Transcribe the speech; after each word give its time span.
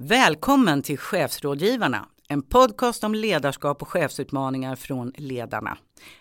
Välkommen 0.00 0.82
till 0.82 0.98
Chefsrådgivarna, 0.98 2.06
en 2.28 2.42
podcast 2.42 3.04
om 3.04 3.14
ledarskap 3.14 3.82
och 3.82 3.88
chefsutmaningar 3.88 4.76
från 4.76 5.12
ledarna. 5.16 5.78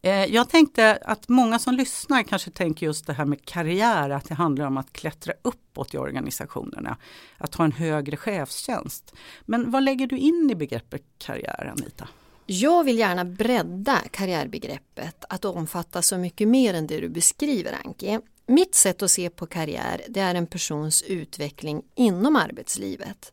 Eh, 0.03 0.25
jag 0.25 0.49
tänkte 0.49 0.99
att 1.05 1.29
många 1.29 1.59
som 1.59 1.75
lyssnar 1.75 2.23
kanske 2.23 2.51
tänker 2.51 2.87
just 2.87 3.07
det 3.07 3.13
här 3.13 3.25
med 3.25 3.45
karriär, 3.45 4.11
att 4.11 4.29
det 4.29 4.35
handlar 4.35 4.67
om 4.67 4.77
att 4.77 4.93
klättra 4.93 5.33
uppåt 5.43 5.95
i 5.95 5.99
organisationerna, 5.99 6.97
att 7.39 7.55
ha 7.55 7.65
en 7.65 7.73
högre 7.73 8.17
chefstjänst. 8.17 9.15
Men 9.41 9.71
vad 9.71 9.83
lägger 9.83 10.07
du 10.07 10.19
in 10.19 10.51
i 10.51 10.55
begreppet 10.55 11.03
karriär, 11.19 11.73
Anita? 11.77 12.09
Jag 12.51 12.85
vill 12.85 12.99
gärna 12.99 13.25
bredda 13.25 14.03
karriärbegreppet 14.11 15.25
att 15.29 15.45
omfatta 15.45 16.03
så 16.03 16.19
mycket 16.19 16.49
mer 16.49 16.75
än 16.75 16.87
det 16.87 17.01
du 17.01 17.09
beskriver 17.09 17.79
Anki. 17.85 18.19
Mitt 18.51 18.75
sätt 18.75 19.03
att 19.03 19.11
se 19.11 19.31
på 19.31 19.47
karriär 19.47 20.03
det 20.09 20.21
är 20.21 20.35
en 20.35 20.47
persons 20.47 21.03
utveckling 21.03 21.83
inom 21.95 22.37
arbetslivet. 22.37 23.33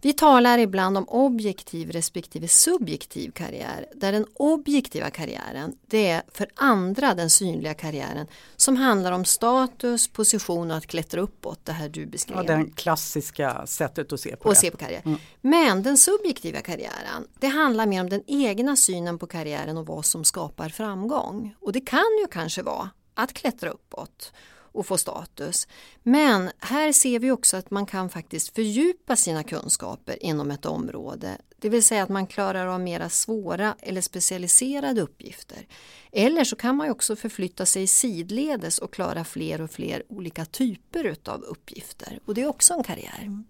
Vi 0.00 0.12
talar 0.12 0.58
ibland 0.58 0.98
om 0.98 1.08
objektiv 1.08 1.90
respektive 1.90 2.48
subjektiv 2.48 3.30
karriär 3.30 3.86
där 3.94 4.12
den 4.12 4.26
objektiva 4.34 5.10
karriären 5.10 5.78
det 5.86 6.08
är 6.08 6.22
för 6.32 6.48
andra 6.54 7.14
den 7.14 7.30
synliga 7.30 7.74
karriären 7.74 8.26
som 8.56 8.76
handlar 8.76 9.12
om 9.12 9.24
status, 9.24 10.08
position 10.08 10.70
och 10.70 10.76
att 10.76 10.86
klättra 10.86 11.20
uppåt, 11.20 11.64
det 11.64 11.72
här 11.72 11.88
du 11.88 12.06
beskrev. 12.06 12.36
Ja, 12.36 12.42
den 12.42 12.70
klassiska 12.70 13.66
sättet 13.66 14.12
att 14.12 14.20
se 14.20 14.36
på 14.36 14.48
det. 14.48 14.56
Se 14.56 14.70
på 14.70 14.76
karriär. 14.76 15.02
Mm. 15.04 15.18
Men 15.40 15.82
den 15.82 15.98
subjektiva 15.98 16.60
karriären 16.60 17.28
det 17.38 17.48
handlar 17.48 17.86
mer 17.86 18.00
om 18.00 18.08
den 18.08 18.22
egna 18.26 18.76
synen 18.76 19.18
på 19.18 19.26
karriären 19.26 19.76
och 19.76 19.86
vad 19.86 20.04
som 20.04 20.24
skapar 20.24 20.68
framgång. 20.68 21.54
Och 21.60 21.72
det 21.72 21.80
kan 21.80 22.18
ju 22.20 22.26
kanske 22.30 22.62
vara 22.62 22.90
att 23.14 23.32
klättra 23.32 23.70
uppåt 23.70 24.32
och 24.76 24.86
få 24.86 24.98
status. 24.98 25.68
Men 26.02 26.50
här 26.58 26.92
ser 26.92 27.18
vi 27.18 27.30
också 27.30 27.56
att 27.56 27.70
man 27.70 27.86
kan 27.86 28.08
faktiskt 28.08 28.54
fördjupa 28.54 29.16
sina 29.16 29.42
kunskaper 29.42 30.24
inom 30.24 30.50
ett 30.50 30.66
område. 30.66 31.38
Det 31.58 31.68
vill 31.68 31.82
säga 31.82 32.02
att 32.02 32.08
man 32.08 32.26
klarar 32.26 32.66
av 32.66 32.80
mera 32.80 33.08
svåra 33.08 33.76
eller 33.80 34.00
specialiserade 34.00 35.00
uppgifter. 35.00 35.66
Eller 36.12 36.44
så 36.44 36.56
kan 36.56 36.76
man 36.76 36.90
också 36.90 37.16
förflytta 37.16 37.66
sig 37.66 37.86
sidledes 37.86 38.78
och 38.78 38.92
klara 38.92 39.24
fler 39.24 39.60
och 39.60 39.70
fler 39.70 40.02
olika 40.08 40.44
typer 40.44 41.16
av 41.24 41.42
uppgifter. 41.42 42.18
Och 42.24 42.34
det 42.34 42.42
är 42.42 42.48
också 42.48 42.74
en 42.74 42.82
karriär. 42.82 43.20
Mm. 43.22 43.44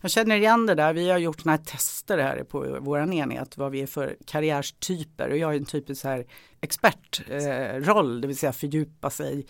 Jag 0.00 0.10
känner 0.10 0.36
igen 0.36 0.66
det 0.66 0.74
där. 0.74 0.92
Vi 0.92 1.10
har 1.10 1.18
gjort 1.18 1.44
några 1.44 1.58
tester 1.58 2.18
här 2.18 2.44
på 2.44 2.78
vår 2.80 3.12
enhet 3.12 3.56
vad 3.56 3.72
vi 3.72 3.80
är 3.80 3.86
för 3.86 4.16
karriärstyper 4.26 5.30
och 5.30 5.36
jag 5.36 5.52
är 5.52 5.56
en 5.56 5.64
typisk 5.64 6.04
här 6.04 6.26
expertroll, 6.60 8.16
eh, 8.16 8.20
det 8.20 8.26
vill 8.26 8.38
säga 8.38 8.52
fördjupa 8.52 9.10
sig 9.10 9.46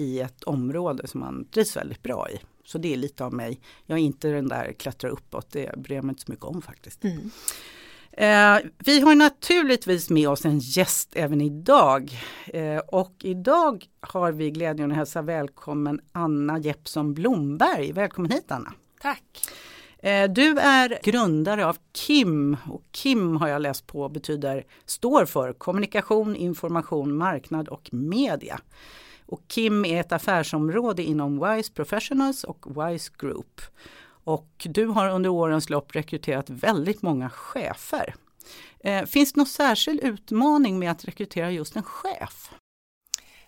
i 0.00 0.20
ett 0.20 0.44
område 0.44 1.06
som 1.06 1.20
man 1.20 1.44
trivs 1.44 1.76
väldigt 1.76 2.02
bra 2.02 2.30
i. 2.30 2.38
Så 2.64 2.78
det 2.78 2.92
är 2.92 2.96
lite 2.96 3.24
av 3.24 3.32
mig. 3.32 3.60
Jag 3.86 3.98
är 3.98 4.02
inte 4.02 4.28
den 4.28 4.48
där 4.48 4.72
klättra 4.72 5.10
uppåt, 5.10 5.50
det 5.50 5.78
bryr 5.78 5.96
jag 5.96 6.04
mig 6.04 6.12
inte 6.12 6.22
så 6.22 6.32
mycket 6.32 6.44
om 6.44 6.62
faktiskt. 6.62 7.04
Mm. 7.04 7.30
Eh, 8.12 8.70
vi 8.78 9.00
har 9.00 9.14
naturligtvis 9.14 10.10
med 10.10 10.28
oss 10.28 10.44
en 10.44 10.58
gäst 10.58 11.08
även 11.12 11.40
idag. 11.40 12.10
Eh, 12.46 12.78
och 12.78 13.14
idag 13.22 13.86
har 14.00 14.32
vi 14.32 14.50
glädjen 14.50 14.90
att 14.90 14.96
hälsa 14.96 15.22
välkommen 15.22 16.00
Anna 16.12 16.58
Jeppsson 16.58 17.14
Blomberg. 17.14 17.92
Välkommen 17.92 18.30
hit 18.30 18.44
Anna! 18.48 18.72
Tack! 19.00 19.24
Eh, 19.98 20.30
du 20.30 20.58
är 20.58 20.98
grundare 21.02 21.66
av 21.66 21.76
KIM 21.94 22.56
och 22.68 22.82
KIM 22.92 23.36
har 23.36 23.48
jag 23.48 23.62
läst 23.62 23.86
på 23.86 24.08
betyder 24.08 24.66
står 24.86 25.24
för 25.24 25.52
kommunikation, 25.52 26.36
information, 26.36 27.16
marknad 27.16 27.68
och 27.68 27.88
media. 27.92 28.60
Och 29.30 29.40
KIM 29.48 29.84
är 29.84 30.00
ett 30.00 30.12
affärsområde 30.12 31.02
inom 31.02 31.40
WISE 31.40 31.72
Professionals 31.72 32.44
och 32.44 32.66
WISE 32.66 33.12
Group. 33.18 33.60
Och 34.24 34.50
du 34.64 34.86
har 34.86 35.08
under 35.08 35.30
årens 35.30 35.70
lopp 35.70 35.96
rekryterat 35.96 36.50
väldigt 36.50 37.02
många 37.02 37.30
chefer. 37.30 38.14
Eh, 38.80 39.04
finns 39.04 39.32
det 39.32 39.40
någon 39.40 39.46
särskild 39.46 40.00
utmaning 40.00 40.78
med 40.78 40.90
att 40.90 41.04
rekrytera 41.04 41.50
just 41.50 41.76
en 41.76 41.82
chef? 41.82 42.50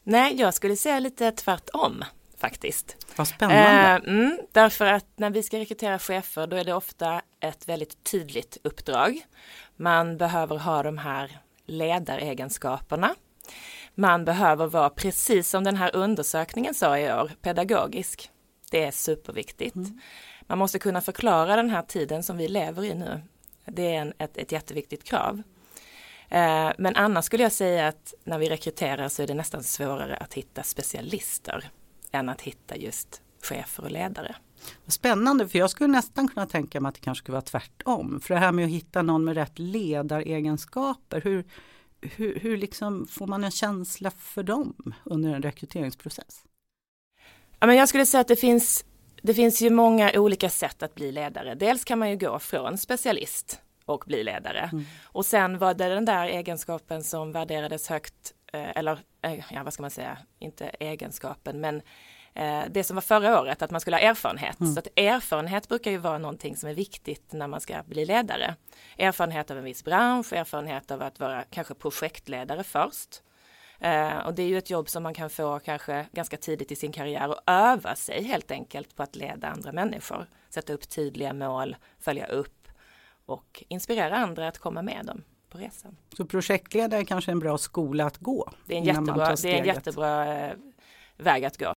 Nej, 0.03 0.41
jag 0.41 0.55
skulle 0.55 0.77
säga 0.77 0.99
lite 0.99 1.33
tvärtom 1.33 2.05
faktiskt. 2.39 3.07
Vad 3.17 3.29
spännande. 3.29 4.09
Eh, 4.09 4.15
mm, 4.15 4.39
därför 4.53 4.87
att 4.87 5.07
när 5.17 5.31
vi 5.31 5.43
ska 5.43 5.59
rekrytera 5.59 5.99
chefer 5.99 6.47
då 6.47 6.57
är 6.57 6.65
det 6.65 6.75
ofta 6.75 7.23
ett 7.41 7.69
väldigt 7.69 8.05
tydligt 8.05 8.59
uppdrag. 8.65 9.27
Man 9.77 10.17
behöver 10.17 10.57
ha 10.57 10.83
de 10.83 10.99
här 10.99 11.39
ledaregenskaperna. 11.67 13.15
Man 13.95 14.25
behöver 14.25 14.67
vara, 14.67 14.91
precis 14.91 15.51
som 15.51 15.65
den 15.65 15.77
här 15.77 15.97
undersökningen 15.97 16.75
sa 16.75 16.99
i 16.99 17.13
år, 17.13 17.31
pedagogisk. 17.43 18.31
Det 18.71 18.85
är 18.85 18.91
superviktigt. 18.91 19.77
Mm. 19.77 20.01
Man 20.47 20.59
måste 20.59 20.79
kunna 20.79 21.01
förklara 21.01 21.57
den 21.57 21.71
här 21.71 21.83
tiden 21.83 22.23
som 22.23 22.37
vi 22.37 22.49
lever 22.49 22.85
i 22.85 22.95
nu. 22.95 23.21
Det 23.67 23.95
är 23.95 24.01
en, 24.01 24.13
ett, 24.19 24.37
ett 24.37 24.53
jätteviktigt 24.53 25.05
krav. 25.05 25.43
Eh, 26.29 26.71
men 26.79 26.97
annars 26.97 27.25
skulle 27.25 27.43
jag 27.43 27.53
säga 27.53 27.89
att 27.89 28.15
när 28.25 28.39
vi 28.39 28.49
rekryterar 28.49 29.09
så 29.09 29.23
är 29.23 29.27
det 29.27 29.35
nästan 29.35 29.63
svårare 29.63 30.17
att 30.17 30.35
hitta 30.35 30.63
specialister 30.63 31.71
än 32.13 32.29
att 32.29 32.41
hitta 32.41 32.77
just 32.77 33.23
chefer 33.43 33.85
och 33.85 33.91
ledare. 33.91 34.37
Spännande, 34.87 35.49
för 35.49 35.59
jag 35.59 35.71
skulle 35.71 35.89
nästan 35.89 36.29
kunna 36.29 36.47
tänka 36.47 36.81
mig 36.81 36.89
att 36.89 36.95
det 36.95 37.01
kanske 37.01 37.23
skulle 37.23 37.33
vara 37.33 37.43
tvärtom. 37.43 38.21
För 38.21 38.35
det 38.35 38.41
här 38.41 38.53
med 38.53 38.65
att 38.65 38.71
hitta 38.71 39.03
någon 39.03 39.25
med 39.25 39.35
rätt 39.35 39.59
ledaregenskaper, 39.59 41.21
hur, 41.21 41.45
hur, 42.03 42.41
hur 42.41 42.57
liksom 42.57 43.07
får 43.07 43.27
man 43.27 43.45
en 43.45 43.51
känsla 43.51 44.11
för 44.11 44.43
dem 44.43 44.95
under 45.05 45.35
en 45.35 45.43
rekryteringsprocess? 45.43 46.45
Ja, 47.59 47.67
men 47.67 47.77
jag 47.77 47.89
skulle 47.89 48.07
säga 48.07 48.21
att 48.21 48.29
det 48.29 48.37
finns, 48.37 48.85
det 49.23 49.35
finns 49.35 49.63
ju 49.63 49.71
många 49.71 50.13
olika 50.15 50.51
sätt 50.51 50.83
att 50.83 50.95
bli 50.95 51.13
ledare. 51.13 51.55
Dels 51.55 51.85
kan 51.85 51.99
man 51.99 52.11
ju 52.11 52.17
gå 52.17 52.39
från 52.39 52.79
specialist 52.79 53.61
och 53.85 54.05
bli 54.07 54.25
ledare. 54.25 54.71
Mm. 54.73 54.85
Och 55.03 55.27
sen 55.27 55.59
var 55.59 55.75
det 55.75 55.89
den 55.89 56.05
där 56.05 56.27
egenskapen 56.27 57.05
som 57.05 57.33
värderades 57.33 57.89
högt, 57.89 58.35
eh, 58.53 58.77
eller 58.77 58.99
eh, 59.23 59.45
ja, 59.51 59.63
vad 59.63 59.73
ska 59.73 59.83
man 59.83 59.91
säga, 59.91 60.19
inte 60.39 60.69
egenskapen, 60.69 61.61
men 61.61 61.83
det 62.71 62.85
som 62.85 62.95
var 62.95 63.01
förra 63.01 63.41
året, 63.41 63.63
att 63.63 63.71
man 63.71 63.81
skulle 63.81 63.97
ha 63.97 64.01
erfarenhet. 64.01 64.61
Mm. 64.61 64.73
Så 64.73 64.79
att 64.79 64.89
erfarenhet 64.97 65.69
brukar 65.69 65.91
ju 65.91 65.97
vara 65.97 66.19
någonting 66.19 66.57
som 66.57 66.69
är 66.69 66.75
viktigt 66.75 67.33
när 67.33 67.47
man 67.47 67.61
ska 67.61 67.83
bli 67.87 68.05
ledare. 68.05 68.55
Erfarenhet 68.99 69.51
av 69.51 69.59
en 69.59 69.65
viss 69.65 69.85
bransch, 69.85 70.33
erfarenhet 70.33 70.91
av 70.91 71.03
att 71.03 71.21
vara 71.21 71.45
kanske 71.51 71.75
projektledare 71.75 72.65
först. 72.65 73.23
Eh, 73.83 74.19
och 74.19 74.35
det 74.35 74.43
är 74.43 74.47
ju 74.47 74.59
ett 74.59 74.71
jobb 74.71 74.89
som 74.89 75.03
man 75.03 75.15
kan 75.15 75.31
få 75.31 75.59
kanske 75.59 76.07
ganska 76.13 76.37
tidigt 76.37 76.73
i 76.73 76.77
sin 76.77 76.93
karriär 76.93 77.29
och 77.29 77.41
öva 77.47 77.95
sig 77.95 78.25
helt 78.25 78.51
enkelt 78.51 78.97
på 78.97 79.03
att 79.03 79.17
leda 79.17 79.49
andra 79.49 79.73
människor. 79.73 80.27
Sätta 80.51 80.73
upp 80.73 80.89
tydliga 80.89 81.33
mål, 81.33 81.77
följa 81.99 82.27
upp 82.27 82.69
och 83.27 83.65
inspirera 83.69 84.17
andra 84.17 84.49
att 84.49 84.59
komma 84.59 84.83
med 84.83 85.07
dem 85.07 85.23
på 85.49 85.59
resan. 85.59 85.97
Så 86.17 86.25
projektledare 86.25 87.01
är 87.01 87.05
kanske 87.05 87.31
en 87.33 87.39
bra 87.39 87.59
skola 87.59 88.05
att 88.05 88.19
gå? 88.19 88.51
Det 88.67 88.75
är 88.75 88.79
en 88.79 88.85
jättebra, 88.85 89.35
det 89.43 89.55
är 89.55 89.59
en 89.61 89.67
jättebra 89.67 90.35
eh, 90.35 90.53
väg 91.17 91.45
att 91.45 91.59
gå. 91.59 91.75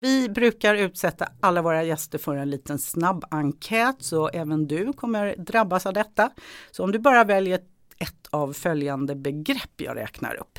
Vi 0.00 0.28
brukar 0.28 0.74
utsätta 0.74 1.28
alla 1.40 1.62
våra 1.62 1.84
gäster 1.84 2.18
för 2.18 2.36
en 2.36 2.50
liten 2.50 2.78
snabb 2.78 3.24
enkät 3.30 3.96
så 3.98 4.28
även 4.28 4.66
du 4.66 4.92
kommer 4.92 5.36
drabbas 5.36 5.86
av 5.86 5.92
detta. 5.92 6.30
Så 6.70 6.84
om 6.84 6.92
du 6.92 6.98
bara 6.98 7.24
väljer 7.24 7.60
ett 7.98 8.26
av 8.30 8.52
följande 8.52 9.14
begrepp 9.14 9.80
jag 9.80 9.96
räknar 9.96 10.34
upp. 10.34 10.58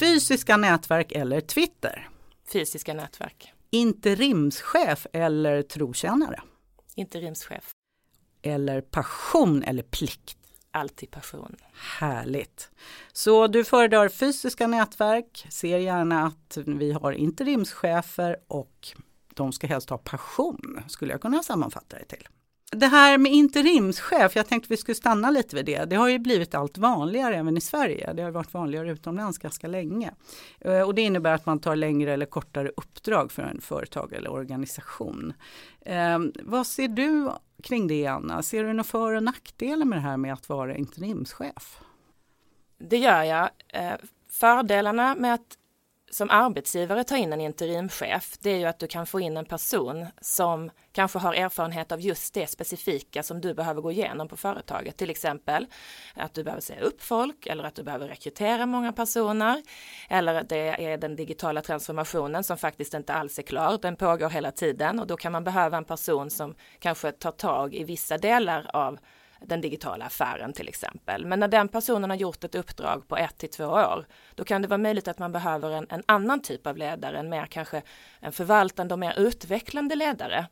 Fysiska 0.00 0.56
nätverk 0.56 1.12
eller 1.12 1.40
Twitter? 1.40 2.08
Fysiska 2.52 2.94
nätverk. 2.94 3.52
Interimschef 3.70 5.06
eller 5.12 5.62
trotjänare? 5.62 6.40
Interimschef. 6.94 7.70
Eller 8.42 8.80
passion 8.80 9.62
eller 9.62 9.82
plikt? 9.82 10.43
Alltid 10.76 11.10
passion. 11.10 11.56
Härligt. 11.98 12.70
Så 13.12 13.46
du 13.46 13.64
föredrar 13.64 14.08
fysiska 14.08 14.66
nätverk, 14.66 15.46
ser 15.50 15.78
gärna 15.78 16.26
att 16.26 16.58
vi 16.66 16.92
har 16.92 17.12
interimschefer 17.12 18.36
och 18.48 18.88
de 19.34 19.52
ska 19.52 19.66
helst 19.66 19.90
ha 19.90 19.98
passion, 19.98 20.80
skulle 20.88 21.12
jag 21.12 21.20
kunna 21.20 21.42
sammanfatta 21.42 21.98
det 21.98 22.04
till. 22.04 22.28
Det 22.70 22.86
här 22.86 23.18
med 23.18 23.32
interimschef, 23.32 24.36
jag 24.36 24.46
tänkte 24.46 24.68
vi 24.70 24.76
skulle 24.76 24.94
stanna 24.94 25.30
lite 25.30 25.56
vid 25.56 25.66
det. 25.66 25.84
Det 25.84 25.96
har 25.96 26.08
ju 26.08 26.18
blivit 26.18 26.54
allt 26.54 26.78
vanligare 26.78 27.36
även 27.36 27.56
i 27.56 27.60
Sverige. 27.60 28.12
Det 28.12 28.22
har 28.22 28.30
varit 28.30 28.54
vanligare 28.54 28.90
utomlands 28.90 29.38
ganska 29.38 29.66
länge. 29.66 30.14
Eh, 30.60 30.80
och 30.80 30.94
det 30.94 31.02
innebär 31.02 31.34
att 31.34 31.46
man 31.46 31.58
tar 31.58 31.76
längre 31.76 32.12
eller 32.12 32.26
kortare 32.26 32.70
uppdrag 32.76 33.32
för 33.32 33.42
en 33.42 33.60
företag 33.60 34.12
eller 34.12 34.30
organisation. 34.30 35.32
Eh, 35.80 36.18
vad 36.42 36.66
ser 36.66 36.88
du 36.88 37.30
kring 37.64 37.86
det 37.86 38.06
Anna? 38.06 38.42
Ser 38.42 38.64
du 38.64 38.72
några 38.72 38.84
för 38.84 39.14
och 39.14 39.22
nackdelar 39.22 39.84
med 39.84 39.98
det 39.98 40.02
här 40.02 40.16
med 40.16 40.32
att 40.32 40.48
vara 40.48 40.76
interimschef? 40.76 41.80
Det 42.78 42.98
gör 42.98 43.22
jag. 43.22 43.50
Eh, 43.68 43.94
fördelarna 44.30 45.14
med 45.14 45.34
att 45.34 45.58
som 46.14 46.30
arbetsgivare 46.30 47.04
ta 47.04 47.16
in 47.16 47.32
en 47.32 47.40
interimchef, 47.40 48.38
det 48.40 48.50
är 48.50 48.58
ju 48.58 48.64
att 48.64 48.78
du 48.78 48.86
kan 48.86 49.06
få 49.06 49.20
in 49.20 49.36
en 49.36 49.44
person 49.44 50.06
som 50.20 50.70
kanske 50.92 51.18
har 51.18 51.34
erfarenhet 51.34 51.92
av 51.92 52.00
just 52.00 52.34
det 52.34 52.46
specifika 52.46 53.22
som 53.22 53.40
du 53.40 53.54
behöver 53.54 53.82
gå 53.82 53.92
igenom 53.92 54.28
på 54.28 54.36
företaget. 54.36 54.96
Till 54.96 55.10
exempel 55.10 55.66
att 56.14 56.34
du 56.34 56.44
behöver 56.44 56.60
säga 56.62 56.80
upp 56.80 57.02
folk 57.02 57.46
eller 57.46 57.64
att 57.64 57.74
du 57.74 57.82
behöver 57.82 58.08
rekrytera 58.08 58.66
många 58.66 58.92
personer. 58.92 59.62
Eller 60.08 60.34
att 60.34 60.48
det 60.48 60.84
är 60.84 60.98
den 60.98 61.16
digitala 61.16 61.62
transformationen 61.62 62.44
som 62.44 62.56
faktiskt 62.56 62.94
inte 62.94 63.14
alls 63.14 63.38
är 63.38 63.42
klar. 63.42 63.78
Den 63.82 63.96
pågår 63.96 64.28
hela 64.28 64.50
tiden 64.50 65.00
och 65.00 65.06
då 65.06 65.16
kan 65.16 65.32
man 65.32 65.44
behöva 65.44 65.76
en 65.76 65.84
person 65.84 66.30
som 66.30 66.54
kanske 66.78 67.12
tar 67.12 67.32
tag 67.32 67.74
i 67.74 67.84
vissa 67.84 68.18
delar 68.18 68.70
av 68.72 68.98
den 69.46 69.60
digitala 69.60 70.04
affären 70.04 70.52
till 70.52 70.68
exempel. 70.68 71.26
Men 71.26 71.40
när 71.40 71.48
den 71.48 71.68
personen 71.68 72.10
har 72.10 72.16
gjort 72.16 72.44
ett 72.44 72.54
uppdrag 72.54 73.08
på 73.08 73.16
ett 73.16 73.38
till 73.38 73.50
två 73.50 73.64
år, 73.64 74.06
då 74.34 74.44
kan 74.44 74.62
det 74.62 74.68
vara 74.68 74.78
möjligt 74.78 75.08
att 75.08 75.18
man 75.18 75.32
behöver 75.32 75.70
en, 75.70 75.86
en 75.90 76.02
annan 76.06 76.42
typ 76.42 76.66
av 76.66 76.76
ledare, 76.76 77.18
en 77.18 77.28
mer 77.28 77.46
kanske 77.46 77.82
en 78.20 78.32
förvaltande 78.32 78.94
och 78.94 78.98
mer 78.98 79.18
utvecklande 79.18 79.94
ledare. 79.94 80.46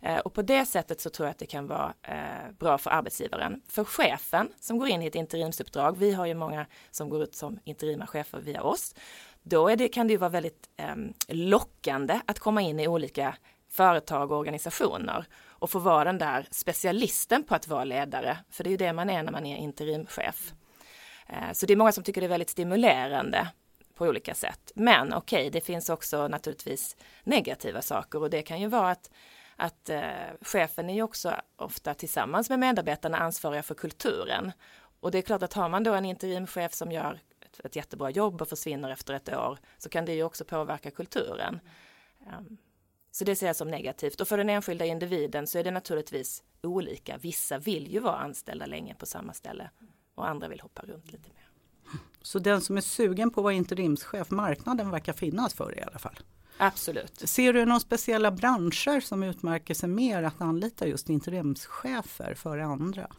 Eh, 0.00 0.18
och 0.18 0.34
på 0.34 0.42
det 0.42 0.64
sättet 0.64 1.00
så 1.00 1.10
tror 1.10 1.26
jag 1.26 1.30
att 1.30 1.38
det 1.38 1.46
kan 1.46 1.66
vara 1.66 1.94
eh, 2.02 2.52
bra 2.58 2.78
för 2.78 2.90
arbetsgivaren. 2.90 3.62
För 3.68 3.84
chefen 3.84 4.52
som 4.60 4.78
går 4.78 4.88
in 4.88 5.02
i 5.02 5.06
ett 5.06 5.14
interimsuppdrag, 5.14 5.98
vi 5.98 6.12
har 6.12 6.26
ju 6.26 6.34
många 6.34 6.66
som 6.90 7.08
går 7.08 7.22
ut 7.22 7.34
som 7.34 7.58
interima 7.64 8.06
chefer 8.06 8.38
via 8.38 8.62
oss, 8.62 8.94
då 9.42 9.68
det, 9.68 9.88
kan 9.88 10.06
det 10.06 10.12
ju 10.12 10.18
vara 10.18 10.30
väldigt 10.30 10.68
eh, 10.76 10.94
lockande 11.28 12.20
att 12.26 12.38
komma 12.38 12.62
in 12.62 12.80
i 12.80 12.88
olika 12.88 13.36
företag 13.70 14.32
och 14.32 14.38
organisationer 14.38 15.26
och 15.58 15.70
få 15.70 15.78
vara 15.78 16.04
den 16.04 16.18
där 16.18 16.46
specialisten 16.50 17.44
på 17.44 17.54
att 17.54 17.68
vara 17.68 17.84
ledare. 17.84 18.38
För 18.50 18.64
det 18.64 18.68
är 18.68 18.70
ju 18.70 18.76
det 18.76 18.92
man 18.92 19.10
är 19.10 19.22
när 19.22 19.32
man 19.32 19.46
är 19.46 19.56
interimchef. 19.56 20.52
Eh, 21.26 21.52
så 21.52 21.66
det 21.66 21.72
är 21.72 21.76
många 21.76 21.92
som 21.92 22.04
tycker 22.04 22.20
det 22.20 22.26
är 22.26 22.28
väldigt 22.28 22.50
stimulerande 22.50 23.48
på 23.94 24.04
olika 24.06 24.34
sätt. 24.34 24.72
Men 24.74 25.14
okej, 25.14 25.38
okay, 25.38 25.50
det 25.50 25.60
finns 25.60 25.90
också 25.90 26.28
naturligtvis 26.28 26.96
negativa 27.24 27.82
saker 27.82 28.22
och 28.22 28.30
det 28.30 28.42
kan 28.42 28.60
ju 28.60 28.66
vara 28.66 28.90
att, 28.90 29.10
att 29.56 29.88
eh, 29.88 30.02
chefen 30.40 30.90
är 30.90 30.94
ju 30.94 31.02
också 31.02 31.34
ofta 31.56 31.94
tillsammans 31.94 32.50
med 32.50 32.58
medarbetarna 32.58 33.18
ansvariga 33.18 33.62
för 33.62 33.74
kulturen. 33.74 34.52
Och 35.00 35.10
det 35.10 35.18
är 35.18 35.22
klart 35.22 35.42
att 35.42 35.52
har 35.52 35.68
man 35.68 35.84
då 35.84 35.94
en 35.94 36.04
interimchef 36.04 36.74
som 36.74 36.92
gör 36.92 37.20
ett, 37.40 37.60
ett 37.64 37.76
jättebra 37.76 38.10
jobb 38.10 38.42
och 38.42 38.48
försvinner 38.48 38.90
efter 38.90 39.14
ett 39.14 39.28
år 39.28 39.58
så 39.78 39.88
kan 39.88 40.04
det 40.04 40.14
ju 40.14 40.22
också 40.22 40.44
påverka 40.44 40.90
kulturen. 40.90 41.60
Um, 42.38 42.58
så 43.10 43.24
det 43.24 43.36
ser 43.36 43.46
jag 43.46 43.56
som 43.56 43.68
negativt 43.68 44.20
och 44.20 44.28
för 44.28 44.38
den 44.38 44.48
enskilda 44.48 44.84
individen 44.84 45.46
så 45.46 45.58
är 45.58 45.64
det 45.64 45.70
naturligtvis 45.70 46.42
olika. 46.62 47.18
Vissa 47.18 47.58
vill 47.58 47.92
ju 47.92 48.00
vara 48.00 48.16
anställda 48.16 48.66
länge 48.66 48.94
på 48.94 49.06
samma 49.06 49.32
ställe 49.32 49.70
och 50.14 50.28
andra 50.28 50.48
vill 50.48 50.60
hoppa 50.60 50.82
runt 50.82 51.12
lite 51.12 51.28
mer. 51.28 51.48
Så 52.22 52.38
den 52.38 52.60
som 52.60 52.76
är 52.76 52.80
sugen 52.80 53.30
på 53.30 53.40
att 53.40 53.44
vara 53.44 53.54
interimschef, 53.54 54.30
marknaden 54.30 54.90
verkar 54.90 55.12
finnas 55.12 55.54
för 55.54 55.70
det 55.70 55.78
i 55.78 55.82
alla 55.82 55.98
fall? 55.98 56.18
Absolut. 56.58 57.28
Ser 57.28 57.52
du 57.52 57.64
några 57.64 57.80
speciella 57.80 58.30
branscher 58.30 59.00
som 59.00 59.22
utmärker 59.22 59.74
sig 59.74 59.88
mer 59.88 60.22
att 60.22 60.40
anlita 60.40 60.86
just 60.86 61.10
interimschefer 61.10 62.34
före 62.34 62.64
andra? 62.64 63.10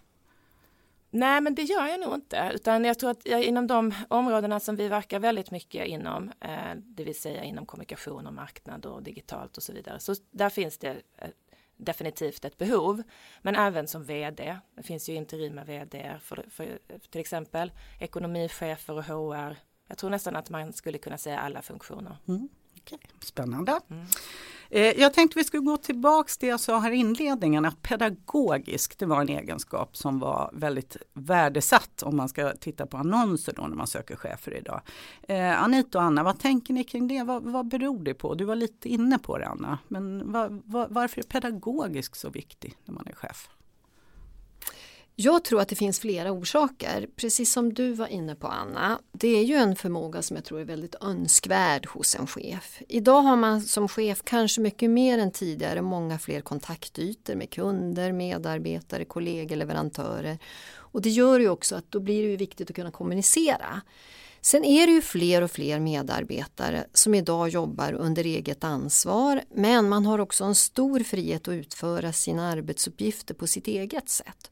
Nej, 1.09 1.41
men 1.41 1.55
det 1.55 1.63
gör 1.63 1.87
jag 1.87 1.99
nog 1.99 2.13
inte, 2.13 2.51
utan 2.53 2.85
jag 2.85 2.99
tror 2.99 3.09
att 3.09 3.25
jag, 3.25 3.43
inom 3.43 3.67
de 3.67 3.93
områdena 4.07 4.59
som 4.59 4.75
vi 4.75 4.87
verkar 4.87 5.19
väldigt 5.19 5.51
mycket 5.51 5.87
inom, 5.87 6.31
eh, 6.39 6.75
det 6.75 7.03
vill 7.03 7.19
säga 7.19 7.43
inom 7.43 7.65
kommunikation 7.65 8.27
och 8.27 8.33
marknad 8.33 8.85
och 8.85 9.03
digitalt 9.03 9.57
och 9.57 9.63
så 9.63 9.73
vidare, 9.73 9.99
så 9.99 10.15
där 10.31 10.49
finns 10.49 10.77
det 10.77 11.01
eh, 11.17 11.29
definitivt 11.77 12.45
ett 12.45 12.57
behov. 12.57 13.03
Men 13.41 13.55
även 13.55 13.87
som 13.87 14.03
vd, 14.03 14.57
det 14.75 14.83
finns 14.83 15.09
ju 15.09 15.13
interima 15.13 15.63
vd 15.63 16.17
för, 16.21 16.45
för 16.49 16.79
till 17.09 17.21
exempel 17.21 17.71
ekonomichefer 17.99 18.93
och 18.93 19.03
HR. 19.03 19.55
Jag 19.87 19.97
tror 19.97 20.09
nästan 20.09 20.35
att 20.35 20.49
man 20.49 20.73
skulle 20.73 20.97
kunna 20.97 21.17
säga 21.17 21.39
alla 21.39 21.61
funktioner. 21.61 22.17
Mm. 22.27 22.49
Okay. 22.83 22.99
Spännande. 23.19 23.79
Mm. 23.89 24.05
Eh, 24.69 25.01
jag 25.01 25.13
tänkte 25.13 25.39
vi 25.39 25.43
skulle 25.43 25.63
gå 25.63 25.77
tillbaks 25.77 26.37
till 26.37 26.47
det 26.47 26.51
jag 26.51 26.59
sa 26.59 26.79
här 26.79 26.91
i 26.91 26.95
inledningen 26.95 27.65
att 27.65 27.81
pedagogisk 27.81 28.99
det 28.99 29.05
var 29.05 29.21
en 29.21 29.29
egenskap 29.29 29.97
som 29.97 30.19
var 30.19 30.49
väldigt 30.53 30.97
värdesatt 31.13 32.03
om 32.03 32.17
man 32.17 32.29
ska 32.29 32.51
titta 32.51 32.85
på 32.85 32.97
annonser 32.97 33.53
då 33.55 33.67
när 33.67 33.75
man 33.75 33.87
söker 33.87 34.15
chefer 34.15 34.57
idag. 34.57 34.81
Eh, 35.27 35.63
Anita 35.63 35.97
och 35.97 36.03
Anna, 36.03 36.23
vad 36.23 36.39
tänker 36.39 36.73
ni 36.73 36.83
kring 36.83 37.07
det? 37.07 37.23
Vad, 37.23 37.43
vad 37.43 37.67
beror 37.67 38.03
det 38.03 38.13
på? 38.13 38.35
Du 38.35 38.45
var 38.45 38.55
lite 38.55 38.89
inne 38.89 39.19
på 39.19 39.37
det 39.37 39.47
Anna, 39.47 39.77
men 39.87 40.31
var, 40.31 40.61
var, 40.65 40.87
varför 40.89 41.19
är 41.19 41.23
pedagogisk 41.23 42.15
så 42.15 42.29
viktig 42.29 42.75
när 42.85 42.93
man 42.93 43.07
är 43.07 43.13
chef? 43.13 43.49
Jag 45.21 45.43
tror 45.43 45.61
att 45.61 45.67
det 45.67 45.75
finns 45.75 45.99
flera 45.99 46.31
orsaker, 46.31 47.07
precis 47.15 47.53
som 47.53 47.73
du 47.73 47.93
var 47.93 48.07
inne 48.07 48.35
på 48.35 48.47
Anna. 48.47 48.99
Det 49.11 49.27
är 49.27 49.43
ju 49.43 49.55
en 49.55 49.75
förmåga 49.75 50.21
som 50.21 50.35
jag 50.35 50.45
tror 50.45 50.59
är 50.59 50.65
väldigt 50.65 50.95
önskvärd 51.01 51.87
hos 51.87 52.15
en 52.15 52.27
chef. 52.27 52.81
Idag 52.87 53.21
har 53.21 53.35
man 53.35 53.61
som 53.61 53.87
chef 53.87 54.21
kanske 54.23 54.61
mycket 54.61 54.89
mer 54.89 55.17
än 55.17 55.31
tidigare 55.31 55.81
många 55.81 56.19
fler 56.19 56.41
kontaktytor 56.41 57.35
med 57.35 57.49
kunder, 57.49 58.11
medarbetare, 58.11 59.05
kollegor, 59.05 59.55
leverantörer. 59.55 60.37
Och 60.71 61.01
det 61.01 61.09
gör 61.09 61.39
ju 61.39 61.49
också 61.49 61.75
att 61.75 61.91
då 61.91 61.99
blir 61.99 62.23
det 62.23 62.29
ju 62.29 62.37
viktigt 62.37 62.69
att 62.69 62.75
kunna 62.75 62.91
kommunicera. 62.91 63.81
Sen 64.41 64.63
är 64.63 64.87
det 64.87 64.93
ju 64.93 65.01
fler 65.01 65.41
och 65.41 65.51
fler 65.51 65.79
medarbetare 65.79 66.85
som 66.93 67.15
idag 67.15 67.49
jobbar 67.49 67.93
under 67.93 68.23
eget 68.23 68.63
ansvar 68.63 69.41
men 69.55 69.89
man 69.89 70.05
har 70.05 70.19
också 70.19 70.43
en 70.43 70.55
stor 70.55 70.99
frihet 70.99 71.47
att 71.47 71.53
utföra 71.53 72.13
sina 72.13 72.51
arbetsuppgifter 72.51 73.33
på 73.33 73.47
sitt 73.47 73.67
eget 73.67 74.09
sätt. 74.09 74.51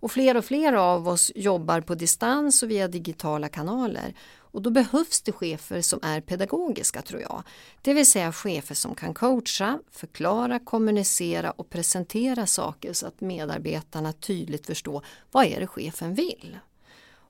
Och 0.00 0.12
fler 0.12 0.36
och 0.36 0.44
fler 0.44 0.72
av 0.72 1.08
oss 1.08 1.32
jobbar 1.34 1.80
på 1.80 1.94
distans 1.94 2.62
och 2.62 2.70
via 2.70 2.88
digitala 2.88 3.48
kanaler. 3.48 4.14
Och 4.38 4.62
då 4.62 4.70
behövs 4.70 5.22
det 5.22 5.32
chefer 5.32 5.80
som 5.80 5.98
är 6.02 6.20
pedagogiska 6.20 7.02
tror 7.02 7.20
jag. 7.20 7.42
Det 7.82 7.94
vill 7.94 8.06
säga 8.06 8.32
chefer 8.32 8.74
som 8.74 8.94
kan 8.94 9.14
coacha, 9.14 9.78
förklara, 9.90 10.58
kommunicera 10.58 11.50
och 11.50 11.70
presentera 11.70 12.46
saker 12.46 12.92
så 12.92 13.06
att 13.06 13.20
medarbetarna 13.20 14.12
tydligt 14.12 14.66
förstår 14.66 15.04
vad 15.30 15.44
är 15.46 15.60
det 15.60 15.66
chefen 15.66 16.14
vill. 16.14 16.58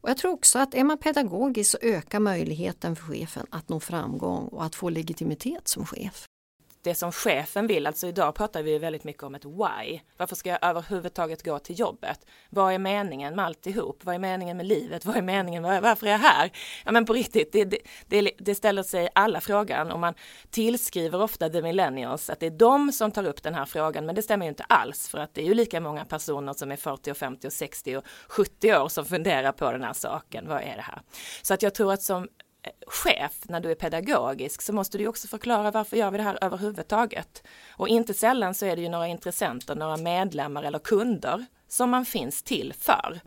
Och 0.01 0.11
jag 0.11 0.17
tror 0.17 0.33
också 0.33 0.59
att 0.59 0.75
är 0.75 0.85
man 0.85 0.99
pedagogisk 0.99 1.71
så 1.71 1.79
ökar 1.83 2.21
möjligheten 2.21 2.97
för 2.97 3.05
chefen 3.05 3.47
att 3.51 3.69
nå 3.69 3.81
framgång 3.81 4.49
och 4.49 4.65
att 4.65 4.75
få 4.75 4.91
legitimitet 4.91 5.69
som 5.69 5.87
chef 5.87 6.27
det 6.87 6.95
som 6.95 7.13
chefen 7.13 7.67
vill, 7.67 7.87
alltså 7.87 8.07
idag 8.07 8.35
pratar 8.35 8.63
vi 8.63 8.79
väldigt 8.79 9.05
mycket 9.05 9.23
om 9.23 9.35
ett 9.35 9.45
why. 9.45 10.01
Varför 10.17 10.37
ska 10.37 10.51
jag 10.51 10.59
överhuvudtaget 10.63 11.43
gå 11.43 11.59
till 11.59 11.79
jobbet? 11.79 12.27
Vad 12.51 12.73
är 12.73 12.79
meningen 12.79 13.37
med 13.37 13.45
alltihop? 13.45 14.05
Vad 14.05 14.15
är 14.15 14.19
meningen 14.19 14.57
med 14.57 14.67
livet? 14.67 15.05
Vad 15.05 15.17
är 15.17 15.23
meningen? 15.23 15.63
Varför 15.63 16.07
är 16.07 16.11
jag 16.11 16.19
här? 16.19 16.51
Ja 16.85 16.93
men 16.93 17.05
på 17.05 17.13
riktigt, 17.13 17.53
det, 17.53 17.65
det, 18.07 18.31
det 18.39 18.55
ställer 18.55 18.83
sig 18.83 19.09
alla 19.15 19.41
frågan 19.41 19.91
och 19.91 20.01
man 20.01 20.15
tillskriver 20.51 21.23
ofta 21.23 21.49
the 21.49 21.63
millennials 21.63 22.31
att 22.31 22.41
det 22.41 22.47
är 22.47 22.51
de 22.51 22.93
som 22.93 23.11
tar 23.11 23.25
upp 23.25 23.43
den 23.43 23.55
här 23.55 23.65
frågan, 23.65 24.07
men 24.07 24.15
det 24.15 24.23
stämmer 24.23 24.47
ju 24.47 24.49
inte 24.49 24.65
alls 24.65 25.09
för 25.09 25.19
att 25.19 25.35
det 25.35 25.41
är 25.41 25.47
ju 25.47 25.55
lika 25.55 25.81
många 25.81 26.05
personer 26.05 26.53
som 26.53 26.73
är 26.73 26.77
40 26.77 27.11
och 27.11 27.17
50 27.17 27.47
och 27.47 27.53
60 27.53 27.97
och 27.97 28.05
70 28.29 28.77
år 28.77 28.89
som 28.89 29.05
funderar 29.05 29.53
på 29.53 29.73
den 29.73 29.83
här 29.83 29.93
saken. 29.93 30.49
Vad 30.49 30.63
är 30.63 30.77
det 30.77 30.83
här? 30.83 31.03
Så 31.43 31.55
att 31.55 31.63
jag 31.63 31.75
tror 31.75 31.93
att 31.93 32.03
som 32.03 32.29
chef, 32.87 33.33
när 33.43 33.61
du 33.61 33.71
är 33.71 33.75
pedagogisk, 33.75 34.63
så 34.63 34.73
måste 34.73 34.99
du 34.99 35.07
också 35.07 35.29
förklara 35.29 35.71
varför 35.71 35.97
gör 35.97 36.11
vi 36.11 36.17
det 36.17 36.23
här 36.23 36.39
överhuvudtaget? 36.41 37.43
Och 37.71 37.89
inte 37.89 38.15
sällan 38.15 38.55
så 38.55 38.67
är 38.67 38.77
det 38.77 38.83
ju 38.83 38.89
några 38.89 39.09
intressenter, 39.09 39.75
några 39.75 39.97
medlemmar 39.97 40.63
eller 40.63 40.79
kunder 40.79 41.47
som 41.69 41.91
man 41.91 42.05
finns 42.05 42.43
till 42.43 42.73
för. 42.73 43.21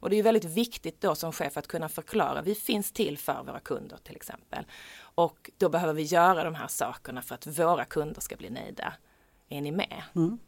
Och 0.00 0.10
det 0.10 0.14
är 0.14 0.18
ju 0.18 0.22
väldigt 0.22 0.44
viktigt 0.44 1.00
då 1.00 1.14
som 1.14 1.32
chef 1.32 1.56
att 1.56 1.66
kunna 1.66 1.88
förklara, 1.88 2.42
vi 2.42 2.54
finns 2.54 2.92
till 2.92 3.18
för 3.18 3.42
våra 3.46 3.60
kunder 3.60 3.96
till 3.96 4.16
exempel. 4.16 4.64
Och 4.98 5.50
då 5.58 5.68
behöver 5.68 5.94
vi 5.94 6.02
göra 6.02 6.44
de 6.44 6.54
här 6.54 6.68
sakerna 6.68 7.22
för 7.22 7.34
att 7.34 7.46
våra 7.46 7.84
kunder 7.84 8.20
ska 8.20 8.36
bli 8.36 8.50
nöjda. 8.50 8.92
Är 9.48 9.60
ni 9.60 9.72
med? 9.72 10.02
Mm. 10.14 10.38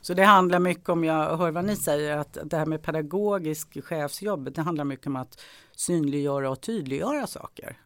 Så 0.00 0.14
det 0.14 0.24
handlar 0.24 0.58
mycket 0.58 0.88
om, 0.88 1.04
jag 1.04 1.36
hör 1.36 1.50
vad 1.50 1.64
ni 1.64 1.76
säger, 1.76 2.16
att 2.16 2.38
det 2.44 2.56
här 2.56 2.66
med 2.66 2.82
pedagogisk 2.82 3.84
chefsjobb, 3.84 4.52
det 4.52 4.62
handlar 4.62 4.84
mycket 4.84 5.06
om 5.06 5.16
att 5.16 5.40
synliggöra 5.76 6.50
och 6.50 6.60
tydliggöra 6.60 7.26
saker. 7.26 7.76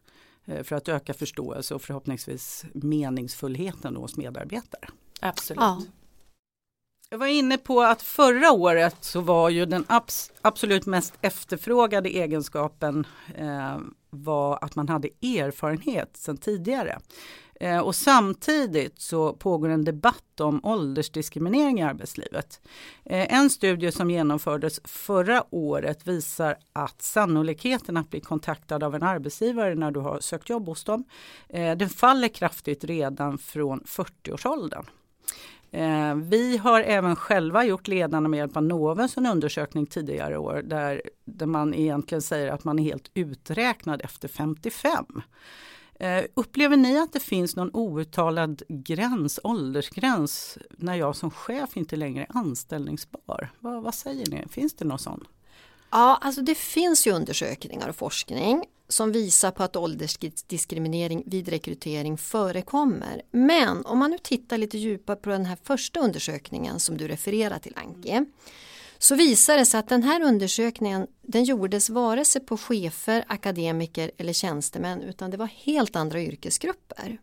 Eh, 0.45 0.63
för 0.63 0.75
att 0.75 0.89
öka 0.89 1.13
förståelse 1.13 1.75
och 1.75 1.81
förhoppningsvis 1.81 2.65
meningsfullheten 2.73 3.95
hos 3.95 4.17
medarbetare. 4.17 4.87
Absolut. 5.19 5.59
Ja. 5.59 5.81
Jag 7.09 7.17
var 7.17 7.27
inne 7.27 7.57
på 7.57 7.81
att 7.81 8.01
förra 8.01 8.51
året 8.51 8.95
så 9.01 9.21
var 9.21 9.49
ju 9.49 9.65
den 9.65 9.85
abs 9.87 10.31
absolut 10.41 10.85
mest 10.85 11.13
efterfrågade 11.21 12.09
egenskapen 12.09 13.07
eh, 13.35 13.79
var 14.09 14.59
att 14.61 14.75
man 14.75 14.89
hade 14.89 15.07
erfarenhet 15.21 16.17
sedan 16.17 16.37
tidigare. 16.37 16.99
Eh, 17.61 17.79
och 17.79 17.95
samtidigt 17.95 18.99
så 18.99 19.33
pågår 19.33 19.69
en 19.69 19.83
debatt 19.83 20.39
om 20.39 20.59
åldersdiskriminering 20.63 21.79
i 21.79 21.83
arbetslivet. 21.83 22.61
Eh, 23.05 23.33
en 23.33 23.49
studie 23.49 23.91
som 23.91 24.11
genomfördes 24.11 24.81
förra 24.83 25.43
året 25.49 26.07
visar 26.07 26.55
att 26.73 27.01
sannolikheten 27.01 27.97
att 27.97 28.09
bli 28.09 28.19
kontaktad 28.19 28.83
av 28.83 28.95
en 28.95 29.03
arbetsgivare 29.03 29.75
när 29.75 29.91
du 29.91 29.99
har 29.99 30.19
sökt 30.19 30.49
jobb 30.49 30.65
hos 30.65 30.83
dem, 30.83 31.03
eh, 31.49 31.77
den 31.77 31.89
faller 31.89 32.27
kraftigt 32.27 32.83
redan 32.83 33.37
från 33.37 33.83
40-årsåldern. 33.85 34.85
Vi 36.23 36.57
har 36.57 36.81
även 36.81 37.15
själva 37.15 37.65
gjort 37.65 37.87
ledarna 37.87 38.29
med 38.29 38.37
hjälp 38.37 38.57
av 38.57 38.63
Novus 38.63 39.17
en 39.17 39.25
undersökning 39.25 39.85
tidigare 39.85 40.37
år 40.37 40.61
där, 40.65 41.01
där 41.25 41.45
man 41.45 41.73
egentligen 41.73 42.21
säger 42.21 42.51
att 42.51 42.63
man 42.63 42.79
är 42.79 42.83
helt 42.83 43.11
uträknad 43.13 44.01
efter 44.01 44.27
55. 44.27 45.05
Eh, 46.01 46.23
upplever 46.33 46.77
ni 46.77 46.99
att 46.99 47.13
det 47.13 47.19
finns 47.19 47.55
någon 47.55 47.75
outtalad 47.75 48.61
gräns, 48.67 49.39
åldersgräns, 49.43 50.57
när 50.77 50.95
jag 50.95 51.15
som 51.15 51.31
chef 51.31 51.77
inte 51.77 51.95
längre 51.95 52.23
är 52.23 52.37
anställningsbar? 52.37 53.51
Vad, 53.59 53.83
vad 53.83 53.95
säger 53.95 54.25
ni? 54.27 54.45
Finns 54.49 54.73
det 54.73 54.85
någon 54.85 54.99
sån? 54.99 55.27
Ja, 55.91 56.19
alltså 56.21 56.41
det 56.41 56.55
finns 56.55 57.07
ju 57.07 57.11
undersökningar 57.11 57.89
och 57.89 57.95
forskning 57.95 58.63
som 58.87 59.11
visar 59.11 59.51
på 59.51 59.63
att 59.63 59.75
åldersdiskriminering 59.75 61.23
vid 61.25 61.49
rekrytering 61.49 62.17
förekommer. 62.17 63.21
Men 63.31 63.85
om 63.85 63.99
man 63.99 64.11
nu 64.11 64.17
tittar 64.17 64.57
lite 64.57 64.77
djupare 64.77 65.15
på 65.15 65.29
den 65.29 65.45
här 65.45 65.57
första 65.63 65.99
undersökningen 65.99 66.79
som 66.79 66.97
du 66.97 67.07
refererar 67.07 67.59
till 67.59 67.73
Anki 67.75 68.25
så 69.01 69.15
visar 69.15 69.57
det 69.57 69.65
sig 69.65 69.79
att 69.79 69.89
den 69.89 70.03
här 70.03 70.21
undersökningen 70.21 71.07
den 71.21 71.43
gjordes 71.43 71.89
vare 71.89 72.25
sig 72.25 72.41
på 72.41 72.57
chefer, 72.57 73.25
akademiker 73.27 74.11
eller 74.17 74.33
tjänstemän 74.33 75.01
utan 75.01 75.31
det 75.31 75.37
var 75.37 75.45
helt 75.45 75.95
andra 75.95 76.21
yrkesgrupper. 76.21 77.17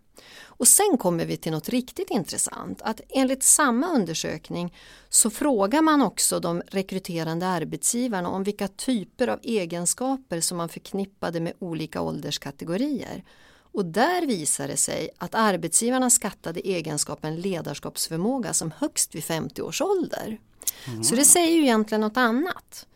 Och 0.45 0.69
sen 0.69 0.99
kommer 0.99 1.25
vi 1.25 1.37
till 1.37 1.53
något 1.53 1.69
riktigt 1.69 2.11
intressant 2.11 2.83
att 2.83 3.01
enligt 3.09 3.43
samma 3.43 3.89
undersökning 3.89 4.75
så 5.09 5.31
frågar 5.31 5.83
man 5.83 6.03
också 6.03 6.41
de 6.41 6.63
rekryterande 6.67 7.47
arbetsgivarna 7.47 8.29
om 8.29 8.45
vilka 8.45 8.69
typer 8.69 9.29
av 9.29 9.39
egenskaper 9.43 10.41
som 10.41 10.57
man 10.57 10.69
förknippade 10.69 11.41
med 11.41 11.53
olika 11.59 12.01
ålderskategorier. 12.01 13.25
Och 13.73 13.85
där 13.85 14.27
visar 14.27 14.69
det 14.69 14.77
sig 14.77 15.11
att 15.19 15.35
arbetsgivarna 15.35 16.11
skattade 16.11 16.61
egenskapen 16.61 17.37
ledarskapsförmåga 17.37 18.53
som 18.53 18.73
högst 18.79 19.15
vid 19.15 19.25
50 19.25 19.63
års 19.63 19.83
ålder. 19.83 20.39
Mm. 20.87 21.05
Så 21.05 21.15
det 21.15 21.25
säger 21.25 21.53
ju 21.53 21.63
egentligen 21.63 22.01
något 22.01 22.17
annat. 22.17 22.87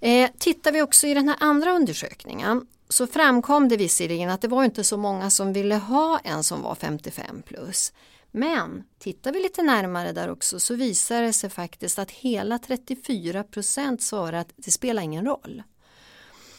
Eh, 0.00 0.30
tittar 0.38 0.72
vi 0.72 0.82
också 0.82 1.06
i 1.06 1.14
den 1.14 1.28
här 1.28 1.36
andra 1.40 1.72
undersökningen 1.72 2.66
så 2.88 3.06
framkom 3.06 3.68
det 3.68 3.76
visserligen 3.76 4.30
att 4.30 4.40
det 4.40 4.48
var 4.48 4.64
inte 4.64 4.84
så 4.84 4.96
många 4.96 5.30
som 5.30 5.52
ville 5.52 5.74
ha 5.74 6.18
en 6.18 6.44
som 6.44 6.62
var 6.62 6.74
55 6.74 7.42
plus. 7.42 7.92
Men 8.30 8.84
tittar 8.98 9.32
vi 9.32 9.42
lite 9.42 9.62
närmare 9.62 10.12
där 10.12 10.30
också 10.30 10.60
så 10.60 10.74
visar 10.74 11.22
det 11.22 11.32
sig 11.32 11.50
faktiskt 11.50 11.98
att 11.98 12.10
hela 12.10 12.58
34 12.58 13.44
procent 13.44 14.02
svarar 14.02 14.38
att 14.38 14.52
det 14.56 14.70
spelar 14.70 15.02
ingen 15.02 15.24
roll. 15.24 15.62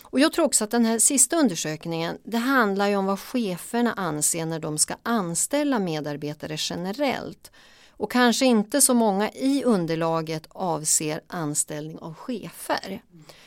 Och 0.01 0.19
jag 0.19 0.33
tror 0.33 0.45
också 0.45 0.63
att 0.63 0.71
den 0.71 0.85
här 0.85 0.99
sista 0.99 1.35
undersökningen 1.35 2.17
det 2.23 2.37
handlar 2.37 2.87
ju 2.87 2.95
om 2.95 3.05
vad 3.05 3.19
cheferna 3.19 3.93
anser 3.93 4.45
när 4.45 4.59
de 4.59 4.77
ska 4.77 4.95
anställa 5.03 5.79
medarbetare 5.79 6.55
generellt 6.59 7.51
och 8.03 8.11
kanske 8.11 8.45
inte 8.45 8.81
så 8.81 8.93
många 8.93 9.31
i 9.31 9.63
underlaget 9.63 10.47
avser 10.49 11.21
anställning 11.27 11.99
av 11.99 12.13
chefer. 12.13 13.01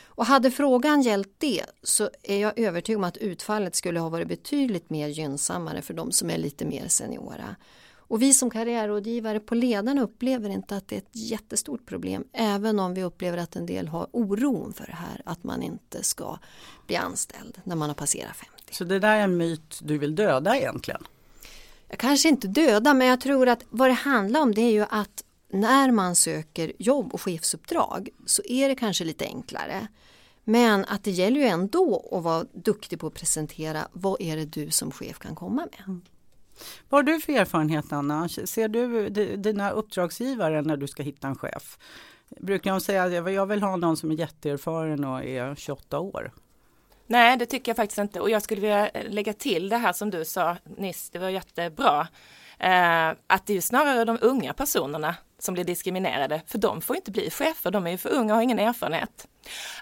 Och 0.04 0.26
hade 0.26 0.50
frågan 0.50 1.02
gällt 1.02 1.34
det 1.38 1.62
så 1.82 2.10
är 2.22 2.38
jag 2.38 2.58
övertygad 2.58 2.98
om 2.98 3.04
att 3.04 3.16
utfallet 3.16 3.76
skulle 3.76 4.00
ha 4.00 4.08
varit 4.08 4.28
betydligt 4.28 4.90
mer 4.90 5.08
gynnsammare 5.08 5.82
för 5.82 5.94
de 5.94 6.12
som 6.12 6.30
är 6.30 6.38
lite 6.38 6.64
mer 6.64 6.88
seniora. 6.88 7.56
Och 7.96 8.22
vi 8.22 8.34
som 8.34 8.50
karriärrådgivare 8.50 9.40
på 9.40 9.54
ledarna 9.54 10.02
upplever 10.02 10.50
inte 10.50 10.76
att 10.76 10.88
det 10.88 10.96
är 10.96 11.00
ett 11.00 11.16
jättestort 11.16 11.86
problem 11.86 12.24
även 12.32 12.78
om 12.78 12.94
vi 12.94 13.02
upplever 13.02 13.38
att 13.38 13.56
en 13.56 13.66
del 13.66 13.88
har 13.88 14.06
oron 14.12 14.72
för 14.72 14.86
det 14.86 14.96
här 14.96 15.22
att 15.24 15.44
man 15.44 15.62
inte 15.62 16.02
ska 16.02 16.38
bli 16.86 16.96
anställd 16.96 17.58
när 17.64 17.76
man 17.76 17.88
har 17.88 17.94
passerat 17.94 18.36
50. 18.36 18.74
Så 18.74 18.84
det 18.84 18.98
där 18.98 19.16
är 19.16 19.20
en 19.20 19.36
myt 19.36 19.80
du 19.82 19.98
vill 19.98 20.14
döda 20.14 20.56
egentligen? 20.56 21.04
Jag 21.88 21.98
kanske 21.98 22.28
inte 22.28 22.48
döda 22.48 22.94
men 22.94 23.06
jag 23.06 23.20
tror 23.20 23.48
att 23.48 23.64
vad 23.70 23.90
det 23.90 23.94
handlar 23.94 24.40
om 24.40 24.54
det 24.54 24.60
är 24.60 24.72
ju 24.72 24.84
att 24.90 25.24
när 25.52 25.90
man 25.90 26.16
söker 26.16 26.72
jobb 26.78 27.14
och 27.14 27.22
chefsuppdrag 27.22 28.08
så 28.26 28.42
är 28.44 28.68
det 28.68 28.74
kanske 28.74 29.04
lite 29.04 29.24
enklare. 29.24 29.88
Men 30.44 30.84
att 30.84 31.04
det 31.04 31.10
gäller 31.10 31.40
ju 31.40 31.46
ändå 31.46 32.08
att 32.12 32.22
vara 32.22 32.44
duktig 32.52 33.00
på 33.00 33.06
att 33.06 33.14
presentera 33.14 33.88
vad 33.92 34.20
är 34.20 34.36
det 34.36 34.44
du 34.44 34.70
som 34.70 34.92
chef 34.92 35.18
kan 35.18 35.34
komma 35.34 35.68
med. 35.72 35.82
Mm. 35.86 36.02
Vad 36.88 36.98
har 36.98 37.12
du 37.12 37.20
för 37.20 37.32
erfarenhet 37.32 37.92
Anna? 37.92 38.28
Ser 38.28 38.68
du 38.68 39.08
dina 39.36 39.70
uppdragsgivare 39.70 40.62
när 40.62 40.76
du 40.76 40.86
ska 40.86 41.02
hitta 41.02 41.28
en 41.28 41.36
chef? 41.36 41.78
Brukar 42.40 42.70
de 42.70 42.80
säga 42.80 43.04
att 43.04 43.32
jag 43.32 43.46
vill 43.46 43.62
ha 43.62 43.76
någon 43.76 43.96
som 43.96 44.10
är 44.10 44.14
jätteerfaren 44.14 45.04
och 45.04 45.24
är 45.24 45.54
28 45.54 45.98
år? 45.98 46.32
Nej, 47.06 47.36
det 47.36 47.46
tycker 47.46 47.70
jag 47.70 47.76
faktiskt 47.76 47.98
inte. 47.98 48.20
Och 48.20 48.30
jag 48.30 48.42
skulle 48.42 48.60
vilja 48.60 48.90
lägga 49.08 49.32
till 49.32 49.68
det 49.68 49.76
här 49.76 49.92
som 49.92 50.10
du 50.10 50.24
sa 50.24 50.56
nyss, 50.64 51.10
det 51.10 51.18
var 51.18 51.28
jättebra. 51.28 52.08
Eh, 52.58 53.08
att 53.26 53.46
det 53.46 53.56
är 53.56 53.60
snarare 53.60 54.04
de 54.04 54.18
unga 54.20 54.52
personerna 54.52 55.14
som 55.38 55.54
blir 55.54 55.64
diskriminerade, 55.64 56.42
för 56.46 56.58
de 56.58 56.80
får 56.80 56.96
inte 56.96 57.10
bli 57.10 57.30
chefer, 57.30 57.70
de 57.70 57.86
är 57.86 57.90
ju 57.90 57.98
för 57.98 58.08
unga 58.08 58.32
och 58.32 58.36
har 58.36 58.42
ingen 58.42 58.58
erfarenhet. 58.58 59.26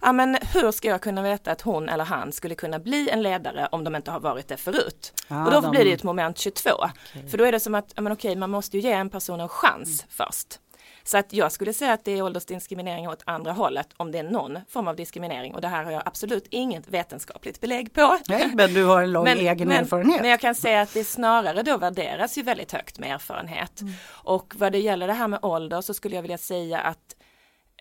Ja, 0.02 0.12
men 0.12 0.38
hur 0.54 0.72
ska 0.72 0.88
jag 0.88 1.00
kunna 1.00 1.22
veta 1.22 1.52
att 1.52 1.60
hon 1.60 1.88
eller 1.88 2.04
han 2.04 2.32
skulle 2.32 2.54
kunna 2.54 2.78
bli 2.78 3.10
en 3.10 3.22
ledare 3.22 3.68
om 3.72 3.84
de 3.84 3.96
inte 3.96 4.10
har 4.10 4.20
varit 4.20 4.48
det 4.48 4.56
förut? 4.56 5.12
Ah, 5.28 5.44
och 5.44 5.50
då 5.50 5.60
de... 5.60 5.70
blir 5.70 5.84
det 5.84 5.92
ett 5.92 6.02
moment 6.02 6.38
22. 6.38 6.70
Okay. 6.70 7.28
För 7.28 7.38
då 7.38 7.44
är 7.44 7.52
det 7.52 7.60
som 7.60 7.74
att, 7.74 7.92
ja, 7.94 8.02
men 8.02 8.12
okej, 8.12 8.36
man 8.36 8.50
måste 8.50 8.76
ju 8.76 8.82
ge 8.82 8.92
en 8.92 9.10
person 9.10 9.40
en 9.40 9.48
chans 9.48 10.02
mm. 10.02 10.10
först. 10.10 10.58
Så 11.04 11.18
att 11.18 11.32
jag 11.32 11.52
skulle 11.52 11.72
säga 11.72 11.92
att 11.92 12.04
det 12.04 12.18
är 12.18 12.22
åldersdiskriminering 12.22 13.08
åt 13.08 13.22
andra 13.26 13.52
hållet 13.52 13.88
om 13.96 14.12
det 14.12 14.18
är 14.18 14.22
någon 14.22 14.58
form 14.68 14.88
av 14.88 14.96
diskriminering 14.96 15.54
och 15.54 15.60
det 15.60 15.68
här 15.68 15.84
har 15.84 15.92
jag 15.92 16.02
absolut 16.06 16.46
inget 16.50 16.88
vetenskapligt 16.88 17.60
belägg 17.60 17.92
på. 17.92 18.18
Nej, 18.28 18.50
men 18.54 18.74
du 18.74 18.84
har 18.84 19.02
en 19.02 19.12
lång 19.12 19.24
men, 19.24 19.38
egen 19.38 19.68
men, 19.68 19.84
erfarenhet. 19.84 20.20
Men 20.20 20.30
jag 20.30 20.40
kan 20.40 20.54
säga 20.54 20.80
att 20.80 20.94
det 20.94 21.04
snarare 21.04 21.62
då 21.62 21.76
värderas 21.76 22.38
ju 22.38 22.42
väldigt 22.42 22.72
högt 22.72 22.98
med 22.98 23.14
erfarenhet. 23.14 23.80
Mm. 23.80 23.94
Och 24.06 24.54
vad 24.56 24.72
det 24.72 24.78
gäller 24.78 25.06
det 25.06 25.12
här 25.12 25.28
med 25.28 25.38
ålder 25.42 25.80
så 25.80 25.94
skulle 25.94 26.14
jag 26.14 26.22
vilja 26.22 26.38
säga 26.38 26.80
att 26.80 27.16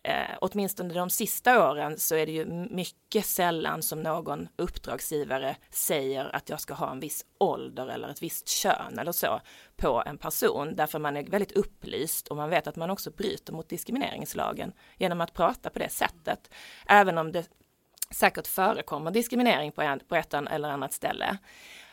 eh, 0.03 0.38
åtminstone 0.41 0.93
de 0.93 1.10
sista 1.10 1.69
åren 1.72 1.98
så 1.98 2.15
är 2.15 2.25
det 2.25 2.31
ju 2.31 2.45
mycket 2.69 3.25
sällan 3.25 3.81
som 3.81 4.03
någon 4.03 4.48
uppdragsgivare 4.55 5.55
säger 5.69 6.36
att 6.36 6.50
jag 6.50 6.62
ska 6.62 6.74
ha 6.74 6.91
en 6.91 7.00
viss 7.00 7.25
ålder 7.38 7.88
eller 7.88 8.10
ett 8.10 8.24
visst 8.24 8.48
kön 8.48 9.00
eller 9.00 9.12
så 9.12 9.41
på 9.75 10.03
en 10.05 10.17
person 10.17 10.75
därför 10.75 11.00
man 11.00 11.17
är 11.17 11.24
väldigt 11.24 11.51
upplyst 11.51 12.27
och 12.27 12.36
man 12.36 12.50
vet 12.50 12.67
att 12.67 12.75
man 12.75 12.89
också 12.89 13.12
bryter 13.12 13.53
mot 13.53 13.69
diskrimineringslagen 13.69 14.74
genom 14.98 15.22
att 15.22 15.33
prata 15.33 15.69
på 15.69 15.79
det 15.79 15.89
sättet. 15.89 16.50
Även 16.88 17.17
om 17.17 17.31
det 17.31 17.50
säkert 18.12 18.48
förekommer 18.48 19.12
diskriminering 19.12 19.72
på, 19.72 19.98
på 20.07 20.15
ett 20.15 20.33
eller 20.33 20.69
annat 20.69 20.93
ställe. 20.93 21.38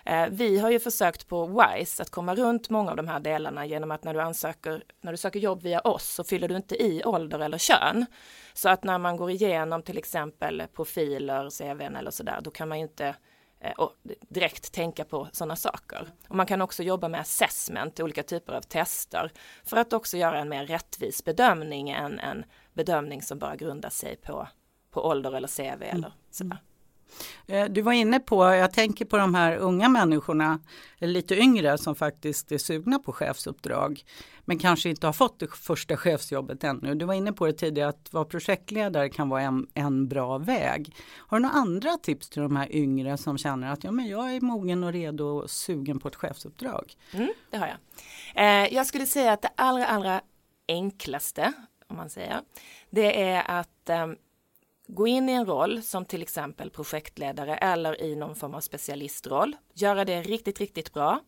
Eh, 0.04 0.26
vi 0.30 0.58
har 0.58 0.70
ju 0.70 0.80
försökt 0.80 1.28
på 1.28 1.46
WISE 1.46 2.02
att 2.02 2.10
komma 2.10 2.34
runt 2.34 2.70
många 2.70 2.90
av 2.90 2.96
de 2.96 3.08
här 3.08 3.20
delarna 3.20 3.66
genom 3.66 3.90
att 3.90 4.04
när 4.04 4.14
du 4.14 4.20
ansöker, 4.20 4.84
när 5.00 5.12
du 5.12 5.18
söker 5.18 5.40
jobb 5.40 5.62
via 5.62 5.80
oss 5.80 6.14
så 6.14 6.24
fyller 6.24 6.48
du 6.48 6.56
inte 6.56 6.82
i 6.82 7.04
ålder 7.04 7.38
eller 7.38 7.58
kön. 7.58 8.06
Så 8.52 8.68
att 8.68 8.84
när 8.84 8.98
man 8.98 9.16
går 9.16 9.30
igenom 9.30 9.82
till 9.82 9.98
exempel 9.98 10.62
profiler, 10.76 11.50
CVn 11.50 11.96
eller 11.96 12.10
sådär, 12.10 12.40
då 12.42 12.50
kan 12.50 12.68
man 12.68 12.78
ju 12.78 12.82
inte 12.82 13.14
eh, 13.60 13.88
direkt 14.28 14.72
tänka 14.72 15.04
på 15.04 15.28
sådana 15.32 15.56
saker. 15.56 16.08
Och 16.28 16.36
man 16.36 16.46
kan 16.46 16.62
också 16.62 16.82
jobba 16.82 17.08
med 17.08 17.20
assessment, 17.20 18.00
olika 18.00 18.22
typer 18.22 18.52
av 18.52 18.62
tester, 18.62 19.32
för 19.64 19.76
att 19.76 19.92
också 19.92 20.16
göra 20.16 20.38
en 20.38 20.48
mer 20.48 20.66
rättvis 20.66 21.24
bedömning 21.24 21.90
än 21.90 22.18
en 22.18 22.44
bedömning 22.72 23.22
som 23.22 23.38
bara 23.38 23.56
grundar 23.56 23.90
sig 23.90 24.16
på, 24.16 24.48
på 24.90 25.06
ålder 25.06 25.32
eller 25.32 25.48
CV 25.48 25.82
eller 25.82 26.12
sådär. 26.30 26.58
Eh, 27.46 27.64
du 27.64 27.82
var 27.82 27.92
inne 27.92 28.20
på, 28.20 28.44
jag 28.44 28.72
tänker 28.72 29.04
på 29.04 29.16
de 29.16 29.34
här 29.34 29.56
unga 29.56 29.88
människorna, 29.88 30.60
lite 30.98 31.36
yngre 31.36 31.78
som 31.78 31.94
faktiskt 31.94 32.52
är 32.52 32.58
sugna 32.58 32.98
på 32.98 33.12
chefsuppdrag 33.12 34.04
men 34.50 34.58
kanske 34.58 34.88
inte 34.90 35.06
har 35.06 35.12
fått 35.12 35.38
det 35.38 35.48
första 35.48 35.96
chefsjobbet 35.96 36.64
ännu. 36.64 36.94
Du 36.94 37.04
var 37.04 37.14
inne 37.14 37.32
på 37.32 37.46
det 37.46 37.52
tidigare 37.52 37.88
att 37.88 38.12
vara 38.12 38.24
projektledare 38.24 39.08
kan 39.08 39.28
vara 39.28 39.42
en, 39.42 39.66
en 39.74 40.08
bra 40.08 40.38
väg. 40.38 40.96
Har 41.16 41.36
du 41.38 41.42
några 41.42 41.54
andra 41.54 41.96
tips 41.96 42.28
till 42.28 42.42
de 42.42 42.56
här 42.56 42.74
yngre 42.74 43.16
som 43.16 43.38
känner 43.38 43.72
att 43.72 43.84
ja, 43.84 43.90
men 43.90 44.08
jag 44.08 44.34
är 44.34 44.40
mogen 44.40 44.84
och 44.84 44.92
redo 44.92 45.24
och 45.24 45.50
sugen 45.50 45.98
på 45.98 46.08
ett 46.08 46.16
chefsuppdrag? 46.16 46.94
Mm, 47.12 47.28
det 47.50 47.56
har 47.56 47.66
jag. 47.66 47.76
Eh, 48.34 48.74
jag 48.74 48.86
skulle 48.86 49.06
säga 49.06 49.32
att 49.32 49.42
det 49.42 49.50
allra, 49.54 49.86
allra 49.86 50.20
enklaste, 50.68 51.52
om 51.86 51.96
man 51.96 52.10
säger, 52.10 52.40
det 52.90 53.22
är 53.22 53.50
att 53.50 53.88
eh, 53.88 54.06
gå 54.94 55.06
in 55.06 55.28
i 55.28 55.32
en 55.32 55.46
roll 55.46 55.82
som 55.82 56.04
till 56.04 56.22
exempel 56.22 56.70
projektledare 56.70 57.56
eller 57.56 58.02
i 58.02 58.16
någon 58.16 58.36
form 58.36 58.54
av 58.54 58.60
specialistroll. 58.60 59.56
Göra 59.74 60.04
det 60.04 60.22
riktigt, 60.22 60.60
riktigt 60.60 60.92
bra. 60.92 61.20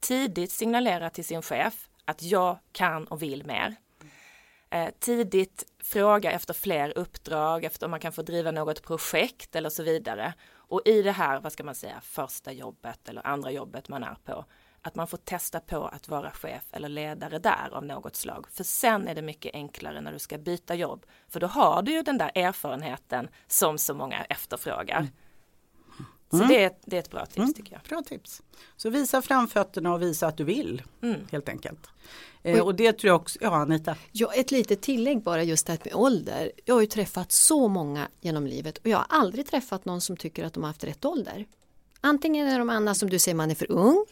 Tidigt 0.00 0.52
signalera 0.52 1.10
till 1.10 1.24
sin 1.24 1.42
chef 1.42 1.88
att 2.04 2.22
jag 2.22 2.58
kan 2.72 3.06
och 3.06 3.22
vill 3.22 3.46
mer. 3.46 3.76
Eh, 4.70 4.90
tidigt 4.98 5.64
fråga 5.82 6.32
efter 6.32 6.54
fler 6.54 6.98
uppdrag, 6.98 7.64
efter 7.64 7.86
om 7.86 7.90
man 7.90 8.00
kan 8.00 8.12
få 8.12 8.22
driva 8.22 8.50
något 8.50 8.82
projekt 8.82 9.56
eller 9.56 9.70
så 9.70 9.82
vidare. 9.82 10.34
Och 10.68 10.82
i 10.84 11.02
det 11.02 11.12
här, 11.12 11.40
vad 11.40 11.52
ska 11.52 11.64
man 11.64 11.74
säga, 11.74 12.00
första 12.02 12.52
jobbet 12.52 13.08
eller 13.08 13.26
andra 13.26 13.50
jobbet 13.50 13.88
man 13.88 14.04
är 14.04 14.16
på, 14.24 14.44
att 14.86 14.94
man 14.94 15.06
får 15.06 15.16
testa 15.16 15.60
på 15.60 15.86
att 15.86 16.08
vara 16.08 16.30
chef 16.30 16.64
eller 16.72 16.88
ledare 16.88 17.38
där 17.38 17.68
av 17.72 17.84
något 17.84 18.16
slag. 18.16 18.46
För 18.52 18.64
sen 18.64 19.08
är 19.08 19.14
det 19.14 19.22
mycket 19.22 19.54
enklare 19.54 20.00
när 20.00 20.12
du 20.12 20.18
ska 20.18 20.38
byta 20.38 20.74
jobb. 20.74 21.06
För 21.28 21.40
då 21.40 21.46
har 21.46 21.82
du 21.82 21.92
ju 21.92 22.02
den 22.02 22.18
där 22.18 22.30
erfarenheten 22.34 23.28
som 23.46 23.78
så 23.78 23.94
många 23.94 24.24
efterfrågar. 24.24 24.98
Mm. 24.98 25.12
Så 26.30 26.36
mm. 26.36 26.48
det, 26.48 26.64
är, 26.64 26.72
det 26.84 26.96
är 26.96 27.00
ett 27.00 27.10
bra 27.10 27.26
tips 27.26 27.36
mm. 27.36 27.54
tycker 27.54 27.72
jag. 27.72 27.80
Bra 27.88 28.02
tips. 28.02 28.42
Så 28.76 28.90
visa 28.90 29.22
framfötterna 29.22 29.94
och 29.94 30.02
visa 30.02 30.26
att 30.26 30.36
du 30.36 30.44
vill 30.44 30.82
mm. 31.02 31.20
helt 31.30 31.48
enkelt. 31.48 31.88
Eh, 32.42 32.60
och 32.60 32.74
det 32.74 32.92
tror 32.92 33.08
jag 33.08 33.16
också, 33.16 33.38
ja 33.42 33.56
Anita. 33.56 33.96
Ja, 34.12 34.32
ett 34.34 34.50
litet 34.50 34.82
tillägg 34.82 35.22
bara 35.22 35.42
just 35.42 35.66
det 35.66 35.72
här 35.72 35.80
med 35.84 35.94
ålder. 35.94 36.52
Jag 36.64 36.74
har 36.74 36.80
ju 36.80 36.86
träffat 36.86 37.32
så 37.32 37.68
många 37.68 38.08
genom 38.20 38.46
livet 38.46 38.78
och 38.78 38.86
jag 38.86 38.98
har 38.98 39.06
aldrig 39.08 39.46
träffat 39.46 39.84
någon 39.84 40.00
som 40.00 40.16
tycker 40.16 40.44
att 40.44 40.54
de 40.54 40.62
har 40.62 40.68
haft 40.68 40.84
rätt 40.84 41.04
ålder. 41.04 41.46
Antingen 42.00 42.48
är 42.48 42.58
de 42.58 42.70
andra 42.70 42.94
som 42.94 43.10
du 43.10 43.18
säger 43.18 43.34
man 43.34 43.50
är 43.50 43.54
för 43.54 43.70
ung 43.70 44.06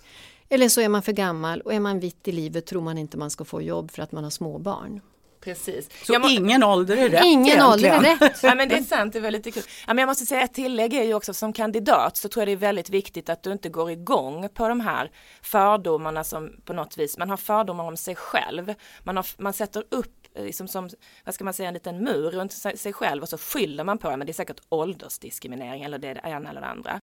eller 0.54 0.68
så 0.68 0.80
är 0.80 0.88
man 0.88 1.02
för 1.02 1.12
gammal 1.12 1.60
och 1.60 1.74
är 1.74 1.80
man 1.80 2.00
vitt 2.00 2.28
i 2.28 2.32
livet 2.32 2.66
tror 2.66 2.82
man 2.82 2.98
inte 2.98 3.16
man 3.16 3.30
ska 3.30 3.44
få 3.44 3.62
jobb 3.62 3.90
för 3.90 4.02
att 4.02 4.12
man 4.12 4.24
har 4.24 4.30
småbarn. 4.30 5.00
Precis. 5.44 5.88
Så 6.06 6.18
må... 6.18 6.28
ingen 6.28 6.62
ålder 6.62 6.96
är 6.96 7.08
rätt 7.08 7.24
Ingen 7.24 7.46
egentligen. 7.46 7.66
ålder 7.66 7.90
är 7.90 8.16
rätt. 8.16 8.38
ja, 8.42 8.54
men 8.54 8.68
det 8.68 8.74
är 8.74 8.82
sant, 8.82 9.12
det 9.12 9.18
är 9.18 9.20
väldigt 9.20 9.54
kul. 9.54 9.62
Ja, 9.86 9.94
men 9.94 9.98
jag 9.98 10.06
måste 10.06 10.26
säga 10.26 10.40
ett 10.40 10.54
tillägg 10.54 10.94
är 10.94 11.02
ju 11.02 11.14
också 11.14 11.34
som 11.34 11.52
kandidat 11.52 12.16
så 12.16 12.28
tror 12.28 12.40
jag 12.40 12.48
det 12.48 12.52
är 12.52 12.66
väldigt 12.68 12.90
viktigt 12.90 13.28
att 13.28 13.42
du 13.42 13.52
inte 13.52 13.68
går 13.68 13.90
igång 13.90 14.48
på 14.54 14.68
de 14.68 14.80
här 14.80 15.10
fördomarna 15.42 16.24
som 16.24 16.52
på 16.64 16.72
något 16.72 16.98
vis, 16.98 17.18
man 17.18 17.30
har 17.30 17.36
fördomar 17.36 17.84
om 17.84 17.96
sig 17.96 18.14
själv. 18.14 18.74
Man, 19.02 19.16
har, 19.16 19.26
man 19.38 19.52
sätter 19.52 19.84
upp 19.88 20.24
liksom 20.36 20.68
som, 20.68 20.88
vad 21.24 21.34
ska 21.34 21.44
man 21.44 21.54
säga, 21.54 21.68
en 21.68 21.74
liten 21.74 22.04
mur 22.04 22.30
runt 22.30 22.52
sig 22.52 22.92
själv 22.92 23.22
och 23.22 23.28
så 23.28 23.38
skyller 23.38 23.84
man 23.84 23.98
på 23.98 24.10
det, 24.10 24.16
men 24.16 24.26
det 24.26 24.30
är 24.30 24.34
säkert 24.34 24.60
åldersdiskriminering 24.68 25.82
eller 25.82 25.98
det 25.98 26.20
ena 26.24 26.50
eller 26.50 26.60
det 26.60 26.66
andra. 26.66 27.00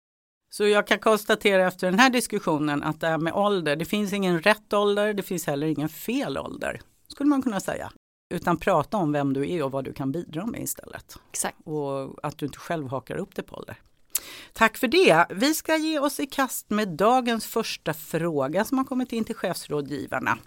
Så 0.53 0.67
jag 0.67 0.87
kan 0.87 0.99
konstatera 0.99 1.67
efter 1.67 1.91
den 1.91 1.99
här 1.99 2.09
diskussionen 2.09 2.83
att 2.83 2.99
det 2.99 3.07
här 3.07 3.17
med 3.17 3.33
ålder, 3.33 3.75
det 3.75 3.85
finns 3.85 4.13
ingen 4.13 4.41
rätt 4.41 4.73
ålder, 4.73 5.13
det 5.13 5.23
finns 5.23 5.47
heller 5.47 5.67
ingen 5.67 5.89
fel 5.89 6.37
ålder, 6.37 6.81
skulle 7.07 7.29
man 7.29 7.41
kunna 7.41 7.59
säga. 7.59 7.91
Utan 8.33 8.57
prata 8.57 8.97
om 8.97 9.11
vem 9.11 9.33
du 9.33 9.51
är 9.51 9.63
och 9.63 9.71
vad 9.71 9.83
du 9.83 9.93
kan 9.93 10.11
bidra 10.11 10.45
med 10.45 10.61
istället. 10.61 11.19
Exakt. 11.29 11.57
Och 11.63 12.25
att 12.25 12.37
du 12.37 12.45
inte 12.45 12.59
själv 12.59 12.87
hakar 12.87 13.15
upp 13.15 13.35
det 13.35 13.43
på 13.43 13.55
ålder. 13.55 13.77
Tack 14.53 14.77
för 14.77 14.87
det. 14.87 15.25
Vi 15.29 15.53
ska 15.53 15.77
ge 15.77 15.99
oss 15.99 16.19
i 16.19 16.25
kast 16.25 16.69
med 16.69 16.87
dagens 16.87 17.45
första 17.45 17.93
fråga 17.93 18.65
som 18.65 18.77
har 18.77 18.85
kommit 18.85 19.13
in 19.13 19.23
till 19.23 19.35
chefsrådgivarna. 19.35 20.37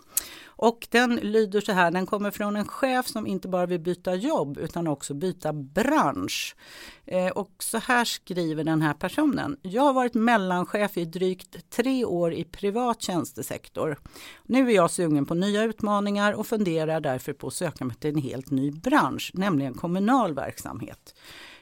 Och 0.56 0.88
den 0.90 1.16
lyder 1.16 1.60
så 1.60 1.72
här, 1.72 1.90
den 1.90 2.06
kommer 2.06 2.30
från 2.30 2.56
en 2.56 2.68
chef 2.68 3.06
som 3.06 3.26
inte 3.26 3.48
bara 3.48 3.66
vill 3.66 3.80
byta 3.80 4.14
jobb 4.14 4.58
utan 4.58 4.86
också 4.86 5.14
byta 5.14 5.52
bransch. 5.52 6.56
Eh, 7.04 7.28
och 7.28 7.50
så 7.58 7.78
här 7.78 8.04
skriver 8.04 8.64
den 8.64 8.82
här 8.82 8.94
personen. 8.94 9.56
Jag 9.62 9.82
har 9.82 9.92
varit 9.92 10.14
mellanchef 10.14 10.96
i 10.96 11.04
drygt 11.04 11.70
tre 11.70 12.04
år 12.04 12.32
i 12.34 12.44
privat 12.44 13.02
tjänstesektor. 13.02 13.98
Nu 14.42 14.70
är 14.70 14.74
jag 14.74 14.90
sugen 14.90 15.26
på 15.26 15.34
nya 15.34 15.64
utmaningar 15.64 16.32
och 16.32 16.46
funderar 16.46 17.00
därför 17.00 17.32
på 17.32 17.46
att 17.46 17.54
söka 17.54 17.84
mig 17.84 17.96
till 17.96 18.10
en 18.10 18.22
helt 18.22 18.50
ny 18.50 18.70
bransch, 18.70 19.30
nämligen 19.34 19.74
kommunal 19.74 20.34
verksamhet. 20.34 21.14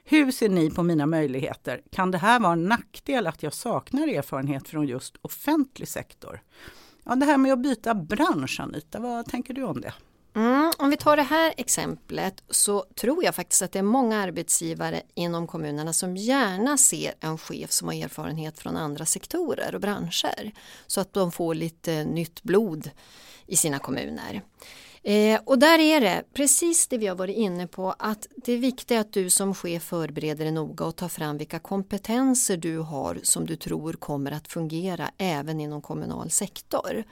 Hur 0.04 0.30
ser 0.30 0.48
ni 0.48 0.70
på 0.70 0.82
mina 0.82 1.06
möjligheter? 1.06 1.82
Kan 1.90 2.10
det 2.10 2.18
här 2.18 2.40
vara 2.40 2.52
en 2.52 2.64
nackdel 2.64 3.26
att 3.26 3.42
jag 3.42 3.54
saknar 3.54 4.08
erfarenhet 4.08 4.68
från 4.68 4.88
just 4.88 5.16
offentlig 5.22 5.88
sektor? 5.88 6.42
Ja, 7.04 7.14
det 7.14 7.26
här 7.26 7.38
med 7.38 7.52
att 7.52 7.62
byta 7.62 7.94
bransch, 7.94 8.60
Anita, 8.60 9.00
vad 9.00 9.26
tänker 9.26 9.54
du 9.54 9.62
om 9.62 9.80
det? 9.80 9.92
Mm, 10.34 10.72
om 10.78 10.90
vi 10.90 10.96
tar 10.96 11.16
det 11.16 11.22
här 11.22 11.54
exemplet 11.56 12.42
så 12.50 12.84
tror 12.94 13.24
jag 13.24 13.34
faktiskt 13.34 13.62
att 13.62 13.72
det 13.72 13.78
är 13.78 13.82
många 13.82 14.18
arbetsgivare 14.18 15.02
inom 15.14 15.46
kommunerna 15.46 15.92
som 15.92 16.16
gärna 16.16 16.78
ser 16.78 17.14
en 17.20 17.38
chef 17.38 17.70
som 17.70 17.88
har 17.88 17.94
erfarenhet 17.94 18.58
från 18.58 18.76
andra 18.76 19.06
sektorer 19.06 19.74
och 19.74 19.80
branscher. 19.80 20.52
Så 20.86 21.00
att 21.00 21.12
de 21.12 21.32
får 21.32 21.54
lite 21.54 22.04
nytt 22.04 22.42
blod 22.42 22.90
i 23.46 23.56
sina 23.56 23.78
kommuner. 23.78 24.42
Eh, 25.04 25.40
och 25.44 25.58
där 25.58 25.78
är 25.78 26.00
det 26.00 26.24
precis 26.32 26.86
det 26.86 26.98
vi 26.98 27.06
har 27.06 27.16
varit 27.16 27.36
inne 27.36 27.66
på 27.66 27.94
att 27.98 28.26
det 28.36 28.52
är 28.52 28.58
viktigt 28.58 28.98
att 28.98 29.12
du 29.12 29.30
som 29.30 29.54
chef 29.54 29.82
förbereder 29.82 30.44
dig 30.44 30.52
noga 30.52 30.84
och 30.84 30.96
tar 30.96 31.08
fram 31.08 31.38
vilka 31.38 31.58
kompetenser 31.58 32.56
du 32.56 32.78
har 32.78 33.18
som 33.22 33.46
du 33.46 33.56
tror 33.56 33.92
kommer 33.92 34.32
att 34.32 34.48
fungera 34.48 35.10
även 35.18 35.60
inom 35.60 35.82
kommunal 35.82 36.30
sektor. 36.30 37.04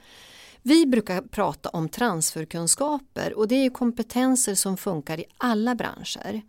Vi 0.63 0.85
brukar 0.85 1.21
prata 1.21 1.69
om 1.69 1.89
transferkunskaper 1.89 3.33
och 3.33 3.47
det 3.47 3.55
är 3.55 3.69
kompetenser 3.69 4.55
som 4.55 4.77
funkar 4.77 5.19
i 5.19 5.25
alla 5.37 5.75
branscher. 5.75 6.41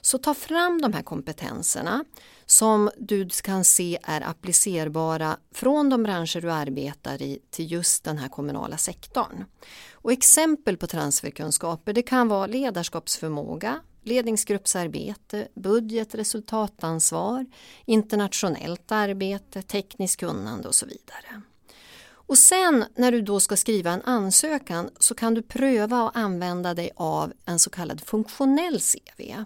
Så 0.00 0.18
ta 0.18 0.34
fram 0.34 0.80
de 0.80 0.92
här 0.92 1.02
kompetenserna 1.02 2.04
som 2.46 2.90
du 2.98 3.28
kan 3.28 3.64
se 3.64 3.98
är 4.02 4.20
applicerbara 4.20 5.36
från 5.54 5.90
de 5.90 6.02
branscher 6.02 6.40
du 6.40 6.52
arbetar 6.52 7.22
i 7.22 7.38
till 7.50 7.72
just 7.72 8.04
den 8.04 8.18
här 8.18 8.28
kommunala 8.28 8.76
sektorn. 8.76 9.44
Och 9.92 10.12
exempel 10.12 10.76
på 10.76 10.86
transferkunskaper 10.86 11.92
det 11.92 12.02
kan 12.02 12.28
vara 12.28 12.46
ledarskapsförmåga, 12.46 13.80
ledningsgruppsarbete, 14.02 15.48
budget, 15.54 16.14
resultatansvar, 16.14 17.46
internationellt 17.84 18.92
arbete, 18.92 19.62
tekniskt 19.62 20.20
kunnande 20.20 20.68
och 20.68 20.74
så 20.74 20.86
vidare. 20.86 21.42
Och 22.28 22.38
sen 22.38 22.84
när 22.94 23.12
du 23.12 23.22
då 23.22 23.40
ska 23.40 23.56
skriva 23.56 23.90
en 23.90 24.02
ansökan 24.02 24.90
så 24.98 25.14
kan 25.14 25.34
du 25.34 25.42
pröva 25.42 26.08
att 26.08 26.16
använda 26.16 26.74
dig 26.74 26.90
av 26.96 27.32
en 27.44 27.58
så 27.58 27.70
kallad 27.70 28.00
funktionell 28.00 28.80
CV. 28.80 29.44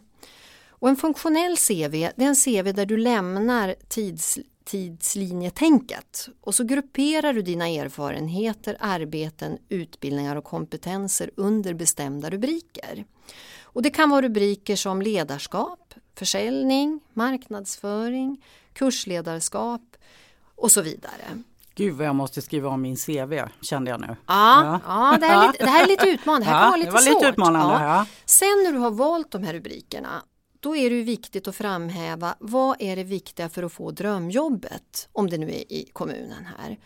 Och 0.69 0.89
en 0.89 0.97
funktionell 0.97 1.57
CV 1.57 2.09
det 2.17 2.25
är 2.25 2.29
en 2.29 2.35
CV 2.35 2.73
där 2.73 2.87
du 2.87 2.97
lämnar 2.97 3.75
tids, 3.89 4.39
tidslinjetänket 4.65 6.29
och 6.41 6.55
så 6.55 6.65
grupperar 6.65 7.33
du 7.33 7.43
dina 7.43 7.69
erfarenheter, 7.69 8.77
arbeten, 8.81 9.59
utbildningar 9.69 10.37
och 10.37 10.45
kompetenser 10.45 11.31
under 11.37 11.75
bestämda 11.75 12.31
rubriker. 12.31 13.05
Och 13.63 13.83
det 13.83 13.91
kan 13.91 14.11
vara 14.11 14.23
rubriker 14.23 14.77
som 14.77 15.03
ledarskap, 15.03 15.95
försäljning, 16.15 17.01
marknadsföring, 17.13 18.45
kursledarskap 18.73 19.97
och 20.55 20.71
så 20.71 20.83
vidare. 20.83 21.43
Gud 21.75 21.95
vad 21.95 22.07
jag 22.07 22.15
måste 22.15 22.43
skriva 22.43 22.69
om 22.69 22.83
min 22.83 22.97
CV 22.97 23.41
kände 23.61 23.91
jag 23.91 24.01
nu. 24.01 24.17
Ja, 24.27 24.65
ja. 24.65 24.81
ja 24.87 25.19
det, 25.21 25.27
här 25.27 25.45
är 25.45 25.53
lite, 25.53 25.65
det 25.65 25.71
här 25.71 25.85
är 25.85 25.89
lite 25.89 26.07
utmanande. 26.07 26.47
Det 26.47 26.51
här 26.51 26.61
kan 26.61 26.71
vara 26.71 26.77
lite 26.77 26.91
det 26.91 26.95
var 26.95 27.01
svårt. 27.01 27.15
lite 27.15 27.31
utmanande. 27.31 27.85
Ja. 27.85 28.07
Sen 28.25 28.63
när 28.65 28.73
du 28.73 28.79
har 28.79 28.91
valt 28.91 29.31
de 29.31 29.43
här 29.43 29.53
rubrikerna 29.53 30.23
då 30.61 30.77
är 30.77 30.91
det 30.91 31.03
viktigt 31.03 31.49
att 31.49 31.57
framhäva 31.57 32.35
vad 32.39 32.77
är 32.79 32.97
det 32.97 33.05
viktiga 33.05 33.49
för 33.49 33.63
att 33.63 33.73
få 33.73 33.91
drömjobbet 33.91 35.09
om 35.13 35.31
det 35.31 35.39
nu 35.39 35.47
är 35.47 35.73
i 35.73 35.91
kommunen 35.93 36.47
här. 36.59 36.79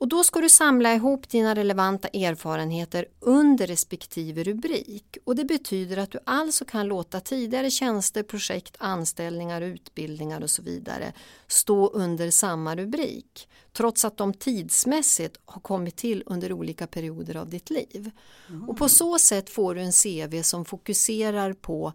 Och 0.00 0.08
då 0.08 0.24
ska 0.24 0.40
du 0.40 0.48
samla 0.48 0.94
ihop 0.94 1.28
dina 1.28 1.54
relevanta 1.54 2.08
erfarenheter 2.08 3.06
under 3.20 3.66
respektive 3.66 4.42
rubrik. 4.42 5.16
Och 5.24 5.36
det 5.36 5.44
betyder 5.44 5.96
att 5.96 6.10
du 6.10 6.18
alltså 6.24 6.64
kan 6.64 6.86
låta 6.86 7.20
tidigare 7.20 7.70
tjänster, 7.70 8.22
projekt, 8.22 8.76
anställningar, 8.78 9.60
utbildningar 9.60 10.40
och 10.40 10.50
så 10.50 10.62
vidare 10.62 11.12
stå 11.46 11.88
under 11.88 12.30
samma 12.30 12.76
rubrik. 12.76 13.48
Trots 13.72 14.04
att 14.04 14.16
de 14.16 14.34
tidsmässigt 14.34 15.40
har 15.44 15.60
kommit 15.60 15.96
till 15.96 16.22
under 16.26 16.52
olika 16.52 16.86
perioder 16.86 17.36
av 17.36 17.48
ditt 17.48 17.70
liv. 17.70 18.10
Mm. 18.48 18.68
Och 18.68 18.76
på 18.76 18.88
så 18.88 19.18
sätt 19.18 19.50
får 19.50 19.74
du 19.74 19.80
en 19.80 19.92
CV 19.92 20.42
som 20.42 20.64
fokuserar 20.64 21.52
på 21.52 21.92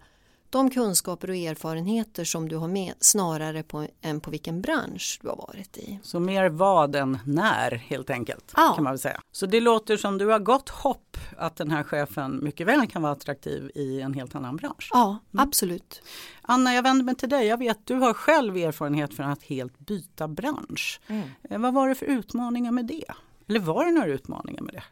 om 0.54 0.70
kunskaper 0.70 1.30
och 1.30 1.36
erfarenheter 1.36 2.24
som 2.24 2.50
du 2.50 2.56
har 2.56 2.68
med 2.68 2.94
snarare 3.00 3.64
på, 3.64 3.88
än 4.02 4.20
på 4.20 4.32
vilken 4.32 4.62
bransch 4.62 5.20
du 5.22 5.28
har 5.30 5.36
varit 5.36 5.78
i. 5.78 6.00
Så 6.04 6.20
mer 6.20 6.50
vad 6.50 6.96
än 6.96 7.20
när 7.26 7.72
helt 7.72 8.10
enkelt. 8.10 8.54
Ja. 8.56 8.74
kan 8.76 8.84
man 8.84 8.94
väl 8.94 9.00
säga. 9.00 9.22
Så 9.32 9.46
det 9.46 9.60
låter 9.60 9.98
som 9.98 10.18
du 10.18 10.26
har 10.28 10.40
gott 10.40 10.70
hopp 10.70 11.18
att 11.38 11.56
den 11.56 11.72
här 11.72 11.84
chefen 11.84 12.44
mycket 12.44 12.68
väl 12.68 12.88
kan 12.88 13.02
vara 13.02 13.12
attraktiv 13.14 13.72
i 13.76 14.02
en 14.02 14.14
helt 14.14 14.36
annan 14.36 14.56
bransch. 14.56 14.90
Ja, 14.94 15.18
absolut. 15.38 16.02
Anna, 16.42 16.74
jag 16.74 16.84
vänder 16.84 17.06
mig 17.06 17.16
till 17.16 17.30
dig. 17.30 17.48
Jag 17.48 17.58
vet 17.58 17.86
du 17.86 17.94
har 17.96 18.14
själv 18.14 18.58
erfarenhet 18.58 19.14
från 19.14 19.30
att 19.30 19.44
helt 19.44 19.80
byta 19.80 20.28
bransch. 20.28 21.00
Eh, 21.50 21.60
Vad 21.60 21.74
var 21.74 21.90
det 21.90 21.96
för 21.96 22.06
utmaningar 22.06 22.72
med 22.72 22.86
det? 22.86 23.06
Eller 23.48 23.60
var 23.60 23.86
det 23.86 23.92
några 23.92 24.08
utmaningar 24.08 24.62
med 24.62 24.74
det? 24.74 24.84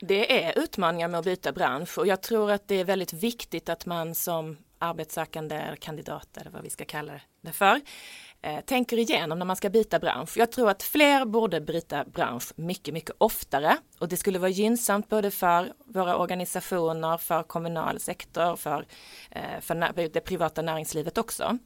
Det 0.00 0.44
är 0.44 0.58
utmaningar 0.58 1.08
med 1.08 1.18
att 1.18 1.24
byta 1.24 1.52
bransch 1.52 1.98
och 1.98 2.06
jag 2.06 2.22
tror 2.22 2.50
att 2.50 2.68
det 2.68 2.74
är 2.80 2.84
väldigt 2.84 3.12
viktigt 3.12 3.68
att 3.68 3.86
man 3.86 4.14
som 4.14 4.56
arbetssökande 4.78 5.76
kandidater, 5.80 6.48
vad 6.52 6.62
vi 6.62 6.70
ska 6.70 6.84
kalla 6.84 7.20
det 7.40 7.52
för 7.52 7.80
eh, 8.42 8.60
tänker 8.60 8.98
igenom 8.98 9.38
när 9.38 9.46
man 9.46 9.56
ska 9.56 9.70
byta 9.70 9.98
bransch. 9.98 10.36
Jag 10.36 10.52
tror 10.52 10.70
att 10.70 10.82
fler 10.82 11.24
borde 11.24 11.60
byta 11.60 12.04
bransch 12.04 12.52
mycket, 12.56 12.94
mycket 12.94 13.16
oftare 13.18 13.76
och 13.98 14.08
det 14.08 14.16
skulle 14.16 14.38
vara 14.38 14.50
gynnsamt 14.50 15.08
både 15.08 15.30
för 15.30 15.72
våra 15.86 16.16
organisationer, 16.16 17.16
för 17.16 17.42
kommunal 17.42 18.00
sektor, 18.00 18.56
för, 18.56 18.86
eh, 19.30 19.60
för 19.60 20.08
det 20.08 20.20
privata 20.20 20.62
näringslivet 20.62 21.18
också. 21.18 21.58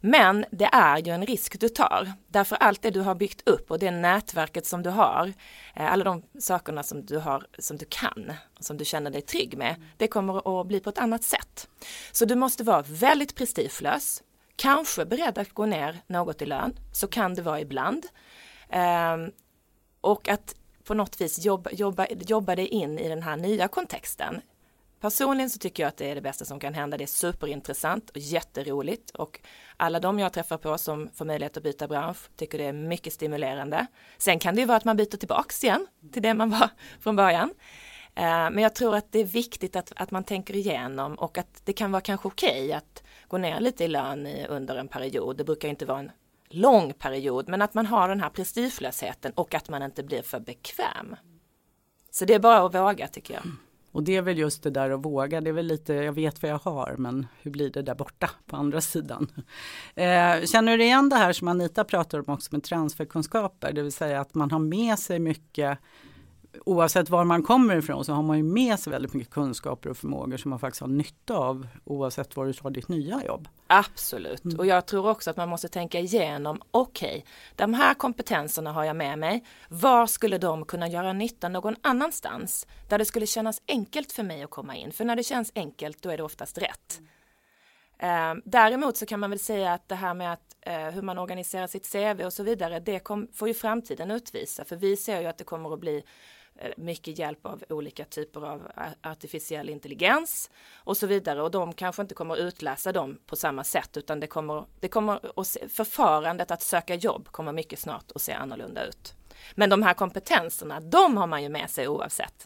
Men 0.00 0.44
det 0.50 0.68
är 0.72 0.98
ju 0.98 1.12
en 1.12 1.26
risk 1.26 1.60
du 1.60 1.68
tar. 1.68 2.12
Därför 2.28 2.56
allt 2.56 2.82
det 2.82 2.90
du 2.90 3.00
har 3.00 3.14
byggt 3.14 3.48
upp 3.48 3.70
och 3.70 3.78
det 3.78 3.90
nätverket 3.90 4.66
som 4.66 4.82
du 4.82 4.90
har, 4.90 5.32
eh, 5.76 5.92
alla 5.92 6.04
de 6.04 6.22
sakerna 6.38 6.82
som 6.82 7.06
du 7.06 7.18
har, 7.18 7.46
som 7.58 7.76
du 7.76 7.86
kan, 7.88 8.32
som 8.60 8.76
du 8.76 8.84
känner 8.84 9.10
dig 9.10 9.22
trygg 9.22 9.58
med, 9.58 9.74
det 9.96 10.08
kommer 10.08 10.60
att 10.60 10.66
bli 10.66 10.80
på 10.80 10.90
ett 10.90 10.98
annat 10.98 11.22
sätt. 11.22 11.68
Så 12.12 12.24
du 12.24 12.34
måste 12.34 12.64
vara 12.64 12.82
väldigt 12.82 13.34
prestigelös, 13.34 14.22
kanske 14.56 15.04
beredd 15.04 15.38
att 15.38 15.52
gå 15.52 15.66
ner 15.66 16.00
något 16.06 16.42
i 16.42 16.46
lön, 16.46 16.78
så 16.92 17.08
kan 17.08 17.34
det 17.34 17.42
vara 17.42 17.60
ibland. 17.60 18.06
Ehm, 18.70 19.30
och 20.00 20.28
att 20.28 20.54
på 20.84 20.94
något 20.94 21.20
vis 21.20 21.44
jobba, 21.44 21.70
jobba, 21.70 22.06
jobba 22.10 22.56
dig 22.56 22.66
in 22.66 22.98
i 22.98 23.08
den 23.08 23.22
här 23.22 23.36
nya 23.36 23.68
kontexten. 23.68 24.40
Personligen 25.00 25.50
så 25.50 25.58
tycker 25.58 25.82
jag 25.82 25.88
att 25.88 25.96
det 25.96 26.10
är 26.10 26.14
det 26.14 26.20
bästa 26.20 26.44
som 26.44 26.60
kan 26.60 26.74
hända. 26.74 26.96
Det 26.96 27.04
är 27.04 27.06
superintressant 27.06 28.10
och 28.10 28.18
jätteroligt 28.18 29.10
och 29.10 29.40
alla 29.76 30.00
de 30.00 30.18
jag 30.18 30.32
träffar 30.32 30.58
på 30.58 30.78
som 30.78 31.10
får 31.14 31.24
möjlighet 31.24 31.56
att 31.56 31.62
byta 31.62 31.88
bransch 31.88 32.18
tycker 32.36 32.58
det 32.58 32.64
är 32.64 32.72
mycket 32.72 33.12
stimulerande. 33.12 33.86
Sen 34.18 34.38
kan 34.38 34.54
det 34.54 34.60
ju 34.60 34.66
vara 34.66 34.76
att 34.76 34.84
man 34.84 34.96
byter 34.96 35.16
tillbaks 35.16 35.64
igen 35.64 35.86
till 36.12 36.22
det 36.22 36.34
man 36.34 36.50
var 36.50 36.70
från 37.00 37.16
början. 37.16 37.54
Ehm, 38.14 38.54
men 38.54 38.62
jag 38.62 38.74
tror 38.74 38.96
att 38.96 39.12
det 39.12 39.18
är 39.18 39.24
viktigt 39.24 39.76
att, 39.76 39.92
att 39.96 40.10
man 40.10 40.24
tänker 40.24 40.56
igenom 40.56 41.14
och 41.14 41.38
att 41.38 41.60
det 41.64 41.72
kan 41.72 41.92
vara 41.92 42.00
kanske 42.00 42.28
okej 42.28 42.72
att 42.72 43.02
gå 43.28 43.38
ner 43.38 43.60
lite 43.60 43.84
i 43.84 43.88
lön 43.88 44.26
i, 44.26 44.46
under 44.46 44.76
en 44.76 44.88
period. 44.88 45.36
Det 45.36 45.44
brukar 45.44 45.68
inte 45.68 45.86
vara 45.86 45.98
en 45.98 46.10
lång 46.48 46.92
period, 46.92 47.48
men 47.48 47.62
att 47.62 47.74
man 47.74 47.86
har 47.86 48.08
den 48.08 48.20
här 48.20 48.30
prestigelösheten 48.30 49.32
och 49.34 49.54
att 49.54 49.68
man 49.68 49.82
inte 49.82 50.02
blir 50.02 50.22
för 50.22 50.40
bekväm. 50.40 51.16
Så 52.10 52.24
det 52.24 52.34
är 52.34 52.38
bara 52.38 52.58
att 52.58 52.74
våga 52.74 53.08
tycker 53.08 53.34
jag. 53.34 53.42
Och 53.92 54.02
det 54.02 54.16
är 54.16 54.22
väl 54.22 54.38
just 54.38 54.62
det 54.62 54.70
där 54.70 54.90
att 54.90 55.04
våga, 55.04 55.40
det 55.40 55.50
är 55.50 55.52
väl 55.52 55.66
lite, 55.66 55.94
jag 55.94 56.12
vet 56.12 56.42
vad 56.42 56.50
jag 56.50 56.58
har 56.58 56.94
men 56.98 57.26
hur 57.42 57.50
blir 57.50 57.70
det 57.70 57.82
där 57.82 57.94
borta 57.94 58.30
på 58.46 58.56
andra 58.56 58.80
sidan? 58.80 59.28
Eh, 59.94 60.44
känner 60.44 60.78
du 60.78 60.84
igen 60.84 61.08
det 61.08 61.16
här 61.16 61.32
som 61.32 61.48
Anita 61.48 61.84
pratar 61.84 62.18
om 62.18 62.34
också 62.34 62.48
med 62.52 62.62
transferkunskaper, 62.62 63.72
det 63.72 63.82
vill 63.82 63.92
säga 63.92 64.20
att 64.20 64.34
man 64.34 64.50
har 64.50 64.58
med 64.58 64.98
sig 64.98 65.18
mycket 65.18 65.78
Oavsett 66.64 67.10
var 67.10 67.24
man 67.24 67.42
kommer 67.42 67.76
ifrån 67.76 68.04
så 68.04 68.12
har 68.12 68.22
man 68.22 68.36
ju 68.36 68.42
med 68.42 68.80
sig 68.80 68.90
väldigt 68.90 69.14
mycket 69.14 69.32
kunskaper 69.32 69.90
och 69.90 69.96
förmågor 69.96 70.36
som 70.36 70.50
man 70.50 70.58
faktiskt 70.58 70.80
har 70.80 70.88
nytta 70.88 71.36
av 71.36 71.66
oavsett 71.84 72.36
var 72.36 72.46
du 72.46 72.52
tar 72.52 72.70
ditt 72.70 72.88
nya 72.88 73.24
jobb. 73.24 73.48
Absolut, 73.66 74.54
och 74.58 74.66
jag 74.66 74.86
tror 74.86 75.08
också 75.08 75.30
att 75.30 75.36
man 75.36 75.48
måste 75.48 75.68
tänka 75.68 75.98
igenom, 75.98 76.62
okej, 76.70 77.24
de 77.56 77.74
här 77.74 77.94
kompetenserna 77.94 78.72
har 78.72 78.84
jag 78.84 78.96
med 78.96 79.18
mig, 79.18 79.44
var 79.68 80.06
skulle 80.06 80.38
de 80.38 80.64
kunna 80.64 80.88
göra 80.88 81.12
nytta 81.12 81.48
någon 81.48 81.76
annanstans? 81.82 82.66
Där 82.88 82.98
det 82.98 83.04
skulle 83.04 83.26
kännas 83.26 83.62
enkelt 83.68 84.12
för 84.12 84.22
mig 84.22 84.42
att 84.42 84.50
komma 84.50 84.76
in, 84.76 84.92
för 84.92 85.04
när 85.04 85.16
det 85.16 85.22
känns 85.22 85.52
enkelt 85.54 86.02
då 86.02 86.10
är 86.10 86.16
det 86.16 86.22
oftast 86.22 86.58
rätt. 86.58 87.00
Eh, 87.98 88.34
däremot 88.44 88.96
så 88.96 89.06
kan 89.06 89.20
man 89.20 89.30
väl 89.30 89.38
säga 89.38 89.72
att 89.72 89.88
det 89.88 89.94
här 89.94 90.14
med 90.14 90.32
att, 90.32 90.56
eh, 90.60 90.90
hur 90.90 91.02
man 91.02 91.18
organiserar 91.18 91.66
sitt 91.66 91.92
CV 91.92 92.24
och 92.24 92.32
så 92.32 92.42
vidare, 92.42 92.80
det 92.80 92.98
kom, 92.98 93.28
får 93.32 93.48
ju 93.48 93.54
framtiden 93.54 94.10
utvisa, 94.10 94.64
för 94.64 94.76
vi 94.76 94.96
ser 94.96 95.20
ju 95.20 95.26
att 95.26 95.38
det 95.38 95.44
kommer 95.44 95.72
att 95.72 95.80
bli 95.80 96.02
Eh, 96.58 96.70
mycket 96.76 97.18
hjälp 97.18 97.46
av 97.46 97.64
olika 97.68 98.04
typer 98.04 98.40
av 98.40 98.70
eh, 98.76 99.10
artificiell 99.10 99.68
intelligens 99.68 100.50
och 100.74 100.96
så 100.96 101.06
vidare 101.06 101.42
och 101.42 101.50
de 101.50 101.72
kanske 101.72 102.02
inte 102.02 102.14
kommer 102.14 102.34
att 102.34 102.40
utläsa 102.40 102.92
dem 102.92 103.18
på 103.26 103.36
samma 103.36 103.64
sätt 103.64 103.96
utan 103.96 104.20
det 104.20 104.26
kommer, 104.26 104.64
det 104.80 104.88
kommer 104.88 105.40
att 105.40 105.46
se, 105.46 105.68
förfarandet 105.68 106.50
att 106.50 106.62
söka 106.62 106.94
jobb 106.94 107.28
kommer 107.28 107.52
mycket 107.52 107.78
snart 107.78 108.12
att 108.14 108.22
se 108.22 108.32
annorlunda 108.32 108.86
ut. 108.86 109.14
Men 109.54 109.70
de 109.70 109.82
här 109.82 109.94
kompetenserna, 109.94 110.80
de 110.80 111.16
har 111.16 111.26
man 111.26 111.42
ju 111.42 111.48
med 111.48 111.70
sig 111.70 111.88
oavsett. 111.88 112.44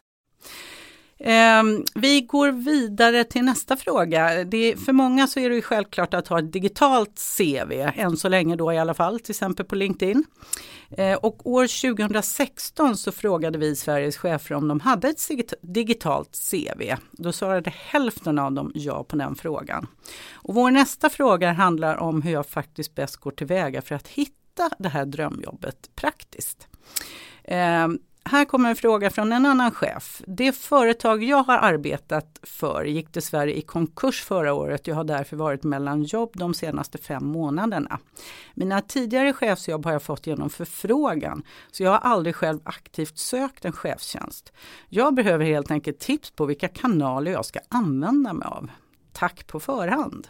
Ehm, 1.20 1.84
vi 1.94 2.20
går 2.20 2.50
vidare 2.50 3.24
till 3.24 3.44
nästa 3.44 3.76
fråga. 3.76 4.44
Det, 4.44 4.76
för 4.76 4.92
många 4.92 5.26
så 5.26 5.40
är 5.40 5.48
det 5.48 5.54
ju 5.54 5.62
självklart 5.62 6.14
att 6.14 6.28
ha 6.28 6.38
ett 6.38 6.52
digitalt 6.52 7.20
CV, 7.38 7.72
än 7.94 8.16
så 8.16 8.28
länge 8.28 8.56
då 8.56 8.72
i 8.72 8.78
alla 8.78 8.94
fall, 8.94 9.20
till 9.20 9.32
exempel 9.32 9.66
på 9.66 9.74
LinkedIn. 9.74 10.24
Ehm, 10.96 11.18
och 11.22 11.50
år 11.50 11.94
2016 11.94 12.96
så 12.96 13.12
frågade 13.12 13.58
vi 13.58 13.76
Sveriges 13.76 14.16
chefer 14.16 14.54
om 14.54 14.68
de 14.68 14.80
hade 14.80 15.08
ett 15.08 15.54
digitalt 15.62 16.38
CV. 16.50 16.94
Då 17.12 17.32
svarade 17.32 17.72
hälften 17.76 18.38
av 18.38 18.52
dem 18.52 18.72
ja 18.74 19.04
på 19.04 19.16
den 19.16 19.34
frågan. 19.34 19.86
Och 20.32 20.54
vår 20.54 20.70
nästa 20.70 21.10
fråga 21.10 21.52
handlar 21.52 21.96
om 21.96 22.22
hur 22.22 22.32
jag 22.32 22.46
faktiskt 22.46 22.94
bäst 22.94 23.16
går 23.16 23.30
tillväga 23.30 23.82
för 23.82 23.94
att 23.94 24.08
hitta 24.08 24.70
det 24.78 24.88
här 24.88 25.06
drömjobbet 25.06 25.90
praktiskt. 25.96 26.68
Ehm, 27.44 27.98
här 28.24 28.44
kommer 28.44 28.70
en 28.70 28.76
fråga 28.76 29.10
från 29.10 29.32
en 29.32 29.46
annan 29.46 29.70
chef. 29.70 30.22
Det 30.26 30.52
företag 30.52 31.24
jag 31.24 31.42
har 31.42 31.56
arbetat 31.58 32.40
för 32.42 32.84
gick 32.84 33.12
dessvärre 33.12 33.58
i 33.58 33.62
konkurs 33.62 34.24
förra 34.24 34.52
året. 34.52 34.86
Jag 34.86 34.94
har 34.94 35.04
därför 35.04 35.36
varit 35.36 35.64
mellan 35.64 36.02
jobb 36.02 36.30
de 36.34 36.54
senaste 36.54 36.98
fem 36.98 37.26
månaderna. 37.26 37.98
Mina 38.54 38.80
tidigare 38.80 39.32
chefsjobb 39.32 39.84
har 39.84 39.92
jag 39.92 40.02
fått 40.02 40.26
genom 40.26 40.50
förfrågan, 40.50 41.42
så 41.70 41.82
jag 41.82 41.90
har 41.90 41.98
aldrig 41.98 42.34
själv 42.34 42.60
aktivt 42.64 43.18
sökt 43.18 43.64
en 43.64 43.72
chefstjänst. 43.72 44.52
Jag 44.88 45.14
behöver 45.14 45.44
helt 45.44 45.70
enkelt 45.70 45.98
tips 45.98 46.30
på 46.30 46.46
vilka 46.46 46.68
kanaler 46.68 47.32
jag 47.32 47.44
ska 47.44 47.60
använda 47.68 48.32
mig 48.32 48.48
av. 48.48 48.70
Tack 49.12 49.46
på 49.46 49.60
förhand. 49.60 50.28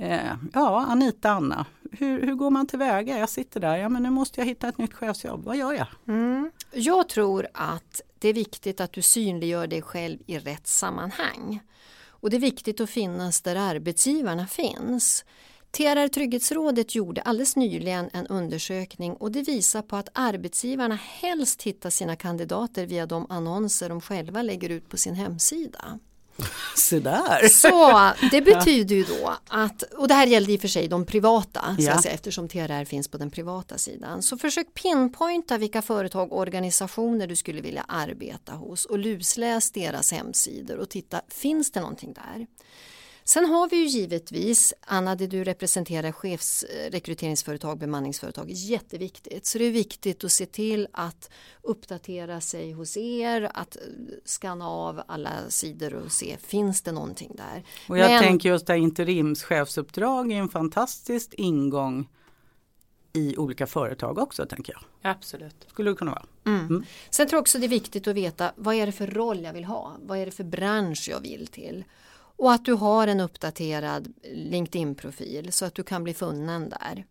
Eh, 0.00 0.34
ja, 0.52 0.86
Anita, 0.88 1.30
Anna, 1.30 1.66
hur, 1.92 2.26
hur 2.26 2.34
går 2.34 2.50
man 2.50 2.66
tillväga? 2.66 3.18
Jag 3.18 3.28
sitter 3.28 3.60
där, 3.60 3.76
ja 3.76 3.88
men 3.88 4.02
nu 4.02 4.10
måste 4.10 4.40
jag 4.40 4.46
hitta 4.46 4.68
ett 4.68 4.78
nytt 4.78 4.94
chefsjobb. 4.94 5.44
Vad 5.44 5.56
gör 5.56 5.72
jag? 5.72 5.86
Mm. 6.08 6.50
Jag 6.72 7.08
tror 7.08 7.46
att 7.54 8.00
det 8.18 8.28
är 8.28 8.34
viktigt 8.34 8.80
att 8.80 8.92
du 8.92 9.02
synliggör 9.02 9.66
dig 9.66 9.82
själv 9.82 10.18
i 10.26 10.38
rätt 10.38 10.66
sammanhang. 10.66 11.60
Och 12.08 12.30
det 12.30 12.36
är 12.36 12.40
viktigt 12.40 12.80
att 12.80 12.90
finnas 12.90 13.40
där 13.40 13.56
arbetsgivarna 13.56 14.46
finns. 14.46 15.24
TRR 15.70 16.08
Trygghetsrådet 16.08 16.94
gjorde 16.94 17.22
alldeles 17.22 17.56
nyligen 17.56 18.10
en 18.12 18.26
undersökning 18.26 19.12
och 19.12 19.32
det 19.32 19.42
visar 19.42 19.82
på 19.82 19.96
att 19.96 20.08
arbetsgivarna 20.12 20.98
helst 21.02 21.62
hittar 21.62 21.90
sina 21.90 22.16
kandidater 22.16 22.86
via 22.86 23.06
de 23.06 23.26
annonser 23.28 23.88
de 23.88 24.00
själva 24.00 24.42
lägger 24.42 24.68
ut 24.68 24.88
på 24.88 24.96
sin 24.96 25.14
hemsida. 25.14 25.98
Se 26.76 26.98
där! 26.98 27.48
Så 27.48 28.12
det 28.30 28.40
betyder 28.42 28.96
ju 28.96 29.04
då 29.04 29.36
att, 29.48 29.82
och 29.82 30.08
det 30.08 30.14
här 30.14 30.26
gällde 30.26 30.52
i 30.52 30.56
och 30.56 30.60
för 30.60 30.68
sig 30.68 30.88
de 30.88 31.04
privata, 31.06 31.76
Ja. 31.78 32.02
säga, 32.02 32.14
eftersom 32.14 32.48
TRR 32.48 32.84
finns 32.84 33.08
på 33.08 33.18
den 33.18 33.30
privata 33.30 33.78
sidan. 33.78 34.22
Så 34.22 34.38
försök 34.38 34.74
pinpointa 34.74 35.58
vilka 35.58 35.82
företag 35.82 36.32
och 36.32 36.38
organisationer 36.38 37.26
du 37.26 37.36
skulle 37.36 37.60
vilja 37.60 37.84
arbeta 37.88 38.52
hos 38.52 38.84
och 38.84 38.98
lusläs 38.98 39.70
deras 39.70 40.12
hemsidor 40.12 40.78
och 40.78 40.88
titta, 40.90 41.20
finns 41.28 41.70
det 41.70 41.80
någonting 41.80 42.12
där? 42.12 42.46
Sen 43.28 43.44
har 43.44 43.68
vi 43.68 43.76
ju 43.76 43.86
givetvis, 43.86 44.74
Anna, 44.80 45.14
det 45.14 45.26
du 45.26 45.44
representerar 45.44 46.12
chefsrekryteringsföretag, 46.12 47.78
bemanningsföretag, 47.78 48.50
jätteviktigt. 48.50 49.46
Så 49.46 49.58
det 49.58 49.64
är 49.64 49.70
viktigt 49.70 50.24
att 50.24 50.32
se 50.32 50.46
till 50.46 50.88
att 50.92 51.30
uppdatera 51.62 52.40
sig 52.40 52.72
hos 52.72 52.96
er, 52.96 53.50
att 53.54 53.76
eh, 53.76 53.82
skanna 54.24 54.68
av 54.68 55.02
alla 55.08 55.30
sidor 55.48 55.94
och 55.94 56.12
se, 56.12 56.36
finns 56.46 56.82
det 56.82 56.92
någonting 56.92 57.32
där? 57.36 57.64
Och 57.88 57.98
jag 57.98 58.10
Men- 58.10 58.22
tänker 58.22 58.48
just 58.48 58.66
det 58.66 58.72
här 58.72 58.80
interimschefsuppdrag 58.80 60.32
är 60.32 60.36
en 60.36 60.48
fantastisk 60.48 61.34
ingång 61.34 62.08
i 63.12 63.36
olika 63.36 63.66
företag 63.66 64.18
också 64.18 64.46
tänker 64.46 64.72
jag. 64.72 65.10
Absolut. 65.12 65.66
Skulle 65.68 65.90
det 65.90 65.96
kunna 65.96 66.10
vara. 66.10 66.26
Mm. 66.46 66.84
Sen 67.10 67.28
tror 67.28 67.36
jag 67.36 67.40
också 67.42 67.58
det 67.58 67.66
är 67.66 67.68
viktigt 67.68 68.08
att 68.08 68.16
veta 68.16 68.52
vad 68.56 68.74
är 68.74 68.86
det 68.86 68.92
för 68.92 69.06
roll 69.06 69.42
jag 69.42 69.52
vill 69.52 69.64
ha? 69.64 69.96
Vad 70.02 70.18
är 70.18 70.26
det 70.26 70.32
för 70.32 70.44
bransch 70.44 71.08
jag 71.10 71.20
vill 71.20 71.46
till? 71.46 71.84
Och 72.38 72.52
att 72.52 72.64
du 72.64 72.72
har 72.72 73.06
en 73.06 73.20
uppdaterad 73.20 74.14
LinkedIn-profil 74.32 75.52
så 75.52 75.64
att 75.64 75.74
du 75.74 75.82
kan 75.82 76.04
bli 76.04 76.14
funnen 76.14 76.68
där. 76.68 77.04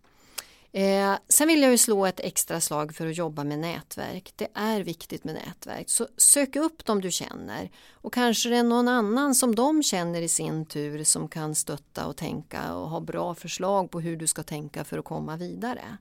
Eh, 0.72 1.18
sen 1.30 1.48
vill 1.48 1.62
jag 1.62 1.72
ju 1.72 1.78
slå 1.78 2.06
ett 2.06 2.20
extra 2.20 2.62
slag 2.62 2.96
för 2.96 3.08
att 3.08 3.18
jobba 3.18 3.44
med 3.44 3.60
nätverk. 3.60 4.34
Det 4.36 4.48
är 4.54 4.82
viktigt 4.82 5.24
med 5.24 5.36
nätverk. 5.36 5.90
Så 5.90 6.08
sök 6.18 6.56
upp 6.56 6.86
dem 6.86 7.02
du 7.02 7.12
känner 7.12 7.70
och 7.92 8.13
kanske 8.13 8.50
det 8.50 8.58
är 8.58 8.63
någon 8.63 8.88
annan 8.88 9.36
som 9.36 9.56
de 9.56 9.84
känner 9.84 10.22
i 10.22 10.28
sin 10.28 10.66
tur 10.66 11.04
som 11.04 11.28
kan 11.28 11.56
stötta 11.56 12.08
och 12.08 12.18
tänka 12.18 12.74
och 12.74 12.90
ha 12.90 13.00
bra 13.00 13.36
förslag 13.36 13.92
på 13.92 14.00
hur 14.00 14.18
du 14.18 14.28
ska 14.28 14.44
tänka 14.44 14.84
för 14.84 14.98
att 14.98 15.06
komma 15.06 15.38
vidare. 15.38 15.98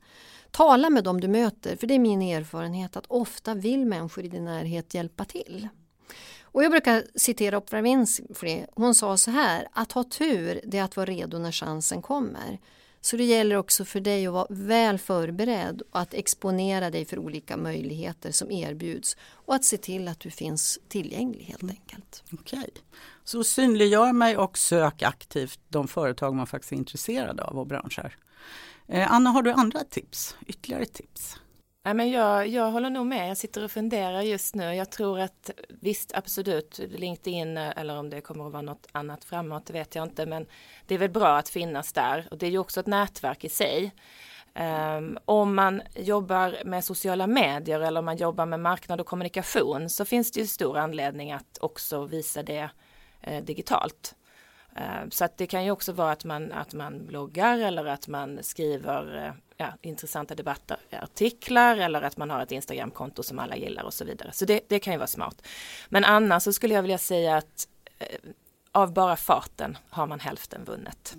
Tala 0.51 0.91
med 0.91 1.05
dem 1.05 1.21
du 1.21 1.29
möter, 1.29 1.77
för 1.77 1.87
det 1.87 1.95
är 1.95 1.99
min 1.99 2.23
erfarenhet 2.23 2.97
att 2.97 3.07
ofta 3.09 3.55
vill 3.55 3.87
människor 3.87 4.25
i 4.25 4.29
din 4.29 4.45
närhet 4.45 4.95
hjälpa 4.95 5.25
till. 5.25 5.69
Och 6.57 6.65
jag 6.65 6.71
brukar 6.71 7.05
citera 7.15 7.59
Oprah 7.59 7.83
Winfrey. 7.83 8.67
Hon 8.75 8.95
sa 8.95 9.17
så 9.17 9.31
här, 9.31 9.69
att 9.73 9.93
ha 9.93 10.05
tur 10.05 10.61
det 10.65 10.79
är 10.79 10.83
att 10.83 10.97
vara 10.97 11.07
redo 11.07 11.39
när 11.39 11.53
chansen 11.53 12.03
kommer. 12.03 12.61
Så 13.01 13.17
det 13.17 13.25
gäller 13.25 13.57
också 13.57 13.85
för 13.85 14.01
dig 14.01 14.27
att 14.27 14.33
vara 14.33 14.47
väl 14.51 14.99
förberedd 14.99 15.83
och 15.91 16.01
att 16.01 16.15
exponera 16.15 16.91
dig 16.91 17.05
för 17.05 17.19
olika 17.19 17.57
möjligheter 17.57 18.31
som 18.31 18.51
erbjuds 18.51 19.17
och 19.23 19.55
att 19.55 19.65
se 19.65 19.77
till 19.77 20.09
att 20.09 20.21
du 20.21 20.31
finns 20.31 20.79
tillgänglig 20.89 21.45
helt 21.45 21.63
mm. 21.63 21.77
enkelt. 21.81 22.25
Okej, 22.33 22.71
så 23.25 23.45
synliggör 23.45 24.13
mig 24.13 24.37
och 24.37 24.59
sök 24.59 25.03
aktivt 25.03 25.61
de 25.69 25.89
företag 25.89 26.35
man 26.35 26.47
faktiskt 26.47 26.73
är 26.73 26.77
intresserad 26.77 27.41
av 27.41 27.59
och 27.59 27.67
branscher. 27.67 28.17
Eh, 28.89 29.13
Anna, 29.13 29.31
har 29.31 29.43
du 29.43 29.53
andra 29.53 29.85
tips? 29.85 30.37
Ytterligare 30.47 30.85
tips? 30.85 31.37
Ja, 31.87 31.95
men 31.95 32.11
jag, 32.11 32.49
jag 32.49 32.71
håller 32.71 32.91
nog 32.91 33.07
med, 33.07 33.31
jag 33.31 33.37
sitter 33.37 33.65
och 33.65 33.71
funderar 33.71 34.23
just 34.23 34.55
nu. 34.55 34.75
Jag 34.75 34.91
tror 34.91 35.21
att 35.21 35.51
visst 35.69 36.13
absolut 36.15 36.79
LinkedIn 36.79 37.57
eh, 37.57 37.73
eller 37.77 37.99
om 37.99 38.11
det 38.11 38.21
kommer 38.21 38.47
att 38.47 38.53
vara 38.53 38.63
något 38.63 38.87
annat 38.93 39.25
framåt, 39.25 39.67
det 39.67 39.73
vet 39.73 39.95
jag 39.95 40.07
inte. 40.07 40.27
Men 40.27 40.47
det 40.87 40.95
är 40.95 40.99
väl 40.99 41.11
bra 41.11 41.37
att 41.37 41.49
finnas 41.49 41.93
där 41.93 42.29
och 42.31 42.39
det 42.39 42.47
är 42.47 42.51
ju 42.51 42.59
också 42.59 42.81
ett 42.81 42.87
nätverk 42.87 43.45
i 43.45 43.49
sig. 43.49 43.95
Um, 44.99 45.19
om 45.25 45.55
man 45.55 45.83
jobbar 45.95 46.57
med 46.65 46.85
sociala 46.85 47.27
medier 47.27 47.81
eller 47.81 47.99
om 47.99 48.05
man 48.05 48.17
jobbar 48.17 48.47
med 48.47 48.61
marknad 48.61 49.01
och 49.01 49.07
kommunikation 49.07 49.91
så 49.91 50.05
finns 50.05 50.33
det 50.33 50.41
ju 50.41 50.47
stor 50.47 50.79
anledning 50.79 51.33
att 51.33 51.59
också 51.61 52.05
visa 52.05 52.43
det 52.43 52.71
eh, 53.21 53.45
digitalt. 53.45 54.15
Uh, 54.79 55.09
så 55.11 55.25
att 55.25 55.39
det 55.39 55.47
kan 55.47 55.65
ju 55.65 55.71
också 55.71 55.93
vara 55.93 56.13
att 56.13 56.25
man, 56.25 56.53
att 56.53 56.75
man 56.75 57.07
bloggar 57.07 57.59
eller 57.59 57.85
att 57.85 58.09
man 58.09 58.39
skriver 58.43 59.25
eh, 59.27 59.33
ja, 59.57 59.73
intressanta 59.83 60.35
debattartiklar 60.35 61.77
eh, 61.77 61.85
eller 61.85 62.03
att 62.03 62.17
man 62.17 62.31
har 62.31 62.43
ett 62.43 62.53
Instagramkonto 62.53 63.23
som 63.23 63.39
alla 63.39 63.57
gillar 63.57 63.83
och 63.85 63.95
så 63.95 64.05
vidare. 64.05 64.33
Så 64.33 64.45
det, 64.45 64.61
det 64.69 64.79
kan 64.79 64.93
ju 64.93 64.99
vara 64.99 65.07
smart. 65.07 65.43
Men 65.89 66.05
annars 66.05 66.43
så 66.43 66.53
skulle 66.53 66.75
jag 66.75 66.83
vilja 66.83 66.99
säga 66.99 67.37
att 67.37 67.69
eh, 67.99 68.07
av 68.73 68.93
bara 68.93 69.17
farten 69.17 69.79
har 69.91 70.07
man 70.07 70.21
hälften 70.21 70.65
vunnet. 70.65 71.17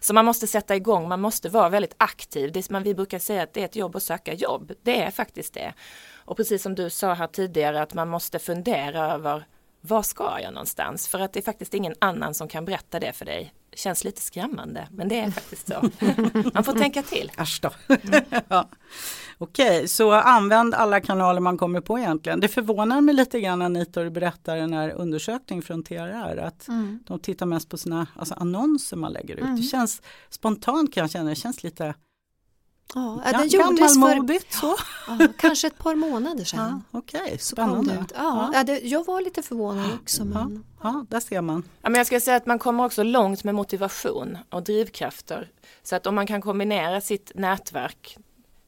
Så 0.00 0.14
man 0.14 0.24
måste 0.24 0.46
sätta 0.46 0.76
igång, 0.76 1.08
man 1.08 1.20
måste 1.20 1.48
vara 1.48 1.68
väldigt 1.68 1.94
aktiv. 1.96 2.52
Det 2.52 2.70
man, 2.70 2.82
vi 2.82 2.94
brukar 2.94 3.18
säga 3.18 3.42
att 3.42 3.52
det 3.52 3.60
är 3.60 3.64
ett 3.64 3.76
jobb 3.76 3.96
att 3.96 4.02
söka 4.02 4.34
jobb. 4.34 4.72
Det 4.82 5.02
är 5.02 5.10
faktiskt 5.10 5.54
det. 5.54 5.74
Och 6.14 6.36
precis 6.36 6.62
som 6.62 6.74
du 6.74 6.90
sa 6.90 7.14
här 7.14 7.26
tidigare 7.26 7.82
att 7.82 7.94
man 7.94 8.08
måste 8.08 8.38
fundera 8.38 9.12
över 9.12 9.44
var 9.84 10.02
ska 10.02 10.40
jag 10.40 10.54
någonstans? 10.54 11.08
För 11.08 11.20
att 11.20 11.32
det 11.32 11.40
är 11.40 11.42
faktiskt 11.42 11.74
ingen 11.74 11.94
annan 11.98 12.34
som 12.34 12.48
kan 12.48 12.64
berätta 12.64 13.00
det 13.00 13.12
för 13.12 13.24
dig. 13.24 13.54
Känns 13.74 14.04
lite 14.04 14.20
skrämmande, 14.20 14.88
men 14.90 15.08
det 15.08 15.20
är 15.20 15.30
faktiskt 15.30 15.68
så. 15.68 15.90
Man 16.54 16.64
får 16.64 16.72
tänka 16.72 17.02
till. 17.02 17.32
Äsch 17.38 17.60
då. 17.62 17.70
Mm. 17.88 18.24
ja. 18.48 18.68
Okej, 19.38 19.88
så 19.88 20.12
använd 20.12 20.74
alla 20.74 21.00
kanaler 21.00 21.40
man 21.40 21.58
kommer 21.58 21.80
på 21.80 21.98
egentligen. 21.98 22.40
Det 22.40 22.48
förvånar 22.48 23.00
mig 23.00 23.14
lite 23.14 23.40
grann 23.40 23.62
Anita, 23.62 24.02
du 24.02 24.10
berättar 24.10 24.56
den 24.56 24.72
här 24.72 24.90
undersökningen 24.90 25.62
från 25.62 25.82
TRR, 25.82 26.38
att 26.38 26.68
mm. 26.68 26.98
de 27.06 27.18
tittar 27.18 27.46
mest 27.46 27.68
på 27.68 27.76
sina 27.78 28.06
alltså 28.16 28.34
annonser 28.34 28.96
man 28.96 29.12
lägger 29.12 29.34
ut. 29.34 29.42
Mm. 29.42 29.56
Det 29.56 29.62
känns 29.62 30.02
spontant 30.30 30.94
kan 30.94 31.00
jag 31.00 31.10
känna, 31.10 31.30
det 31.30 31.36
känns 31.36 31.62
lite 31.62 31.94
Ja, 32.94 33.20
den 33.24 33.48
gjordes 33.48 33.94
för 33.94 34.60
så. 34.60 34.76
Ja, 35.08 35.28
kanske 35.38 35.66
ett 35.66 35.78
par 35.78 35.94
månader 35.94 36.44
sedan. 36.44 36.84
Ja, 36.90 36.98
Okej, 36.98 37.22
okay. 37.22 37.38
spännande. 37.38 38.04
Ja, 38.14 38.50
ja. 38.54 38.64
Det, 38.64 38.80
jag 38.80 39.06
var 39.06 39.20
lite 39.20 39.42
förvånad 39.42 39.90
också. 40.02 40.24
Men... 40.24 40.64
Ja, 40.82 41.06
där 41.08 41.20
ser 41.20 41.40
man. 41.40 41.62
Ja, 41.82 41.88
men 41.88 41.98
jag 41.98 42.06
ska 42.06 42.20
säga 42.20 42.36
att 42.36 42.46
man 42.46 42.58
kommer 42.58 42.84
också 42.84 43.02
långt 43.02 43.44
med 43.44 43.54
motivation 43.54 44.38
och 44.50 44.62
drivkrafter. 44.62 45.50
Så 45.82 45.96
att 45.96 46.06
om 46.06 46.14
man 46.14 46.26
kan 46.26 46.42
kombinera 46.42 47.00
sitt 47.00 47.32
nätverk, 47.34 48.16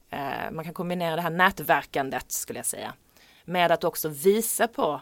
eh, 0.09 0.51
man 0.51 0.65
kan 0.65 0.73
kombinera 0.73 1.15
det 1.15 1.21
här 1.21 1.29
nätverkandet 1.29 2.31
skulle 2.31 2.59
jag 2.59 2.65
säga, 2.65 2.93
med 3.45 3.71
att 3.71 3.83
också 3.83 4.09
visa 4.09 4.67
på 4.67 5.01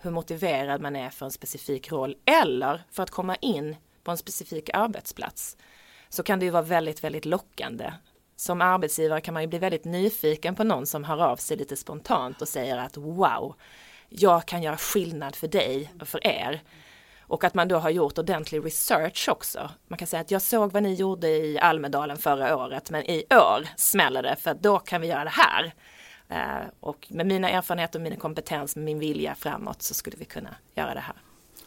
hur 0.00 0.10
motiverad 0.10 0.80
man 0.80 0.96
är 0.96 1.10
för 1.10 1.26
en 1.26 1.32
specifik 1.32 1.92
roll 1.92 2.16
eller 2.24 2.82
för 2.90 3.02
att 3.02 3.10
komma 3.10 3.36
in 3.36 3.76
på 4.04 4.10
en 4.10 4.16
specifik 4.16 4.70
arbetsplats 4.74 5.56
så 6.08 6.22
kan 6.22 6.38
det 6.38 6.44
ju 6.44 6.50
vara 6.50 6.62
väldigt, 6.62 7.04
väldigt 7.04 7.24
lockande 7.24 7.92
som 8.36 8.60
arbetsgivare 8.60 9.20
kan 9.20 9.34
man 9.34 9.42
ju 9.42 9.46
bli 9.48 9.58
väldigt 9.58 9.84
nyfiken 9.84 10.54
på 10.54 10.64
någon 10.64 10.86
som 10.86 11.04
hör 11.04 11.22
av 11.24 11.36
sig 11.36 11.56
lite 11.56 11.76
spontant 11.76 12.42
och 12.42 12.48
säger 12.48 12.78
att 12.78 12.96
wow, 12.96 13.54
jag 14.08 14.46
kan 14.46 14.62
göra 14.62 14.76
skillnad 14.76 15.36
för 15.36 15.48
dig 15.48 15.92
och 16.00 16.08
för 16.08 16.26
er. 16.26 16.62
Och 17.20 17.44
att 17.44 17.54
man 17.54 17.68
då 17.68 17.76
har 17.76 17.90
gjort 17.90 18.18
ordentlig 18.18 18.64
research 18.64 19.28
också. 19.28 19.70
Man 19.88 19.98
kan 19.98 20.08
säga 20.08 20.20
att 20.20 20.30
jag 20.30 20.42
såg 20.42 20.72
vad 20.72 20.82
ni 20.82 20.94
gjorde 20.94 21.28
i 21.28 21.58
Almedalen 21.58 22.16
förra 22.16 22.56
året 22.56 22.90
men 22.90 23.10
i 23.10 23.24
år 23.30 23.68
smäller 23.76 24.22
det 24.22 24.36
för 24.36 24.54
då 24.54 24.78
kan 24.78 25.00
vi 25.00 25.06
göra 25.06 25.24
det 25.24 25.30
här. 25.30 25.72
Eh, 26.28 26.66
och 26.80 27.06
med 27.10 27.26
mina 27.26 27.50
erfarenheter 27.50 27.98
och 27.98 28.02
min 28.02 28.16
kompetens, 28.16 28.76
med 28.76 28.84
min 28.84 28.98
vilja 28.98 29.34
framåt 29.34 29.82
så 29.82 29.94
skulle 29.94 30.16
vi 30.16 30.24
kunna 30.24 30.54
göra 30.74 30.94
det 30.94 31.00
här. 31.00 31.16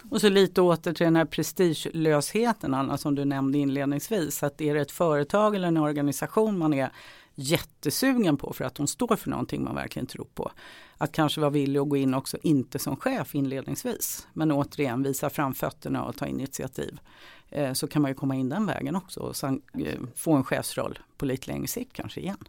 Och 0.10 0.22
så 0.22 0.30
lite 0.30 0.62
åter 0.62 0.94
till 0.94 1.06
den 1.06 1.16
här 1.16 1.26
prestigelösheten 1.26 2.74
Anna 2.74 2.98
som 2.98 3.16
du 3.16 3.26
nämnde 3.26 3.58
inledningsvis. 3.58 4.44
Att 4.44 4.62
är 4.62 4.74
det 4.74 4.82
ett 4.82 4.92
företag 4.92 5.56
eller 5.56 5.68
en 5.68 5.78
organisation 5.78 6.58
man 6.58 6.74
är 6.74 6.92
jättesugen 7.36 8.38
på 8.38 8.54
för 8.54 8.66
att 8.66 8.76
de 8.76 8.88
står 8.88 9.16
för 9.16 9.30
någonting 9.30 9.64
man 9.64 9.76
verkligen 9.76 10.06
tror 10.06 10.28
på. 10.34 10.52
Att 10.98 11.12
kanske 11.12 11.42
vara 11.42 11.52
villig 11.52 11.80
att 11.80 11.90
gå 11.90 11.98
in 11.98 12.14
också, 12.14 12.38
inte 12.44 12.80
som 12.80 12.96
chef 12.96 13.36
inledningsvis. 13.36 14.28
Men 14.34 14.52
återigen 14.52 15.04
visa 15.04 15.30
framfötterna 15.30 16.04
och 16.04 16.16
ta 16.16 16.26
initiativ. 16.26 17.00
Eh, 17.50 17.74
så 17.74 17.88
kan 17.88 18.02
man 18.02 18.12
ju 18.12 18.16
komma 18.16 18.36
in 18.36 18.50
den 18.50 18.66
vägen 18.66 18.96
också 18.96 19.20
och 19.20 19.36
sen, 19.36 19.62
eh, 19.80 20.00
få 20.16 20.34
en 20.34 20.44
chefsroll 20.44 21.00
på 21.18 21.26
lite 21.26 21.52
längre 21.52 21.68
sikt 21.68 21.94
kanske 21.94 22.22
igen. 22.22 22.44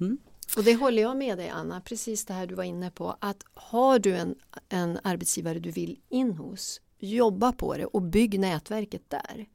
Mm. 0.00 0.18
Och 0.56 0.64
det 0.64 0.74
håller 0.74 1.02
jag 1.02 1.16
med 1.16 1.38
dig 1.38 1.48
Anna, 1.48 1.80
precis 1.80 2.24
det 2.24 2.34
här 2.34 2.46
du 2.46 2.54
var 2.54 2.64
inne 2.64 2.90
på. 2.90 3.16
Att 3.20 3.44
har 3.54 3.98
du 3.98 4.16
en, 4.16 4.34
en 4.68 4.98
arbetsgivare 5.02 5.58
du 5.58 5.70
vill 5.70 6.00
in 6.08 6.32
hos, 6.32 6.80
jobba 7.06 7.52
på 7.52 7.76
det 7.76 7.86
och 7.86 8.02
bygg 8.02 8.40
nätverket 8.40 9.02
där. 9.08 9.46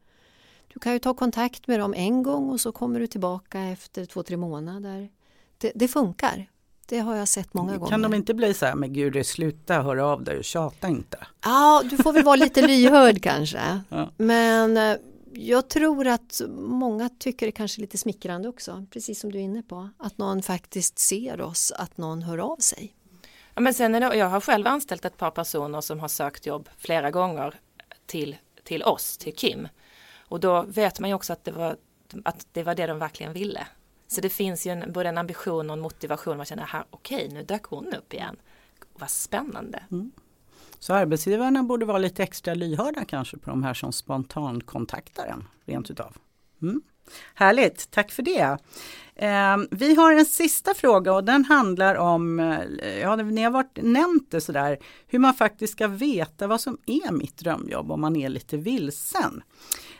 Du 0.74 0.80
kan 0.80 0.94
ju 0.94 1.00
ta 1.00 1.14
kontakt 1.14 1.68
med 1.68 1.80
dem 1.80 1.94
en 1.94 2.24
gång 2.24 2.50
och 2.50 2.62
så 2.62 2.72
kommer 2.72 3.00
du 3.00 3.08
tillbaka 3.08 3.62
efter 3.62 4.06
två, 4.06 4.24
tre 4.24 4.38
månader. 4.38 5.10
Det, 5.58 5.72
det 5.76 5.88
funkar. 5.88 6.50
Det 6.86 7.00
har 7.00 7.16
jag 7.16 7.28
sett 7.28 7.54
många 7.54 7.70
kan 7.72 7.80
gånger. 7.80 7.92
Kan 7.92 8.02
de 8.02 8.14
inte 8.14 8.34
bli 8.34 8.54
så 8.54 8.66
här, 8.66 8.76
men 8.76 8.94
gud 8.94 9.26
sluta 9.26 9.82
höra 9.82 10.06
av 10.06 10.24
dig 10.24 10.38
och 10.38 10.44
tjata 10.44 10.88
inte? 10.88 11.18
Ja, 11.44 11.84
du 11.90 11.98
får 11.98 12.14
väl 12.14 12.24
vara 12.24 12.36
lite 12.36 12.62
lyhörd 12.68 13.22
kanske. 13.22 13.82
Ja. 13.90 14.10
Men 14.18 14.78
eh, 14.78 14.96
jag 15.34 15.70
tror 15.70 16.08
att 16.08 16.42
många 16.58 17.10
tycker 17.10 17.46
det 17.46 17.52
kanske 17.52 17.80
är 17.80 17.82
lite 17.82 17.98
smickrande 17.98 18.50
också, 18.50 18.86
precis 18.90 19.20
som 19.20 19.32
du 19.32 19.40
är 19.40 19.44
inne 19.44 19.64
på. 19.64 19.90
Att 19.98 20.18
någon 20.18 20.42
faktiskt 20.42 21.00
ser 21.00 21.42
oss, 21.42 21.72
att 21.72 21.98
någon 21.98 22.22
hör 22.22 22.38
av 22.38 22.58
sig. 22.58 22.94
Ja, 23.56 23.62
men 23.62 23.74
sen 23.74 23.96
är 23.96 24.00
det, 24.00 24.16
jag 24.16 24.30
har 24.30 24.42
själv 24.42 24.68
anställt 24.68 25.06
ett 25.06 25.18
par 25.18 25.32
personer 25.32 25.82
som 25.82 26.00
har 26.00 26.08
sökt 26.08 26.46
jobb 26.46 26.70
flera 26.78 27.12
gånger 27.12 27.56
till, 28.06 28.36
till 28.64 28.84
oss, 28.84 29.18
till 29.18 29.36
Kim. 29.36 29.68
Och 30.20 30.40
då 30.40 30.62
vet 30.62 31.00
man 31.00 31.10
ju 31.10 31.14
också 31.14 31.34
att 31.34 31.44
det 31.44 31.52
var, 31.52 31.78
att 32.24 32.48
det, 32.52 32.64
var 32.64 32.76
det 32.76 32.88
de 32.88 33.00
verkligen 33.00 33.34
ville. 33.34 33.68
Så 34.08 34.22
det 34.22 34.30
finns 34.30 34.68
ju 34.68 34.72
en, 34.72 34.92
både 34.92 35.10
en 35.10 35.18
ambition 35.18 35.70
och 35.70 35.74
en 35.74 35.82
motivation. 35.82 36.38
Man 36.38 36.46
känner, 36.46 36.64
här, 36.64 36.84
okej, 36.90 37.30
nu 37.32 37.44
dök 37.44 37.64
hon 37.64 37.94
upp 37.94 38.14
igen. 38.14 38.36
Vad 38.94 39.10
spännande. 39.10 39.84
Mm. 39.92 40.12
Så 40.80 40.94
arbetsgivarna 40.94 41.64
borde 41.64 41.86
vara 41.86 41.98
lite 41.98 42.24
extra 42.24 42.54
lyhörda 42.54 43.06
kanske 43.06 43.38
på 43.38 43.50
de 43.50 43.64
här 43.64 43.74
som 43.74 43.94
spontankontaktar 43.94 45.26
en, 45.26 45.48
rent 45.66 45.92
utav. 45.92 46.18
Mm. 46.62 46.82
Härligt, 47.36 47.92
tack 47.92 48.12
för 48.12 48.24
det. 48.24 48.58
Ehm, 49.16 49.68
vi 49.72 49.96
har 49.96 50.12
en 50.14 50.26
sista 50.26 50.74
fråga 50.74 51.14
och 51.14 51.24
den 51.24 51.46
handlar 51.46 51.96
om, 51.96 52.40
eh, 52.40 53.00
ja 53.00 53.16
ni 53.16 53.44
har 53.44 53.52
varit 53.52 53.80
nämnt 53.82 54.32
det 54.32 54.42
sådär, 54.42 54.78
hur 55.08 55.20
man 55.20 55.34
faktiskt 55.34 55.74
ska 55.74 55.88
veta 55.88 56.48
vad 56.48 56.62
som 56.62 56.78
är 56.86 57.12
mitt 57.12 57.38
drömjobb 57.38 57.92
om 57.92 58.02
man 58.02 58.16
är 58.16 58.30
lite 58.30 58.58
vilsen. 58.58 59.44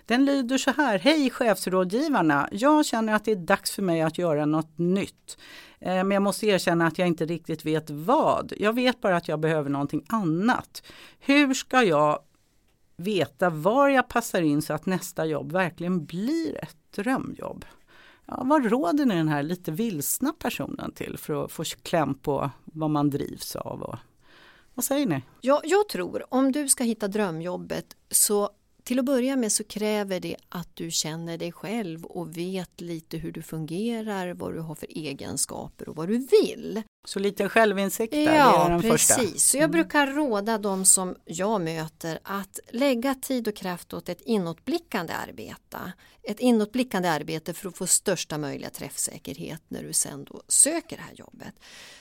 Den 0.06 0.26
lyder 0.26 0.58
så 0.58 0.72
här, 0.72 1.00
hej 1.00 1.30
chefsrådgivarna, 1.30 2.50
jag 2.52 2.86
känner 2.86 3.14
att 3.14 3.26
det 3.26 3.32
är 3.32 3.36
dags 3.36 3.72
för 3.72 3.82
mig 3.82 4.02
att 4.02 4.18
göra 4.18 4.46
något 4.46 4.78
nytt. 4.78 5.38
Eh, 5.80 5.94
men 5.94 6.12
jag 6.12 6.24
måste 6.24 6.48
erkänna 6.48 6.88
att 6.88 6.98
jag 6.98 7.08
inte 7.08 7.26
riktigt 7.26 7.66
vet 7.66 7.90
vad. 7.90 8.54
Jag 8.58 8.74
vet 8.74 9.02
bara 9.02 9.18
att 9.18 9.28
jag 9.28 9.40
behöver 9.40 9.70
någonting 9.70 10.06
annat. 10.08 10.84
Hur 11.20 11.54
ska 11.54 11.84
jag 11.84 12.20
veta 12.98 13.50
var 13.50 13.90
jag 13.90 14.08
passar 14.08 14.42
in 14.42 14.62
så 14.62 14.74
att 14.74 14.86
nästa 14.86 15.26
jobb 15.26 15.52
verkligen 15.52 16.06
blir 16.06 16.64
ett 16.64 16.81
drömjobb? 16.92 17.66
Ja, 18.26 18.44
vad 18.46 18.66
råder 18.66 19.06
ni 19.06 19.16
den 19.16 19.28
här 19.28 19.44
lite 19.44 19.72
vilsna 19.72 20.34
personen 20.40 20.92
till 20.92 21.18
för 21.18 21.46
att 21.46 21.52
få 21.52 21.64
kläm 21.64 22.14
på 22.14 22.50
vad 22.64 22.90
man 22.90 23.10
drivs 23.10 23.56
av? 23.56 23.82
Och, 23.82 23.96
vad 24.74 24.86
säger 24.86 25.06
ni? 25.06 25.22
Ja, 25.42 25.62
jag 25.64 25.90
tror 25.90 26.26
om 26.30 26.52
du 26.52 26.70
ska 26.70 26.84
hitta 26.84 27.08
drömjobbet 27.08 27.96
så 28.10 28.50
till 28.84 29.00
att 29.00 29.06
börja 29.06 29.36
med 29.36 29.52
så 29.52 29.64
kräver 29.64 30.20
det 30.20 30.36
att 30.50 30.70
du 30.74 30.92
känner 30.92 31.38
dig 31.38 31.52
själv 31.52 32.06
och 32.06 32.38
vet 32.38 32.82
lite 32.82 33.18
hur 33.18 33.32
du 33.32 33.42
fungerar, 33.42 34.34
vad 34.34 34.54
du 34.54 34.60
har 34.60 34.76
för 34.76 34.88
egenskaper 34.90 35.90
och 35.90 35.96
vad 35.96 36.08
du 36.08 36.18
vill. 36.18 36.84
Så 37.06 37.20
lite 37.20 37.50
självinsikt 37.50 38.14
där, 38.14 38.22
ja, 38.22 38.58
det 38.58 38.66
är 38.66 38.70
den 38.70 38.82
precis. 38.82 39.16
första. 39.16 39.40
Så 39.40 39.58
jag 39.58 39.72
brukar 39.72 40.08
råda 40.08 40.58
de 40.58 40.86
som 40.86 41.16
jag 41.26 41.62
möter 41.62 42.20
att 42.24 42.60
lägga 42.70 43.16
tid 43.16 43.48
och 43.48 43.56
kraft 43.56 43.94
åt 43.94 44.10
ett 44.10 44.22
inåtblickande 44.22 45.14
arbete. 45.14 45.78
Ett 46.24 46.40
inåtblickande 46.40 47.10
arbete 47.10 47.54
för 47.54 47.70
att 47.70 47.78
få 47.78 47.88
största 47.88 48.38
möjliga 48.38 48.70
träffsäkerhet 48.70 49.62
när 49.68 49.84
du 49.84 49.94
sen 49.94 50.24
då 50.24 50.42
söker 50.48 50.98
det 50.98 51.04
här 51.04 51.16
jobbet. 51.16 51.54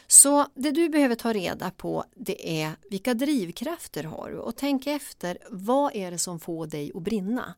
Så 0.06 0.46
det 0.54 0.70
du 0.70 0.88
behöver 0.88 1.14
ta 1.14 1.32
reda 1.32 1.70
på 1.70 2.04
det 2.14 2.62
är 2.62 2.72
vilka 2.90 3.14
drivkrafter 3.14 4.04
har 4.04 4.30
du 4.30 4.36
och 4.36 4.56
tänk 4.56 4.86
efter 4.86 5.38
vad 5.50 5.96
är 5.96 6.10
det 6.10 6.18
som 6.18 6.40
får 6.40 6.66
dig 6.70 6.92
att 6.94 7.02
brinna? 7.02 7.54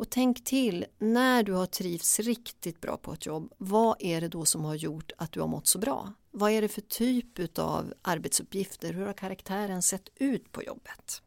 Och 0.00 0.10
tänk 0.10 0.44
till 0.44 0.86
när 0.98 1.42
du 1.42 1.52
har 1.52 1.66
trivts 1.66 2.20
riktigt 2.20 2.80
bra 2.80 2.96
på 2.96 3.12
ett 3.12 3.26
jobb, 3.26 3.52
vad 3.58 3.96
är 3.98 4.20
det 4.20 4.28
då 4.28 4.44
som 4.44 4.64
har 4.64 4.74
gjort 4.74 5.12
att 5.16 5.32
du 5.32 5.40
har 5.40 5.48
mått 5.48 5.66
så 5.66 5.78
bra? 5.78 6.12
Vad 6.30 6.50
är 6.50 6.62
det 6.62 6.68
för 6.68 6.80
typ 6.80 7.58
av 7.58 7.94
arbetsuppgifter? 8.02 8.92
Hur 8.92 9.06
har 9.06 9.12
karaktären 9.12 9.82
sett 9.82 10.08
ut 10.16 10.52
på 10.52 10.62
jobbet? 10.62 11.22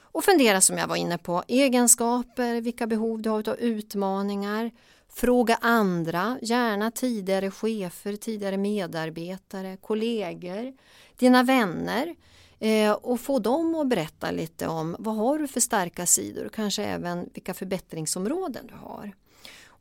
Och 0.00 0.24
fundera 0.24 0.60
som 0.60 0.78
jag 0.78 0.86
var 0.86 0.96
inne 0.96 1.18
på, 1.18 1.42
egenskaper, 1.48 2.60
vilka 2.60 2.86
behov 2.86 3.22
du 3.22 3.30
har 3.30 3.48
av 3.48 3.56
utmaningar. 3.58 4.70
Fråga 5.08 5.58
andra, 5.60 6.38
gärna 6.42 6.90
tidigare 6.90 7.50
chefer, 7.50 8.16
tidigare 8.16 8.56
medarbetare, 8.56 9.76
kollegor, 9.76 10.76
dina 11.16 11.42
vänner 11.42 12.14
eh, 12.58 12.92
och 12.92 13.20
få 13.20 13.38
dem 13.38 13.74
att 13.74 13.88
berätta 13.88 14.30
lite 14.30 14.66
om 14.66 14.96
vad 14.98 15.16
har 15.16 15.38
du 15.38 15.48
för 15.48 15.60
starka 15.60 16.06
sidor 16.06 16.46
och 16.46 16.54
kanske 16.54 16.84
även 16.84 17.30
vilka 17.34 17.54
förbättringsområden 17.54 18.66
du 18.66 18.74
har. 18.74 19.12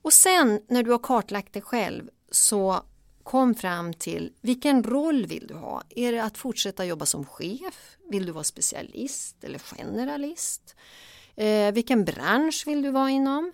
Och 0.02 0.14
sen 0.14 0.62
när 0.68 0.84
du 0.84 0.92
har 0.92 1.00
kartlagt 1.00 1.54
dig 1.54 1.62
själv 1.62 2.10
så 2.32 2.84
kom 3.24 3.56
fram 3.56 3.94
till 3.94 4.34
vilken 4.42 4.84
roll 4.84 5.26
vill 5.26 5.48
du 5.48 5.54
ha? 5.54 5.84
Är 5.90 6.12
det 6.12 6.24
att 6.24 6.38
fortsätta 6.38 6.86
jobba 6.86 7.06
som 7.06 7.26
chef? 7.26 7.98
Vill 8.10 8.26
du 8.26 8.32
vara 8.32 8.44
specialist 8.44 9.44
eller 9.44 9.60
generalist? 9.60 10.76
Eh, 11.36 11.72
vilken 11.72 12.06
bransch 12.06 12.64
vill 12.68 12.82
du 12.82 12.92
vara 12.92 13.10
inom? 13.10 13.54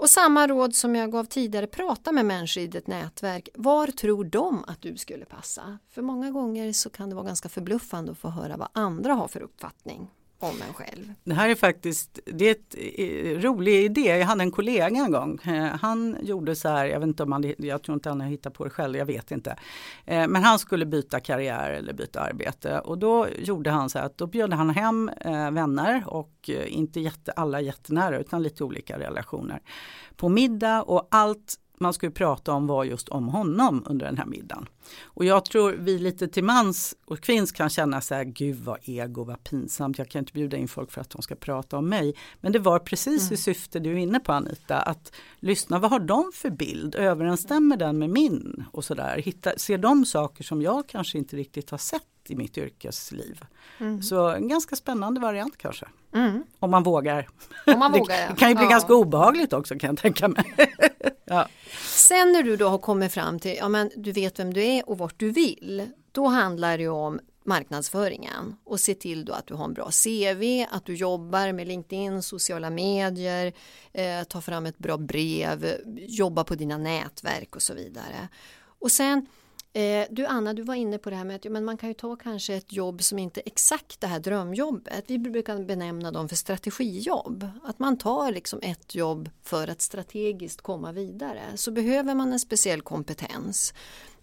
Och 0.00 0.10
samma 0.10 0.46
råd 0.46 0.74
som 0.74 0.94
jag 0.94 1.12
gav 1.12 1.24
tidigare, 1.24 1.66
prata 1.66 2.12
med 2.12 2.26
människor 2.26 2.62
i 2.62 2.66
ditt 2.66 2.86
nätverk. 2.86 3.48
Var 3.54 3.86
tror 3.86 4.24
de 4.24 4.64
att 4.66 4.82
du 4.82 4.96
skulle 4.96 5.24
passa? 5.24 5.78
För 5.88 6.02
många 6.02 6.30
gånger 6.30 6.72
så 6.72 6.90
kan 6.90 7.08
det 7.08 7.14
vara 7.14 7.26
ganska 7.26 7.48
förbluffande 7.48 8.12
att 8.12 8.18
få 8.18 8.28
höra 8.28 8.56
vad 8.56 8.68
andra 8.72 9.14
har 9.14 9.28
för 9.28 9.40
uppfattning 9.42 10.10
om 10.40 10.62
en 10.68 10.74
själv. 10.74 11.12
Det 11.24 11.34
här 11.34 11.48
är 11.48 11.54
faktiskt 11.54 12.18
det 12.24 12.46
är 12.46 12.50
ett 12.50 12.74
eh, 12.78 13.40
rolig 13.40 13.84
idé. 13.84 14.16
Jag 14.16 14.26
hade 14.26 14.42
en 14.42 14.50
kollega 14.50 14.86
en 15.04 15.12
gång. 15.12 15.38
Eh, 15.44 15.64
han 15.64 16.16
gjorde 16.22 16.56
så 16.56 16.68
här, 16.68 16.86
jag 16.86 17.00
vet 17.00 17.06
inte 17.06 17.22
om 17.22 17.32
han, 17.32 17.54
jag 17.58 17.82
tror 17.82 17.94
inte 17.94 18.08
han 18.08 18.20
har 18.20 18.28
hittat 18.28 18.54
på 18.54 18.64
det 18.64 18.70
själv, 18.70 18.96
jag 18.96 19.06
vet 19.06 19.30
inte. 19.30 19.56
Eh, 20.04 20.28
men 20.28 20.44
han 20.44 20.58
skulle 20.58 20.86
byta 20.86 21.20
karriär 21.20 21.70
eller 21.70 21.92
byta 21.92 22.20
arbete 22.20 22.78
och 22.78 22.98
då 22.98 23.26
gjorde 23.38 23.70
han 23.70 23.90
så 23.90 23.98
här 23.98 24.06
att 24.06 24.18
då 24.18 24.26
bjöd 24.26 24.52
han 24.52 24.70
hem 24.70 25.10
vänner 25.52 26.04
och 26.06 26.50
inte 26.66 27.00
jätte, 27.00 27.32
alla 27.32 27.60
jättenära 27.60 28.18
utan 28.18 28.42
lite 28.42 28.64
olika 28.64 28.98
relationer 28.98 29.60
på 30.16 30.28
middag 30.28 30.82
och 30.82 31.08
allt 31.10 31.58
man 31.80 31.92
skulle 31.92 32.12
prata 32.12 32.52
om 32.52 32.66
var 32.66 32.84
just 32.84 33.08
om 33.08 33.28
honom 33.28 33.82
under 33.86 34.06
den 34.06 34.18
här 34.18 34.26
middagen. 34.26 34.66
Och 35.04 35.24
jag 35.24 35.44
tror 35.44 35.72
vi 35.72 35.98
lite 35.98 36.28
till 36.28 36.44
mans 36.44 36.94
och 37.04 37.20
kvinns 37.20 37.52
kan 37.52 37.70
känna 37.70 38.00
så 38.00 38.14
här, 38.14 38.24
gud 38.24 38.56
vad 38.56 38.78
ego, 38.82 39.24
vad 39.24 39.44
pinsamt, 39.44 39.98
jag 39.98 40.08
kan 40.08 40.18
inte 40.18 40.32
bjuda 40.32 40.56
in 40.56 40.68
folk 40.68 40.90
för 40.90 41.00
att 41.00 41.10
de 41.10 41.22
ska 41.22 41.34
prata 41.34 41.78
om 41.78 41.88
mig. 41.88 42.14
Men 42.40 42.52
det 42.52 42.58
var 42.58 42.78
precis 42.78 43.22
mm. 43.22 43.34
i 43.34 43.36
syfte 43.36 43.78
du 43.78 43.92
är 43.92 43.96
inne 43.96 44.20
på 44.20 44.32
Anita, 44.32 44.76
att 44.76 45.12
lyssna, 45.38 45.78
vad 45.78 45.90
har 45.90 46.00
de 46.00 46.30
för 46.34 46.50
bild, 46.50 46.94
överensstämmer 46.94 47.76
den 47.76 47.98
med 47.98 48.10
min? 48.10 48.64
Och 48.72 48.84
sådär, 48.84 49.22
ser 49.56 49.78
de 49.78 50.06
saker 50.06 50.44
som 50.44 50.62
jag 50.62 50.88
kanske 50.88 51.18
inte 51.18 51.36
riktigt 51.36 51.70
har 51.70 51.78
sett 51.78 52.02
i 52.28 52.36
mitt 52.36 52.58
yrkesliv. 52.58 53.44
Mm. 53.78 54.02
Så 54.02 54.28
en 54.28 54.48
ganska 54.48 54.76
spännande 54.76 55.20
variant 55.20 55.56
kanske. 55.56 55.86
Mm. 56.14 56.42
Om 56.58 56.70
man 56.70 56.82
vågar. 56.82 57.28
Om 57.66 57.78
man 57.78 57.92
vågar. 57.98 58.28
Det 58.28 58.36
kan 58.36 58.48
ju 58.48 58.54
bli 58.54 58.64
ja. 58.64 58.70
ganska 58.70 58.94
obehagligt 58.94 59.52
också 59.52 59.78
kan 59.78 59.90
jag 59.90 59.98
tänka 59.98 60.28
mig. 60.28 60.44
ja. 61.28 61.48
Sen 61.82 62.32
när 62.32 62.42
du 62.42 62.56
då 62.56 62.68
har 62.68 62.78
kommit 62.78 63.12
fram 63.12 63.38
till, 63.38 63.56
ja 63.56 63.68
men 63.68 63.90
du 63.96 64.12
vet 64.12 64.38
vem 64.38 64.54
du 64.54 64.64
är 64.64 64.88
och 64.88 64.98
vart 64.98 65.18
du 65.18 65.30
vill. 65.30 65.86
Då 66.12 66.26
handlar 66.26 66.78
det 66.78 66.88
om 66.88 67.20
marknadsföringen 67.44 68.56
och 68.64 68.80
se 68.80 68.94
till 68.94 69.24
då 69.24 69.32
att 69.32 69.46
du 69.46 69.54
har 69.54 69.64
en 69.64 69.74
bra 69.74 69.90
CV, 69.90 70.66
att 70.70 70.84
du 70.84 70.94
jobbar 70.94 71.52
med 71.52 71.68
LinkedIn, 71.68 72.22
sociala 72.22 72.70
medier, 72.70 73.52
eh, 73.92 74.22
ta 74.24 74.40
fram 74.40 74.66
ett 74.66 74.78
bra 74.78 74.96
brev, 74.96 75.76
jobba 75.96 76.44
på 76.44 76.54
dina 76.54 76.78
nätverk 76.78 77.56
och 77.56 77.62
så 77.62 77.74
vidare. 77.74 78.28
Och 78.80 78.92
sen 78.92 79.26
Eh, 79.72 80.06
du 80.10 80.26
Anna, 80.26 80.54
du 80.54 80.62
var 80.62 80.74
inne 80.74 80.98
på 80.98 81.10
det 81.10 81.16
här 81.16 81.24
med 81.24 81.36
att 81.36 81.52
men 81.52 81.64
man 81.64 81.76
kan 81.76 81.88
ju 81.88 81.94
ta 81.94 82.16
kanske 82.16 82.54
ett 82.54 82.72
jobb 82.72 83.02
som 83.02 83.18
inte 83.18 83.40
är 83.40 83.46
exakt 83.46 84.00
det 84.00 84.06
här 84.06 84.20
drömjobbet. 84.20 85.04
Vi 85.06 85.18
brukar 85.18 85.64
benämna 85.64 86.10
dem 86.10 86.28
för 86.28 86.36
strategijobb. 86.36 87.50
Att 87.64 87.78
man 87.78 87.98
tar 87.98 88.32
liksom 88.32 88.58
ett 88.62 88.94
jobb 88.94 89.30
för 89.42 89.68
att 89.68 89.80
strategiskt 89.80 90.60
komma 90.60 90.92
vidare. 90.92 91.42
Så 91.54 91.70
behöver 91.70 92.14
man 92.14 92.32
en 92.32 92.40
speciell 92.40 92.82
kompetens. 92.82 93.74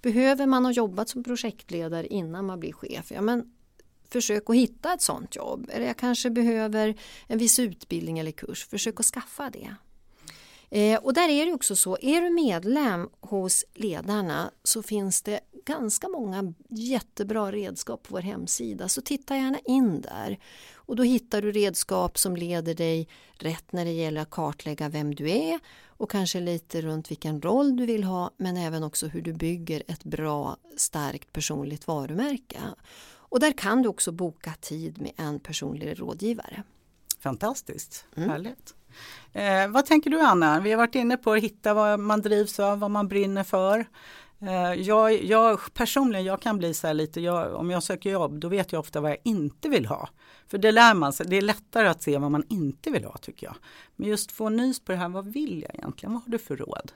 Behöver 0.01 0.45
man 0.45 0.65
ha 0.65 0.71
jobbat 0.71 1.09
som 1.09 1.23
projektledare 1.23 2.07
innan 2.07 2.45
man 2.45 2.59
blir 2.59 2.73
chef? 2.73 3.11
Ja, 3.11 3.21
men 3.21 3.53
försök 4.09 4.49
att 4.49 4.55
hitta 4.55 4.93
ett 4.93 5.01
sånt 5.01 5.35
jobb. 5.35 5.69
Eller 5.73 5.87
jag 5.87 5.97
kanske 5.97 6.29
behöver 6.29 6.95
en 7.27 7.37
viss 7.37 7.59
utbildning 7.59 8.19
eller 8.19 8.31
kurs. 8.31 8.67
Försök 8.67 8.99
att 8.99 9.05
skaffa 9.05 9.49
det. 9.49 9.75
Eh, 10.75 10.99
och 10.99 11.13
där 11.13 11.29
är 11.29 11.45
det 11.45 11.53
också 11.53 11.75
så, 11.75 11.97
är 12.01 12.21
du 12.21 12.29
medlem 12.29 13.09
hos 13.19 13.65
ledarna 13.73 14.51
så 14.63 14.83
finns 14.83 15.21
det 15.21 15.39
ganska 15.65 16.07
många 16.07 16.53
jättebra 16.69 17.51
redskap 17.51 18.03
på 18.03 18.13
vår 18.13 18.21
hemsida 18.21 18.89
så 18.89 19.01
titta 19.01 19.35
gärna 19.35 19.59
in 19.65 20.01
där. 20.01 20.39
Och 20.75 20.95
då 20.95 21.03
hittar 21.03 21.41
du 21.41 21.51
redskap 21.51 22.17
som 22.17 22.35
leder 22.35 22.73
dig 22.73 23.07
rätt 23.37 23.71
när 23.71 23.85
det 23.85 23.91
gäller 23.91 24.21
att 24.21 24.29
kartlägga 24.29 24.89
vem 24.89 25.15
du 25.15 25.29
är 25.29 25.59
och 25.85 26.11
kanske 26.11 26.39
lite 26.39 26.81
runt 26.81 27.11
vilken 27.11 27.41
roll 27.41 27.77
du 27.77 27.85
vill 27.85 28.03
ha 28.03 28.31
men 28.37 28.57
även 28.57 28.83
också 28.83 29.07
hur 29.07 29.21
du 29.21 29.33
bygger 29.33 29.83
ett 29.87 30.03
bra 30.03 30.57
starkt 30.77 31.33
personligt 31.33 31.87
varumärke. 31.87 32.59
Och 33.07 33.39
där 33.39 33.51
kan 33.51 33.81
du 33.81 33.89
också 33.89 34.11
boka 34.11 34.53
tid 34.61 35.01
med 35.01 35.11
en 35.17 35.39
personlig 35.39 35.99
rådgivare. 35.99 36.63
Fantastiskt, 37.25 38.05
mm. 38.15 38.29
härligt. 38.29 38.75
Eh, 39.33 39.67
vad 39.67 39.85
tänker 39.85 40.09
du 40.09 40.19
Anna? 40.19 40.59
Vi 40.59 40.71
har 40.71 40.77
varit 40.77 40.95
inne 40.95 41.17
på 41.17 41.33
att 41.33 41.43
hitta 41.43 41.73
vad 41.73 41.99
man 41.99 42.21
drivs 42.21 42.59
av, 42.59 42.79
vad 42.79 42.91
man 42.91 43.07
brinner 43.07 43.43
för. 43.43 43.85
Eh, 44.41 44.73
jag, 44.73 45.23
jag, 45.23 45.59
personligen, 45.73 46.25
jag 46.25 46.41
kan 46.41 46.57
bli 46.57 46.73
så 46.73 46.87
här 46.87 46.93
lite, 46.93 47.21
jag, 47.21 47.55
om 47.55 47.71
jag 47.71 47.83
söker 47.83 48.09
jobb 48.09 48.39
då 48.39 48.47
vet 48.47 48.71
jag 48.71 48.79
ofta 48.79 49.01
vad 49.01 49.11
jag 49.11 49.17
inte 49.23 49.69
vill 49.69 49.85
ha. 49.85 50.09
För 50.47 50.57
det 50.57 50.71
lär 50.71 50.93
man 50.93 51.13
sig, 51.13 51.25
det 51.25 51.35
är 51.35 51.41
lättare 51.41 51.87
att 51.87 52.03
se 52.03 52.17
vad 52.17 52.31
man 52.31 52.43
inte 52.49 52.91
vill 52.91 53.05
ha 53.05 53.17
tycker 53.17 53.47
jag. 53.47 53.55
Men 53.95 54.09
just 54.09 54.31
få 54.31 54.49
nys 54.49 54.79
på 54.79 54.91
det 54.91 54.97
här, 54.97 55.09
vad 55.09 55.25
vill 55.25 55.61
jag 55.61 55.75
egentligen? 55.75 56.13
Vad 56.13 56.23
har 56.23 56.31
du 56.31 56.37
för 56.37 56.57
råd? 56.57 56.91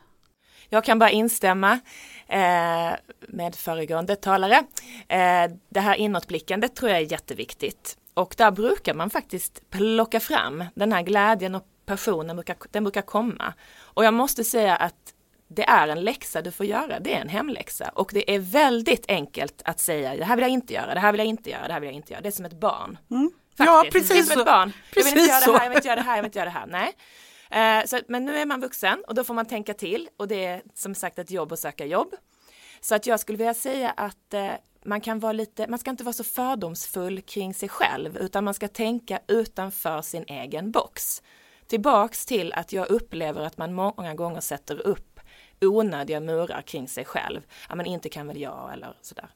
Jag 0.69 0.83
kan 0.83 0.99
bara 0.99 1.11
instämma 1.11 1.79
eh, 2.27 2.93
med 3.27 3.55
föregående 3.55 4.15
talare. 4.15 4.63
Eh, 5.07 5.51
det 5.69 5.79
här 5.79 5.95
inåtblickandet 5.95 6.75
tror 6.75 6.91
jag 6.91 6.99
är 6.99 7.11
jätteviktigt. 7.11 7.97
Och 8.19 8.35
där 8.37 8.51
brukar 8.51 8.93
man 8.93 9.09
faktiskt 9.09 9.69
plocka 9.69 10.19
fram 10.19 10.63
den 10.75 10.93
här 10.93 11.01
glädjen 11.01 11.55
och 11.55 11.65
passionen 11.85 12.35
brukar, 12.35 12.57
den 12.71 12.83
brukar 12.83 13.01
komma. 13.01 13.53
Och 13.79 14.05
jag 14.05 14.13
måste 14.13 14.43
säga 14.43 14.75
att 14.75 15.13
det 15.47 15.63
är 15.63 15.87
en 15.87 16.03
läxa 16.03 16.41
du 16.41 16.51
får 16.51 16.65
göra, 16.65 16.99
det 16.99 17.13
är 17.13 17.21
en 17.21 17.29
hemläxa. 17.29 17.89
Och 17.93 18.11
det 18.13 18.35
är 18.35 18.39
väldigt 18.39 19.05
enkelt 19.07 19.61
att 19.65 19.79
säga, 19.79 20.15
det 20.15 20.25
här 20.25 20.35
vill 20.35 20.43
jag 20.43 20.51
inte 20.51 20.73
göra, 20.73 20.93
det 20.93 20.99
här 20.99 21.11
vill 21.11 21.19
jag 21.19 21.27
inte 21.27 21.49
göra, 21.49 21.67
det 21.67 21.73
här 21.73 21.79
vill 21.79 21.87
jag 21.87 21.95
inte 21.95 22.13
göra. 22.13 22.21
Det 22.21 22.29
är 22.29 22.31
som 22.31 22.45
ett 22.45 22.59
barn. 22.59 22.97
Mm. 23.11 23.31
Ja, 23.57 23.85
precis 23.91 24.09
det 24.09 24.19
är 24.19 24.23
som 24.23 24.39
ett 24.39 24.45
barn. 24.45 24.73
jag 24.95 25.03
vill 25.03 25.17
inte 25.17 25.29
göra 25.29 25.45
det 25.45 25.51
här, 25.51 25.63
jag 25.63 25.69
vill 25.69 25.77
inte 25.77 25.87
göra 25.87 25.95
det 25.95 26.01
här, 26.01 26.15
jag 26.15 26.23
vill 26.23 26.27
inte 26.27 26.39
göra 26.39 26.49
det 26.49 26.59
här. 26.59 26.67
Nej. 26.67 27.79
Eh, 27.79 27.85
så, 27.85 27.99
men 28.07 28.25
nu 28.25 28.37
är 28.37 28.45
man 28.45 28.61
vuxen 28.61 29.03
och 29.07 29.15
då 29.15 29.23
får 29.23 29.33
man 29.33 29.45
tänka 29.45 29.73
till 29.73 30.09
och 30.17 30.27
det 30.27 30.45
är 30.45 30.61
som 30.73 30.95
sagt 30.95 31.19
ett 31.19 31.31
jobb 31.31 31.51
att 31.51 31.59
söka 31.59 31.85
jobb. 31.85 32.15
Så 32.81 32.95
att 32.95 33.05
jag 33.05 33.19
skulle 33.19 33.37
vilja 33.37 33.53
säga 33.53 33.89
att 33.89 34.33
eh, 34.33 34.51
man 34.85 35.01
kan 35.01 35.19
vara 35.19 35.33
lite, 35.33 35.67
man 35.67 35.79
ska 35.79 35.89
inte 35.89 36.03
vara 36.03 36.13
så 36.13 36.23
fördomsfull 36.23 37.21
kring 37.21 37.53
sig 37.53 37.69
själv 37.69 38.17
utan 38.17 38.43
man 38.43 38.53
ska 38.53 38.67
tänka 38.67 39.19
utanför 39.27 40.01
sin 40.01 40.23
egen 40.27 40.71
box 40.71 41.21
tillbaks 41.67 42.25
till 42.25 42.53
att 42.53 42.73
jag 42.73 42.89
upplever 42.89 43.41
att 43.41 43.57
man 43.57 43.73
många 43.73 44.15
gånger 44.15 44.41
sätter 44.41 44.87
upp 44.87 45.19
onödiga 45.61 46.19
murar 46.19 46.61
kring 46.61 46.87
sig 46.87 47.05
själv. 47.05 47.41
Ja, 47.69 47.75
men 47.75 47.85
inte 47.85 48.09
kan 48.09 48.27
väl 48.27 48.41
jag 48.41 48.73
eller 48.73 48.93
sådär. 49.01 49.29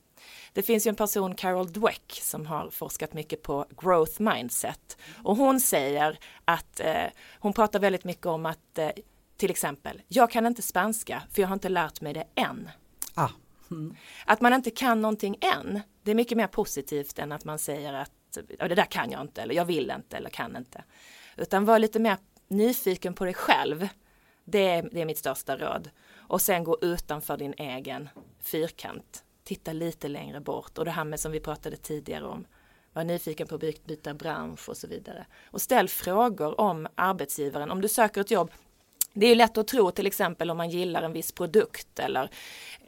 Det 0.53 0.61
finns 0.61 0.87
ju 0.87 0.89
en 0.89 0.95
person, 0.95 1.35
Carol 1.35 1.71
Dweck, 1.71 2.19
som 2.21 2.45
har 2.45 2.69
forskat 2.69 3.13
mycket 3.13 3.41
på 3.41 3.65
growth 3.77 4.21
mindset 4.21 4.97
och 5.23 5.37
hon 5.37 5.59
säger 5.59 6.19
att 6.45 6.79
eh, 6.79 7.05
hon 7.39 7.53
pratar 7.53 7.79
väldigt 7.79 8.03
mycket 8.03 8.25
om 8.25 8.45
att 8.45 8.77
eh, 8.77 8.89
till 9.37 9.51
exempel, 9.51 10.01
jag 10.07 10.31
kan 10.31 10.45
inte 10.45 10.61
spanska 10.61 11.23
för 11.31 11.41
jag 11.41 11.49
har 11.49 11.53
inte 11.53 11.69
lärt 11.69 12.01
mig 12.01 12.13
det 12.13 12.25
än. 12.35 12.69
Ah. 13.13 13.29
Mm. 13.73 13.95
Att 14.25 14.41
man 14.41 14.53
inte 14.53 14.71
kan 14.71 15.01
någonting 15.01 15.37
än, 15.41 15.81
det 16.03 16.11
är 16.11 16.15
mycket 16.15 16.37
mer 16.37 16.47
positivt 16.47 17.19
än 17.19 17.31
att 17.31 17.45
man 17.45 17.59
säger 17.59 17.93
att 17.93 18.11
det 18.59 18.75
där 18.75 18.85
kan 18.85 19.11
jag 19.11 19.21
inte 19.21 19.41
eller 19.41 19.55
jag 19.55 19.65
vill 19.65 19.91
inte 19.91 20.17
eller 20.17 20.29
kan 20.29 20.55
inte. 20.55 20.83
Utan 21.37 21.65
var 21.65 21.79
lite 21.79 21.99
mer 21.99 22.17
nyfiken 22.47 23.13
på 23.13 23.25
dig 23.25 23.33
själv. 23.33 23.87
Det 24.45 24.69
är, 24.69 24.89
det 24.91 25.01
är 25.01 25.05
mitt 25.05 25.17
största 25.17 25.57
råd. 25.57 25.89
Och 26.15 26.41
sen 26.41 26.63
gå 26.63 26.77
utanför 26.81 27.37
din 27.37 27.53
egen 27.57 28.09
fyrkant. 28.39 29.23
Titta 29.43 29.73
lite 29.73 30.07
längre 30.07 30.39
bort 30.39 30.77
och 30.77 30.85
det 30.85 30.91
här 30.91 31.03
med 31.03 31.19
som 31.19 31.31
vi 31.31 31.39
pratade 31.39 31.77
tidigare 31.77 32.25
om. 32.25 32.45
Var 32.93 33.03
nyfiken 33.03 33.47
på 33.47 33.55
att 33.55 33.85
byta 33.85 34.13
bransch 34.13 34.69
och 34.69 34.77
så 34.77 34.87
vidare. 34.87 35.25
Och 35.45 35.61
ställ 35.61 35.89
frågor 35.89 36.61
om 36.61 36.87
arbetsgivaren. 36.95 37.71
Om 37.71 37.81
du 37.81 37.87
söker 37.87 38.21
ett 38.21 38.31
jobb, 38.31 38.51
det 39.13 39.25
är 39.25 39.35
lätt 39.35 39.57
att 39.57 39.67
tro 39.67 39.91
till 39.91 40.07
exempel 40.07 40.51
om 40.51 40.57
man 40.57 40.69
gillar 40.69 41.03
en 41.03 41.13
viss 41.13 41.31
produkt 41.31 41.99
eller 41.99 42.29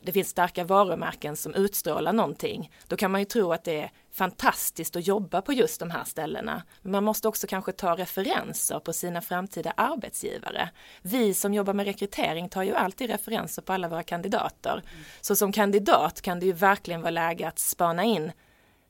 det 0.01 0.11
finns 0.11 0.29
starka 0.29 0.63
varumärken 0.63 1.35
som 1.35 1.53
utstrålar 1.53 2.13
någonting. 2.13 2.71
Då 2.87 2.97
kan 2.97 3.11
man 3.11 3.21
ju 3.21 3.25
tro 3.25 3.53
att 3.53 3.63
det 3.63 3.81
är 3.81 3.91
fantastiskt 4.11 4.95
att 4.95 5.07
jobba 5.07 5.41
på 5.41 5.53
just 5.53 5.79
de 5.79 5.91
här 5.91 6.03
ställena. 6.03 6.63
Men 6.81 6.91
man 6.91 7.03
måste 7.03 7.27
också 7.27 7.47
kanske 7.47 7.71
ta 7.71 7.95
referenser 7.95 8.79
på 8.79 8.93
sina 8.93 9.21
framtida 9.21 9.73
arbetsgivare. 9.77 10.69
Vi 11.01 11.33
som 11.33 11.53
jobbar 11.53 11.73
med 11.73 11.85
rekrytering 11.85 12.49
tar 12.49 12.63
ju 12.63 12.75
alltid 12.75 13.09
referenser 13.09 13.61
på 13.61 13.73
alla 13.73 13.87
våra 13.87 14.03
kandidater. 14.03 14.83
Så 15.21 15.35
som 15.35 15.51
kandidat 15.51 16.21
kan 16.21 16.39
det 16.39 16.45
ju 16.45 16.53
verkligen 16.53 17.01
vara 17.01 17.11
läge 17.11 17.47
att 17.47 17.59
spana 17.59 18.03
in 18.03 18.31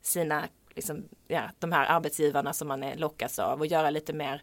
sina, 0.02 0.44
liksom, 0.74 1.08
ja, 1.28 1.42
de 1.58 1.72
här 1.72 1.86
arbetsgivarna 1.86 2.52
som 2.52 2.68
man 2.68 2.82
är 2.82 2.96
lockas 2.96 3.38
av 3.38 3.60
och 3.60 3.66
göra 3.66 3.90
lite 3.90 4.12
mer 4.12 4.42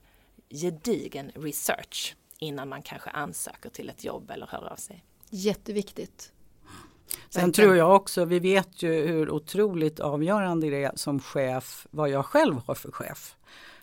gedigen 0.49 1.31
research 1.35 2.15
innan 2.43 2.69
man 2.69 2.81
kanske 2.81 3.09
ansöker 3.09 3.69
till 3.69 3.89
ett 3.89 4.03
jobb 4.03 4.31
eller 4.31 4.47
hör 4.47 4.71
av 4.71 4.75
sig. 4.75 5.03
Jätteviktigt. 5.29 6.31
Sen 7.29 7.51
tror 7.51 7.75
jag 7.75 7.95
också, 7.95 8.25
vi 8.25 8.39
vet 8.39 8.83
ju 8.83 9.07
hur 9.07 9.29
otroligt 9.29 9.99
avgörande 9.99 10.69
det 10.69 10.83
är 10.83 10.91
som 10.95 11.19
chef, 11.19 11.87
vad 11.91 12.09
jag 12.09 12.25
själv 12.25 12.55
har 12.65 12.75
för 12.75 12.91
chef. 12.91 13.35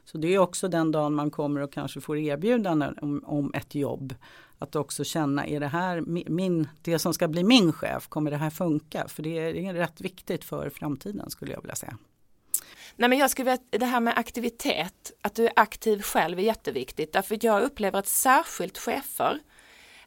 Så 0.05 0.19
det 0.19 0.35
är 0.35 0.39
också 0.39 0.69
den 0.69 0.93
dagen 0.93 1.15
man 1.15 1.31
kommer 1.31 1.61
och 1.61 1.73
kanske 1.73 2.01
får 2.01 2.19
erbjudanden 2.19 2.99
om, 3.03 3.25
om 3.27 3.55
ett 3.55 3.75
jobb. 3.75 4.15
Att 4.59 4.77
också 4.77 5.05
känna, 5.05 5.47
är 5.47 5.61
det 5.61 5.67
här 5.67 6.01
min, 6.31 6.69
det 6.83 6.99
som 6.99 7.15
ska 7.15 7.29
bli 7.29 7.45
min 7.45 7.73
chef, 7.73 8.09
kommer 8.09 8.31
det 8.31 8.37
här 8.37 8.51
funka? 8.51 9.09
För 9.09 9.23
det 9.23 9.39
är, 9.39 9.53
det 9.53 9.67
är 9.67 9.75
rätt 9.75 10.01
viktigt 10.01 10.45
för 10.45 10.71
framtiden 10.71 11.31
skulle 11.31 11.53
jag 11.53 11.61
vilja 11.61 11.75
säga. 11.77 11.99
Nej 13.01 13.09
men 13.09 13.19
jag 13.19 13.31
skulle 13.31 13.51
vilja, 13.51 13.65
det 13.71 13.87
här 13.87 14.01
med 14.01 14.19
aktivitet, 14.19 15.13
att 15.23 15.35
du 15.35 15.47
är 15.47 15.53
aktiv 15.57 16.03
själv 16.03 16.39
är 16.39 16.43
jätteviktigt. 16.43 17.13
Därför 17.13 17.39
jag 17.41 17.63
upplever 17.63 17.99
att 17.99 18.07
särskilt 18.07 18.79
chefer 18.79 19.39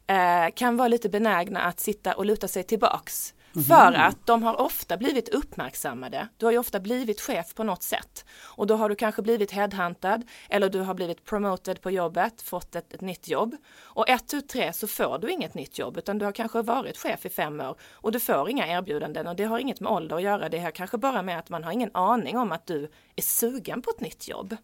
eh, 0.06 0.54
kan 0.54 0.76
vara 0.76 0.88
lite 0.88 1.08
benägna 1.08 1.60
att 1.60 1.80
sitta 1.80 2.14
och 2.14 2.26
luta 2.26 2.48
sig 2.48 2.62
tillbaks. 2.62 3.34
Mm. 3.56 3.64
För 3.64 3.92
att 3.92 4.26
de 4.26 4.42
har 4.42 4.60
ofta 4.60 4.96
blivit 4.96 5.28
uppmärksammade. 5.28 6.28
Du 6.36 6.46
har 6.46 6.52
ju 6.52 6.58
ofta 6.58 6.80
blivit 6.80 7.20
chef 7.20 7.54
på 7.54 7.64
något 7.64 7.82
sätt. 7.82 8.24
Och 8.42 8.66
då 8.66 8.76
har 8.76 8.88
du 8.88 8.94
kanske 8.94 9.22
blivit 9.22 9.50
headhuntad 9.50 10.22
eller 10.48 10.68
du 10.68 10.80
har 10.80 10.94
blivit 10.94 11.24
promoted 11.24 11.80
på 11.80 11.90
jobbet, 11.90 12.42
fått 12.42 12.74
ett, 12.74 12.94
ett 12.94 13.00
nytt 13.00 13.28
jobb. 13.28 13.56
Och 13.82 14.08
ett, 14.08 14.28
tu, 14.28 14.40
tre 14.40 14.72
så 14.72 14.86
får 14.86 15.18
du 15.18 15.30
inget 15.30 15.54
nytt 15.54 15.78
jobb 15.78 15.96
utan 15.96 16.18
du 16.18 16.24
har 16.24 16.32
kanske 16.32 16.62
varit 16.62 16.96
chef 16.96 17.26
i 17.26 17.28
fem 17.28 17.60
år 17.60 17.76
och 17.92 18.12
du 18.12 18.20
får 18.20 18.50
inga 18.50 18.66
erbjudanden 18.66 19.26
och 19.26 19.36
det 19.36 19.44
har 19.44 19.58
inget 19.58 19.80
med 19.80 19.92
ålder 19.92 20.16
att 20.16 20.22
göra. 20.22 20.48
Det 20.48 20.58
har 20.58 20.70
kanske 20.70 20.98
bara 20.98 21.22
med 21.22 21.38
att 21.38 21.48
man 21.48 21.64
har 21.64 21.72
ingen 21.72 21.90
aning 21.94 22.38
om 22.38 22.52
att 22.52 22.66
du 22.66 22.90
är 23.16 23.22
sugen 23.22 23.82
på 23.82 23.90
ett 23.90 24.00
nytt 24.00 24.28
jobb. 24.28 24.56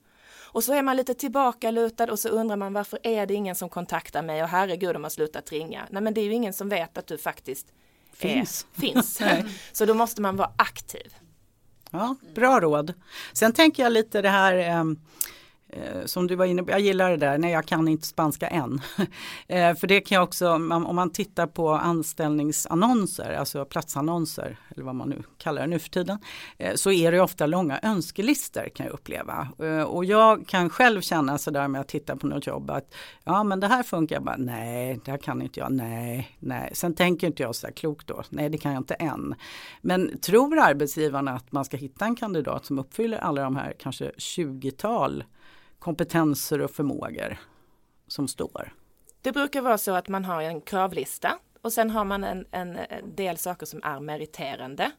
Och 0.52 0.64
så 0.64 0.72
är 0.72 0.82
man 0.82 0.96
lite 0.96 1.14
tillbakalutad 1.14 2.10
och 2.10 2.18
så 2.18 2.28
undrar 2.28 2.56
man 2.56 2.72
varför 2.72 2.98
är 3.02 3.26
det 3.26 3.34
ingen 3.34 3.54
som 3.54 3.68
kontaktar 3.68 4.22
mig 4.22 4.42
och 4.42 4.48
herregud 4.48 4.94
de 4.94 5.02
har 5.02 5.10
slutat 5.10 5.52
ringa. 5.52 5.86
Nej 5.90 6.02
men 6.02 6.14
det 6.14 6.20
är 6.20 6.24
ju 6.24 6.32
ingen 6.32 6.52
som 6.52 6.68
vet 6.68 6.98
att 6.98 7.06
du 7.06 7.18
faktiskt 7.18 7.72
finns. 8.20 8.66
Är, 8.76 8.80
finns. 8.80 9.20
så 9.72 9.86
då 9.86 9.94
måste 9.94 10.22
man 10.22 10.36
vara 10.36 10.52
aktiv. 10.56 11.14
Ja, 11.90 12.16
bra 12.34 12.60
råd. 12.60 12.94
Sen 13.32 13.52
tänker 13.52 13.82
jag 13.82 13.92
lite 13.92 14.22
det 14.22 14.28
här 14.28 14.54
eh, 14.54 14.84
Eh, 14.84 14.84
Eh, 15.72 16.04
som 16.04 16.26
du 16.26 16.34
var 16.36 16.44
inne 16.44 16.62
på, 16.62 16.70
jag 16.70 16.80
gillar 16.80 17.10
det 17.10 17.16
där, 17.16 17.38
nej 17.38 17.52
jag 17.52 17.66
kan 17.66 17.88
inte 17.88 18.06
spanska 18.06 18.48
än. 18.48 18.80
Eh, 19.48 19.74
för 19.74 19.86
det 19.86 20.00
kan 20.00 20.16
jag 20.16 20.24
också, 20.24 20.50
om 20.50 20.96
man 20.96 21.10
tittar 21.10 21.46
på 21.46 21.70
anställningsannonser, 21.70 23.32
alltså 23.32 23.64
platsannonser, 23.64 24.58
eller 24.70 24.84
vad 24.84 24.94
man 24.94 25.08
nu 25.08 25.22
kallar 25.38 25.62
det 25.62 25.68
nu 25.68 25.78
för 25.78 25.88
tiden, 25.88 26.18
eh, 26.58 26.74
så 26.74 26.92
är 26.92 27.12
det 27.12 27.20
ofta 27.20 27.46
långa 27.46 27.80
önskelistor 27.82 28.68
kan 28.74 28.86
jag 28.86 28.92
uppleva. 28.92 29.48
Och 29.86 30.04
jag 30.04 30.46
kan 30.46 30.70
själv 30.70 31.00
känna 31.00 31.38
sådär 31.38 31.68
med 31.68 31.80
att 31.80 31.88
titta 31.88 32.16
på 32.16 32.26
något 32.26 32.46
jobb 32.46 32.70
att 32.70 32.94
ja 33.24 33.44
men 33.44 33.60
det 33.60 33.66
här 33.66 33.82
funkar, 33.82 34.16
jag 34.16 34.22
bara 34.22 34.36
nej, 34.36 35.00
det 35.04 35.10
här 35.10 35.18
kan 35.18 35.42
inte 35.42 35.60
jag, 35.60 35.72
nej, 35.72 36.36
nej. 36.38 36.70
Sen 36.72 36.94
tänker 36.94 37.26
inte 37.26 37.42
jag 37.42 37.54
så 37.54 37.66
här 37.66 37.74
klokt 37.74 38.06
då, 38.06 38.22
nej 38.30 38.48
det 38.48 38.58
kan 38.58 38.72
jag 38.72 38.80
inte 38.80 38.94
än. 38.94 39.34
Men 39.80 40.18
tror 40.18 40.58
arbetsgivarna 40.58 41.30
att 41.30 41.52
man 41.52 41.64
ska 41.64 41.76
hitta 41.76 42.04
en 42.04 42.16
kandidat 42.16 42.66
som 42.66 42.78
uppfyller 42.78 43.18
alla 43.18 43.42
de 43.42 43.56
här 43.56 43.74
kanske 43.78 44.10
20-tal 44.10 45.24
kompetenser 45.80 46.60
och 46.60 46.70
förmågor 46.70 47.38
som 48.06 48.28
står? 48.28 48.72
Det 49.22 49.32
brukar 49.32 49.62
vara 49.62 49.78
så 49.78 49.94
att 49.94 50.08
man 50.08 50.24
har 50.24 50.42
en 50.42 50.60
kravlista 50.60 51.38
och 51.62 51.72
sen 51.72 51.90
har 51.90 52.04
man 52.04 52.24
en, 52.24 52.46
en 52.50 52.78
del 53.04 53.36
saker 53.36 53.66
som 53.66 53.80
är 53.82 54.00
meriterande 54.00 54.90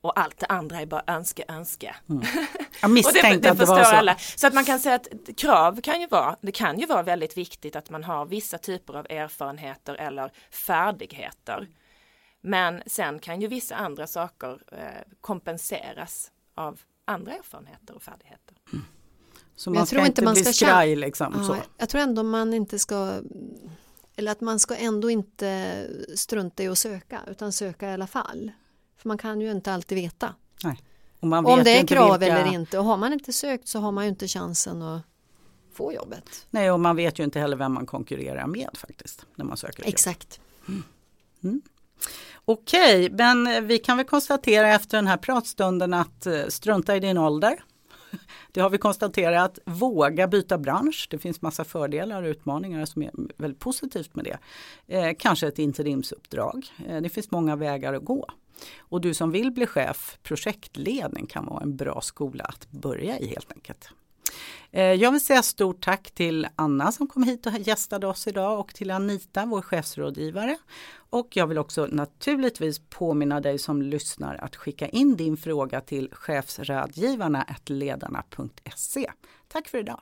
och 0.00 0.20
allt 0.20 0.38
det 0.38 0.46
andra 0.46 0.80
är 0.80 0.86
bara 0.86 1.02
önske, 1.06 1.44
önske. 1.48 1.96
Mm. 2.08 2.22
Jag 2.82 2.90
misstänkte 2.90 3.30
det, 3.30 3.40
det 3.40 3.50
att 3.50 3.58
det 3.58 3.64
var 3.64 3.84
så. 3.84 3.96
Alla. 3.96 4.16
Så 4.18 4.46
att 4.46 4.54
man 4.54 4.64
kan 4.64 4.80
säga 4.80 4.94
att 4.94 5.08
krav 5.36 5.80
kan 5.80 6.00
ju 6.00 6.06
vara, 6.06 6.36
det 6.40 6.52
kan 6.52 6.78
ju 6.78 6.86
vara 6.86 7.02
väldigt 7.02 7.36
viktigt 7.36 7.76
att 7.76 7.90
man 7.90 8.04
har 8.04 8.26
vissa 8.26 8.58
typer 8.58 8.94
av 8.94 9.06
erfarenheter 9.10 9.94
eller 9.94 10.32
färdigheter. 10.50 11.68
Men 12.40 12.82
sen 12.86 13.18
kan 13.18 13.40
ju 13.40 13.46
vissa 13.46 13.76
andra 13.76 14.06
saker 14.06 14.58
eh, 14.72 15.12
kompenseras 15.20 16.32
av 16.54 16.80
andra 17.04 17.32
erfarenheter 17.32 17.94
och 17.94 18.02
färdigheter. 18.02 18.56
Mm. 18.72 18.84
Så 19.56 19.70
man 19.70 19.78
jag 19.78 19.86
ska 19.86 19.96
tror 19.96 20.06
inte, 20.06 20.24
man 20.24 20.36
ska 20.36 20.52
skraj 20.52 20.96
liksom. 20.96 21.44
Ja, 21.48 21.56
jag 21.78 21.88
tror 21.88 22.00
ändå 22.00 22.22
man 22.22 22.54
inte 22.54 22.78
ska 22.78 23.20
eller 24.16 24.32
att 24.32 24.40
man 24.40 24.58
ska 24.58 24.76
ändå 24.76 25.10
inte 25.10 25.86
strunta 26.14 26.62
i 26.62 26.68
att 26.68 26.78
söka 26.78 27.20
utan 27.26 27.52
söka 27.52 27.90
i 27.90 27.92
alla 27.92 28.06
fall. 28.06 28.52
För 28.96 29.08
man 29.08 29.18
kan 29.18 29.40
ju 29.40 29.50
inte 29.50 29.72
alltid 29.72 29.98
veta. 29.98 30.34
Nej. 30.64 30.82
Om 31.20 31.60
det 31.64 31.78
är 31.78 31.86
krav 31.86 32.20
vilka... 32.20 32.38
eller 32.38 32.52
inte 32.52 32.78
och 32.78 32.84
har 32.84 32.96
man 32.96 33.12
inte 33.12 33.32
sökt 33.32 33.68
så 33.68 33.78
har 33.78 33.92
man 33.92 34.04
ju 34.04 34.10
inte 34.10 34.28
chansen 34.28 34.82
att 34.82 35.02
få 35.72 35.92
jobbet. 35.92 36.46
Nej 36.50 36.70
och 36.70 36.80
man 36.80 36.96
vet 36.96 37.18
ju 37.18 37.24
inte 37.24 37.40
heller 37.40 37.56
vem 37.56 37.74
man 37.74 37.86
konkurrerar 37.86 38.46
med 38.46 38.70
faktiskt 38.74 39.26
när 39.34 39.44
man 39.44 39.56
söker 39.56 39.84
Exakt. 39.88 40.40
Mm. 40.68 40.82
Mm. 41.44 41.62
Okej, 42.44 43.10
men 43.10 43.66
vi 43.66 43.78
kan 43.78 43.96
väl 43.96 44.06
konstatera 44.06 44.74
efter 44.74 44.98
den 44.98 45.06
här 45.06 45.16
pratstunden 45.16 45.94
att 45.94 46.26
eh, 46.26 46.46
strunta 46.48 46.96
i 46.96 47.00
din 47.00 47.18
ålder. 47.18 47.64
Det 48.52 48.60
har 48.60 48.70
vi 48.70 48.78
konstaterat. 48.78 49.58
Våga 49.64 50.28
byta 50.28 50.58
bransch. 50.58 51.08
Det 51.10 51.18
finns 51.18 51.42
massa 51.42 51.64
fördelar 51.64 52.22
och 52.22 52.28
utmaningar 52.28 52.84
som 52.84 53.02
är 53.02 53.10
väldigt 53.36 53.60
positivt 53.60 54.14
med 54.14 54.24
det. 54.24 54.38
Eh, 54.96 55.12
kanske 55.18 55.48
ett 55.48 55.58
interimsuppdrag. 55.58 56.66
Eh, 56.88 57.00
det 57.00 57.08
finns 57.08 57.30
många 57.30 57.56
vägar 57.56 57.94
att 57.94 58.04
gå. 58.04 58.26
Och 58.78 59.00
du 59.00 59.14
som 59.14 59.30
vill 59.30 59.50
bli 59.50 59.66
chef, 59.66 60.18
projektledning 60.22 61.26
kan 61.26 61.46
vara 61.46 61.62
en 61.62 61.76
bra 61.76 62.00
skola 62.00 62.44
att 62.44 62.70
börja 62.70 63.18
i 63.18 63.26
helt 63.26 63.52
enkelt. 63.52 63.90
Eh, 64.70 64.82
jag 64.82 65.12
vill 65.12 65.20
säga 65.20 65.42
stort 65.42 65.84
tack 65.84 66.10
till 66.10 66.46
Anna 66.56 66.92
som 66.92 67.06
kom 67.06 67.22
hit 67.22 67.46
och 67.46 67.52
gästade 67.58 68.06
oss 68.06 68.26
idag 68.26 68.60
och 68.60 68.74
till 68.74 68.90
Anita, 68.90 69.46
vår 69.46 69.62
chefsrådgivare. 69.62 70.56
Och 71.14 71.36
jag 71.36 71.46
vill 71.46 71.58
också 71.58 71.86
naturligtvis 71.86 72.78
påminna 72.78 73.40
dig 73.40 73.58
som 73.58 73.82
lyssnar 73.82 74.34
att 74.34 74.56
skicka 74.56 74.88
in 74.88 75.16
din 75.16 75.36
fråga 75.36 75.80
till 75.80 76.08
chefsrådgivarna 76.12 77.42
ledarna.se. 77.70 79.10
Tack 79.48 79.68
för 79.68 79.78
idag! 79.78 80.00